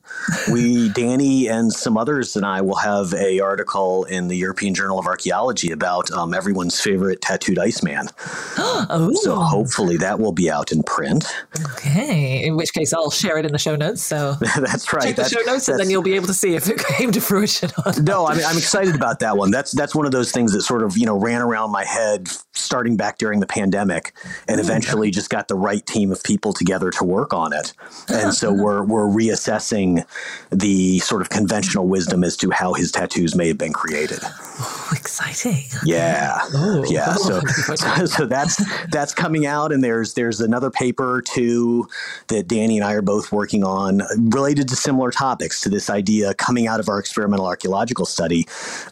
we, 0.51 0.89
Danny, 0.89 1.47
and 1.47 1.71
some 1.71 1.97
others, 1.97 2.35
and 2.35 2.45
I 2.45 2.61
will 2.61 2.75
have 2.77 3.13
a 3.13 3.39
article 3.39 4.05
in 4.05 4.27
the 4.27 4.35
European 4.37 4.73
Journal 4.73 4.97
of 4.99 5.05
Archaeology 5.05 5.71
about 5.71 6.09
um, 6.11 6.33
everyone's 6.33 6.79
favorite 6.79 7.21
tattooed 7.21 7.59
Iceman. 7.59 8.07
oh, 8.57 9.11
So 9.21 9.35
hopefully 9.35 9.97
that 9.97 10.19
will 10.19 10.31
be 10.31 10.49
out 10.49 10.71
in 10.71 10.81
print. 10.83 11.25
okay. 11.73 12.43
In 12.45 12.55
which 12.55 12.73
case, 12.73 12.93
I'll 12.93 13.11
share 13.11 13.37
it 13.37 13.45
in 13.45 13.51
the 13.51 13.57
show 13.59 13.75
notes. 13.75 14.01
So 14.01 14.33
that's 14.59 14.91
right. 14.93 15.03
check 15.03 15.15
the 15.15 15.21
That's- 15.23 15.31
show 15.31 15.41
notes, 15.51 15.67
and 15.67 15.79
then 15.79 15.89
you'll 15.89 16.01
be 16.01 16.13
able 16.15 16.27
to 16.27 16.33
see 16.37 16.55
if 16.55 16.69
it 16.69 16.77
came 16.97 17.11
to 17.11 17.21
fruition 17.21 17.69
no, 18.01 18.27
I 18.27 18.35
mean, 18.35 18.45
I'm 18.45 18.57
excited 18.57 18.95
about 18.95 19.19
that 19.19 19.37
one. 19.37 19.51
That's 19.51 19.71
that's 19.71 19.95
one 19.95 20.05
of 20.05 20.11
those 20.11 20.31
things 20.31 20.53
that 20.53 20.61
sort 20.61 20.83
of 20.83 20.97
you 20.97 21.05
know 21.05 21.17
ran 21.17 21.41
around 21.41 21.71
my 21.71 21.83
head 21.83 22.27
starting 22.53 22.97
back 22.97 23.17
during 23.17 23.39
the 23.39 23.47
pandemic, 23.47 24.13
and 24.47 24.59
hmm. 24.59 24.65
eventually 24.65 25.11
just 25.11 25.29
got 25.29 25.47
the 25.47 25.55
right 25.55 25.85
team 25.85 26.11
of 26.11 26.23
people 26.23 26.53
together 26.53 26.91
to 26.91 27.03
work 27.03 27.33
on 27.33 27.53
it. 27.53 27.73
And 28.09 28.33
so 28.33 28.51
we're 28.63 28.83
we're 28.83 29.07
reassessing 29.07 30.05
the 30.51 30.99
sort 30.99 31.21
of 31.21 31.29
conventional 31.29 31.87
wisdom 31.87 32.23
as 32.23 32.37
to 32.37 32.51
how 32.51 32.73
his 32.73 32.91
tattoos 32.91 33.35
may 33.35 33.47
have 33.47 33.57
been 33.57 33.73
created. 33.73 34.19
Oh, 34.23 34.89
exciting. 34.93 35.63
Yeah, 35.85 36.39
oh, 36.53 36.85
yeah. 36.87 37.15
Oh. 37.19 37.41
So, 37.41 37.75
so 37.75 38.05
so 38.05 38.25
that's 38.25 38.61
that's 38.89 39.13
coming 39.13 39.45
out, 39.45 39.71
and 39.71 39.83
there's 39.83 40.13
there's 40.13 40.41
another 40.41 40.69
paper 40.69 41.21
too 41.21 41.87
that 42.27 42.47
Danny 42.47 42.77
and 42.77 42.85
I 42.85 42.93
are 42.93 43.01
both 43.01 43.31
working 43.31 43.63
on 43.63 44.01
related 44.17 44.67
to 44.69 44.75
similar 44.75 45.11
topics 45.11 45.61
to 45.61 45.69
this 45.69 45.89
idea 45.89 46.26
Uh, 46.27 46.33
coming 46.37 46.67
out 46.67 46.79
of 46.79 46.89
our 46.89 46.99
experimental 46.99 47.45
archaeological 47.45 48.05
study 48.05 48.45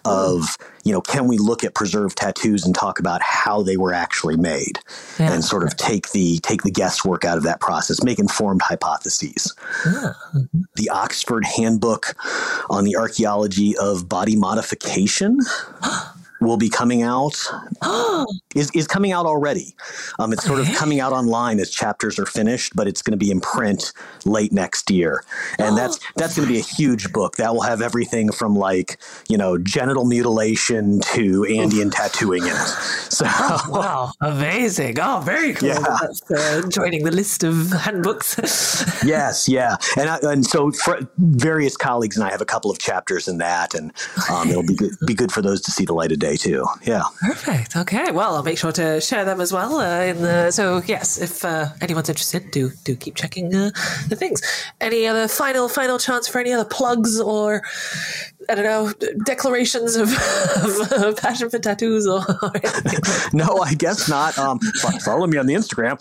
of 0.05 0.55
you 0.85 0.93
know 0.93 1.01
can 1.01 1.27
we 1.27 1.37
look 1.37 1.63
at 1.63 1.73
preserved 1.75 2.17
tattoos 2.17 2.65
and 2.65 2.73
talk 2.73 2.97
about 2.99 3.21
how 3.21 3.61
they 3.61 3.75
were 3.77 3.93
actually 3.93 4.37
made 4.37 4.79
Yeah. 5.19 5.33
and 5.33 5.43
sort 5.43 5.63
of 5.63 5.75
take 5.75 6.11
the 6.11 6.39
take 6.39 6.63
the 6.63 6.71
guesswork 6.71 7.25
out 7.25 7.37
of 7.37 7.43
that 7.43 7.59
process, 7.59 8.03
make 8.03 8.19
informed 8.19 8.61
hypotheses. 8.61 9.53
The 10.75 10.89
Oxford 10.89 11.45
Handbook 11.45 12.15
on 12.69 12.83
the 12.85 12.95
Archaeology 12.95 13.75
of 13.77 14.07
Body 14.07 14.35
Modification 14.35 15.39
will 16.45 16.57
be 16.57 16.69
coming 16.69 17.01
out. 17.01 17.35
Is, 18.55 18.71
is 18.73 18.87
coming 18.87 19.11
out 19.11 19.25
already. 19.25 19.75
Um, 20.17 20.31
it's 20.31 20.45
sort 20.45 20.61
of 20.61 20.67
coming 20.75 21.01
out 21.01 21.11
online 21.11 21.59
as 21.59 21.69
chapters 21.69 22.17
are 22.17 22.25
finished 22.25 22.73
but 22.73 22.87
it's 22.87 23.01
going 23.01 23.11
to 23.11 23.17
be 23.17 23.31
in 23.31 23.41
print 23.41 23.91
late 24.25 24.51
next 24.51 24.89
year. 24.89 25.23
And 25.59 25.77
that's 25.77 25.99
that's 26.15 26.35
going 26.35 26.47
to 26.47 26.53
be 26.53 26.59
a 26.59 26.63
huge 26.63 27.11
book 27.11 27.35
that 27.37 27.53
will 27.53 27.61
have 27.61 27.81
everything 27.81 28.31
from 28.31 28.55
like 28.55 28.97
you 29.29 29.37
know 29.37 29.57
genital 29.57 30.05
mutilation 30.05 31.01
to 31.13 31.45
andean 31.45 31.89
tattooing 31.89 32.43
in 32.43 32.49
it. 32.49 32.67
So 33.09 33.25
Wow, 33.69 34.11
amazing. 34.21 34.99
Oh, 34.99 35.21
very 35.23 35.53
cool. 35.53 35.69
Yeah. 35.69 35.79
That's 36.01 36.31
uh, 36.31 36.63
joining 36.69 37.03
the 37.03 37.11
list 37.11 37.43
of 37.43 37.71
handbooks. 37.71 38.37
yes 39.05 39.47
yeah. 39.49 39.77
And 39.97 40.09
I, 40.09 40.19
and 40.23 40.45
so 40.45 40.71
for 40.71 40.99
various 41.17 41.77
colleagues 41.77 42.15
and 42.17 42.25
i 42.25 42.29
have 42.29 42.41
a 42.41 42.45
couple 42.45 42.71
of 42.71 42.79
chapters 42.79 43.27
in 43.27 43.37
that 43.37 43.73
and 43.73 43.91
um, 44.29 44.49
it'll 44.49 44.65
be 44.65 44.75
good, 44.75 44.91
be 45.05 45.13
good 45.13 45.31
for 45.31 45.41
those 45.41 45.61
to 45.61 45.71
see 45.71 45.85
the 45.85 45.93
light 45.93 46.11
of 46.11 46.19
day 46.19 46.34
too 46.37 46.65
yeah 46.83 47.03
Perfect. 47.21 47.75
Okay. 47.75 48.11
Well, 48.11 48.35
I'll 48.35 48.43
make 48.43 48.57
sure 48.57 48.71
to 48.73 49.01
share 49.01 49.25
them 49.25 49.41
as 49.41 49.51
well. 49.51 49.75
Uh, 49.77 50.13
the, 50.13 50.51
so 50.51 50.81
yes, 50.85 51.17
if 51.17 51.43
uh, 51.43 51.67
anyone's 51.81 52.09
interested, 52.09 52.51
do 52.51 52.71
do 52.83 52.95
keep 52.95 53.15
checking 53.15 53.53
uh, 53.53 53.71
the 54.09 54.15
things. 54.15 54.41
Any 54.81 55.05
other 55.07 55.27
final 55.27 55.67
final 55.69 55.97
chance 55.99 56.27
for 56.27 56.39
any 56.39 56.51
other 56.51 56.65
plugs 56.65 57.19
or 57.19 57.61
I 58.49 58.55
don't 58.55 58.63
know 58.65 58.93
declarations 59.25 59.95
of, 59.95 60.09
of 60.91 61.17
passion 61.17 61.49
for 61.49 61.59
tattoos 61.59 62.05
or, 62.07 62.19
or 62.41 62.51
no 63.33 63.57
i 63.61 63.73
guess 63.73 64.07
not. 64.09 64.37
Um, 64.37 64.59
fo- 64.81 64.97
follow 64.99 65.27
me 65.27 65.37
on 65.37 65.45
the 65.45 65.53
instagram. 65.55 65.99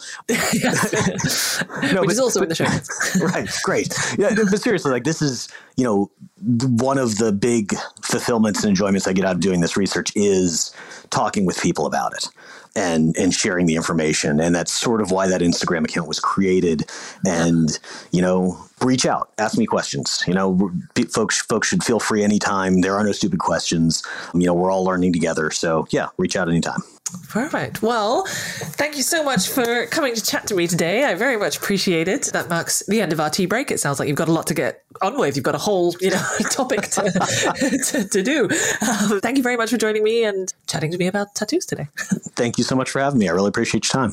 No, 1.92 2.00
Which 2.00 2.08
but- 2.08 2.12
is 2.12 2.20
also 2.20 2.42
in 2.42 2.48
the 2.48 2.54
show 2.54 2.64
notes. 2.64 3.18
right 3.34 3.48
great. 3.62 3.94
Yeah 4.18 4.34
but 4.34 4.60
seriously 4.60 4.90
like 4.90 5.04
this 5.04 5.22
is 5.22 5.48
you 5.76 5.84
know 5.84 6.10
one 6.40 6.98
of 6.98 7.18
the 7.18 7.32
big 7.32 7.74
fulfillments 8.02 8.62
and 8.64 8.70
enjoyments 8.70 9.06
i 9.06 9.12
get 9.12 9.24
out 9.24 9.34
of 9.36 9.40
doing 9.40 9.60
this 9.60 9.76
research 9.76 10.12
is 10.14 10.74
talking 11.10 11.46
with 11.46 11.60
people 11.60 11.86
about 11.86 12.12
it 12.14 12.28
and 12.76 13.16
and 13.16 13.32
sharing 13.34 13.66
the 13.66 13.76
information. 13.76 14.40
And 14.40 14.54
that's 14.54 14.72
sort 14.72 15.00
of 15.00 15.10
why 15.10 15.26
that 15.28 15.40
instagram 15.40 15.84
account 15.84 16.08
was 16.08 16.20
created. 16.20 16.84
And 17.26 17.78
you 18.12 18.22
know 18.22 18.58
reach 18.80 19.06
out 19.06 19.30
ask 19.38 19.56
me 19.56 19.66
questions. 19.66 20.24
You 20.26 20.34
know 20.34 20.70
folks 21.12 21.40
folks 21.40 21.68
should 21.68 21.84
feel 21.84 22.00
free 22.00 22.22
anytime. 22.22 22.80
There 22.80 22.94
are 22.94 23.04
no 23.04 23.12
stupid 23.12 23.38
questions. 23.40 24.02
You 24.34 24.46
know 24.46 24.54
we're 24.54 24.70
all 24.70 24.84
learning 24.84 25.12
together. 25.12 25.50
So 25.50 25.86
yeah 25.90 26.08
reach 26.18 26.36
out 26.36 26.48
anytime 26.48 26.82
Perfect. 27.28 27.82
Well, 27.82 28.24
thank 28.26 28.96
you 28.96 29.02
so 29.02 29.24
much 29.24 29.48
for 29.48 29.86
coming 29.86 30.14
to 30.14 30.22
chat 30.22 30.46
to 30.48 30.54
me 30.54 30.66
today. 30.66 31.04
I 31.04 31.14
very 31.14 31.36
much 31.36 31.56
appreciate 31.56 32.08
it. 32.08 32.24
That 32.32 32.48
marks 32.48 32.82
the 32.86 33.00
end 33.00 33.12
of 33.12 33.20
our 33.20 33.30
tea 33.30 33.46
break. 33.46 33.70
It 33.70 33.80
sounds 33.80 33.98
like 33.98 34.08
you've 34.08 34.16
got 34.16 34.28
a 34.28 34.32
lot 34.32 34.46
to 34.48 34.54
get 34.54 34.84
on 35.02 35.18
with. 35.18 35.36
You've 35.36 35.44
got 35.44 35.54
a 35.54 35.58
whole, 35.58 35.94
you 36.00 36.10
know, 36.10 36.26
topic 36.50 36.82
to, 36.82 37.02
to, 37.90 38.08
to 38.08 38.22
do. 38.22 38.44
Um, 38.44 39.20
thank 39.20 39.36
you 39.36 39.42
very 39.42 39.56
much 39.56 39.70
for 39.70 39.76
joining 39.76 40.02
me 40.02 40.24
and 40.24 40.52
chatting 40.66 40.90
to 40.90 40.98
me 40.98 41.06
about 41.06 41.34
tattoos 41.34 41.66
today. 41.66 41.88
thank 42.36 42.58
you 42.58 42.64
so 42.64 42.74
much 42.76 42.90
for 42.90 43.00
having 43.00 43.18
me 43.18 43.28
i 43.28 43.32
really 43.32 43.48
appreciate 43.48 43.84
your 43.84 44.08
time 44.08 44.12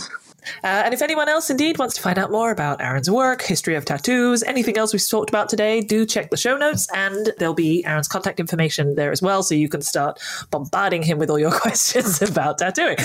Uh, 0.63 0.83
and 0.85 0.93
if 0.93 1.01
anyone 1.01 1.29
else 1.29 1.49
indeed 1.49 1.77
wants 1.77 1.95
to 1.95 2.01
find 2.01 2.17
out 2.17 2.31
more 2.31 2.51
about 2.51 2.81
Aaron's 2.81 3.09
work, 3.09 3.41
history 3.41 3.75
of 3.75 3.85
tattoos, 3.85 4.43
anything 4.43 4.77
else 4.77 4.93
we've 4.93 5.07
talked 5.07 5.29
about 5.29 5.49
today, 5.49 5.81
do 5.81 6.05
check 6.05 6.29
the 6.29 6.37
show 6.37 6.57
notes 6.57 6.87
and 6.93 7.33
there'll 7.37 7.53
be 7.53 7.85
Aaron's 7.85 8.07
contact 8.07 8.39
information 8.39 8.95
there 8.95 9.11
as 9.11 9.21
well. 9.21 9.43
So 9.43 9.55
you 9.55 9.69
can 9.69 9.81
start 9.81 10.19
bombarding 10.49 11.03
him 11.03 11.17
with 11.17 11.29
all 11.29 11.39
your 11.39 11.51
questions 11.59 12.21
about 12.21 12.57
tattooing. 12.57 12.97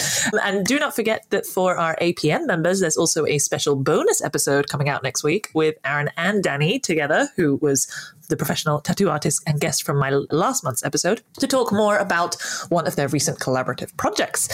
And 0.43 0.67
do 0.67 0.79
not 0.79 0.95
forget 0.95 1.27
that 1.31 1.47
for 1.47 1.77
our 1.77 1.97
APN 2.01 2.47
members, 2.47 2.81
there's 2.81 2.97
also 2.97 3.27
a 3.27 3.39
special 3.39 3.77
bonus 3.77 4.23
episode 4.23 4.69
coming 4.69 4.89
out 4.89 5.03
next 5.03 5.23
week 5.23 5.51
with 5.55 5.77
Aaron 5.85 6.11
and 6.17 6.43
Danny 6.43 6.79
together, 6.79 7.29
who 7.37 7.57
was 7.57 7.87
the 8.29 8.37
professional 8.37 8.81
tattoo 8.81 9.11
artist 9.11 9.43
and 9.47 9.61
guest 9.61 9.85
from 9.85 9.99
my 9.99 10.11
last 10.11 10.65
month's 10.65 10.85
episode, 10.85 11.23
to 11.39 11.47
talk 11.47 11.73
more 11.73 11.99
about 11.99 12.37
one 12.69 12.87
of 12.87 12.97
their 12.97 13.09
recent 13.09 13.39
collaborative 13.39 13.97
projects. 13.97 14.49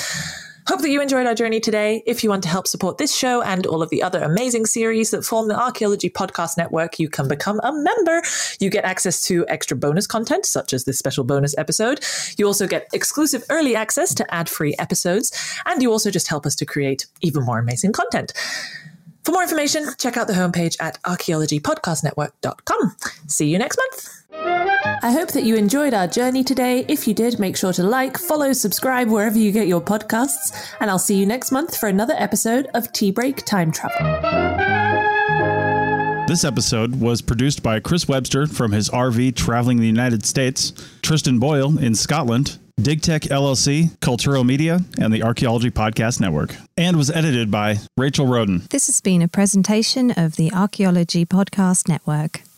Hope 0.68 0.80
that 0.80 0.90
you 0.90 1.02
enjoyed 1.02 1.26
our 1.26 1.34
journey 1.34 1.58
today. 1.58 2.04
If 2.06 2.22
you 2.22 2.30
want 2.30 2.44
to 2.44 2.48
help 2.48 2.68
support 2.68 2.98
this 2.98 3.14
show 3.14 3.42
and 3.42 3.66
all 3.66 3.82
of 3.82 3.90
the 3.90 4.02
other 4.02 4.22
amazing 4.22 4.66
series 4.66 5.10
that 5.10 5.24
form 5.24 5.48
the 5.48 5.58
Archaeology 5.58 6.08
Podcast 6.08 6.56
Network, 6.56 7.00
you 7.00 7.08
can 7.08 7.26
become 7.26 7.60
a 7.64 7.72
member. 7.72 8.22
You 8.60 8.70
get 8.70 8.84
access 8.84 9.20
to 9.22 9.44
extra 9.48 9.76
bonus 9.76 10.06
content, 10.06 10.46
such 10.46 10.72
as 10.72 10.84
this 10.84 10.98
special 10.98 11.24
bonus 11.24 11.56
episode. 11.58 12.04
You 12.38 12.46
also 12.46 12.68
get 12.68 12.86
exclusive 12.92 13.42
early 13.50 13.74
access 13.74 14.14
to 14.14 14.34
ad 14.34 14.48
free 14.48 14.76
episodes. 14.78 15.32
And 15.66 15.82
you 15.82 15.90
also 15.90 16.12
just 16.12 16.28
help 16.28 16.46
us 16.46 16.54
to 16.56 16.64
create 16.64 17.06
even 17.22 17.44
more 17.44 17.58
amazing 17.58 17.92
content. 17.92 18.32
For 19.24 19.32
more 19.32 19.42
information, 19.42 19.86
check 19.98 20.16
out 20.16 20.28
the 20.28 20.32
homepage 20.34 20.76
at 20.80 21.02
archaeologypodcastnetwork.com. 21.02 22.96
See 23.26 23.48
you 23.48 23.58
next 23.58 23.78
month. 23.78 24.21
I 24.34 25.10
hope 25.12 25.32
that 25.32 25.44
you 25.44 25.56
enjoyed 25.56 25.94
our 25.94 26.06
journey 26.06 26.44
today. 26.44 26.84
If 26.88 27.06
you 27.06 27.14
did, 27.14 27.38
make 27.38 27.56
sure 27.56 27.72
to 27.74 27.82
like, 27.82 28.16
follow, 28.16 28.52
subscribe 28.52 29.08
wherever 29.08 29.38
you 29.38 29.52
get 29.52 29.66
your 29.66 29.80
podcasts, 29.80 30.74
and 30.80 30.90
I'll 30.90 30.98
see 30.98 31.16
you 31.16 31.26
next 31.26 31.52
month 31.52 31.76
for 31.76 31.88
another 31.88 32.14
episode 32.16 32.68
of 32.74 32.92
Tea 32.92 33.10
Break 33.10 33.44
Time 33.44 33.72
Travel. 33.72 33.98
This 36.28 36.44
episode 36.44 37.00
was 37.00 37.20
produced 37.20 37.62
by 37.62 37.80
Chris 37.80 38.08
Webster 38.08 38.46
from 38.46 38.72
his 38.72 38.88
RV 38.88 39.34
traveling 39.34 39.78
the 39.78 39.86
United 39.86 40.24
States, 40.24 40.72
Tristan 41.02 41.38
Boyle 41.38 41.78
in 41.78 41.94
Scotland, 41.94 42.58
DigTech 42.80 43.28
LLC, 43.28 44.00
Cultural 44.00 44.44
Media, 44.44 44.80
and 44.98 45.12
the 45.12 45.22
Archaeology 45.22 45.70
Podcast 45.70 46.20
Network, 46.20 46.56
and 46.76 46.96
was 46.96 47.10
edited 47.10 47.50
by 47.50 47.78
Rachel 47.98 48.26
Roden. 48.26 48.62
This 48.70 48.86
has 48.86 49.00
been 49.00 49.20
a 49.20 49.28
presentation 49.28 50.10
of 50.12 50.36
the 50.36 50.52
Archaeology 50.52 51.26
Podcast 51.26 51.88
Network. 51.88 52.42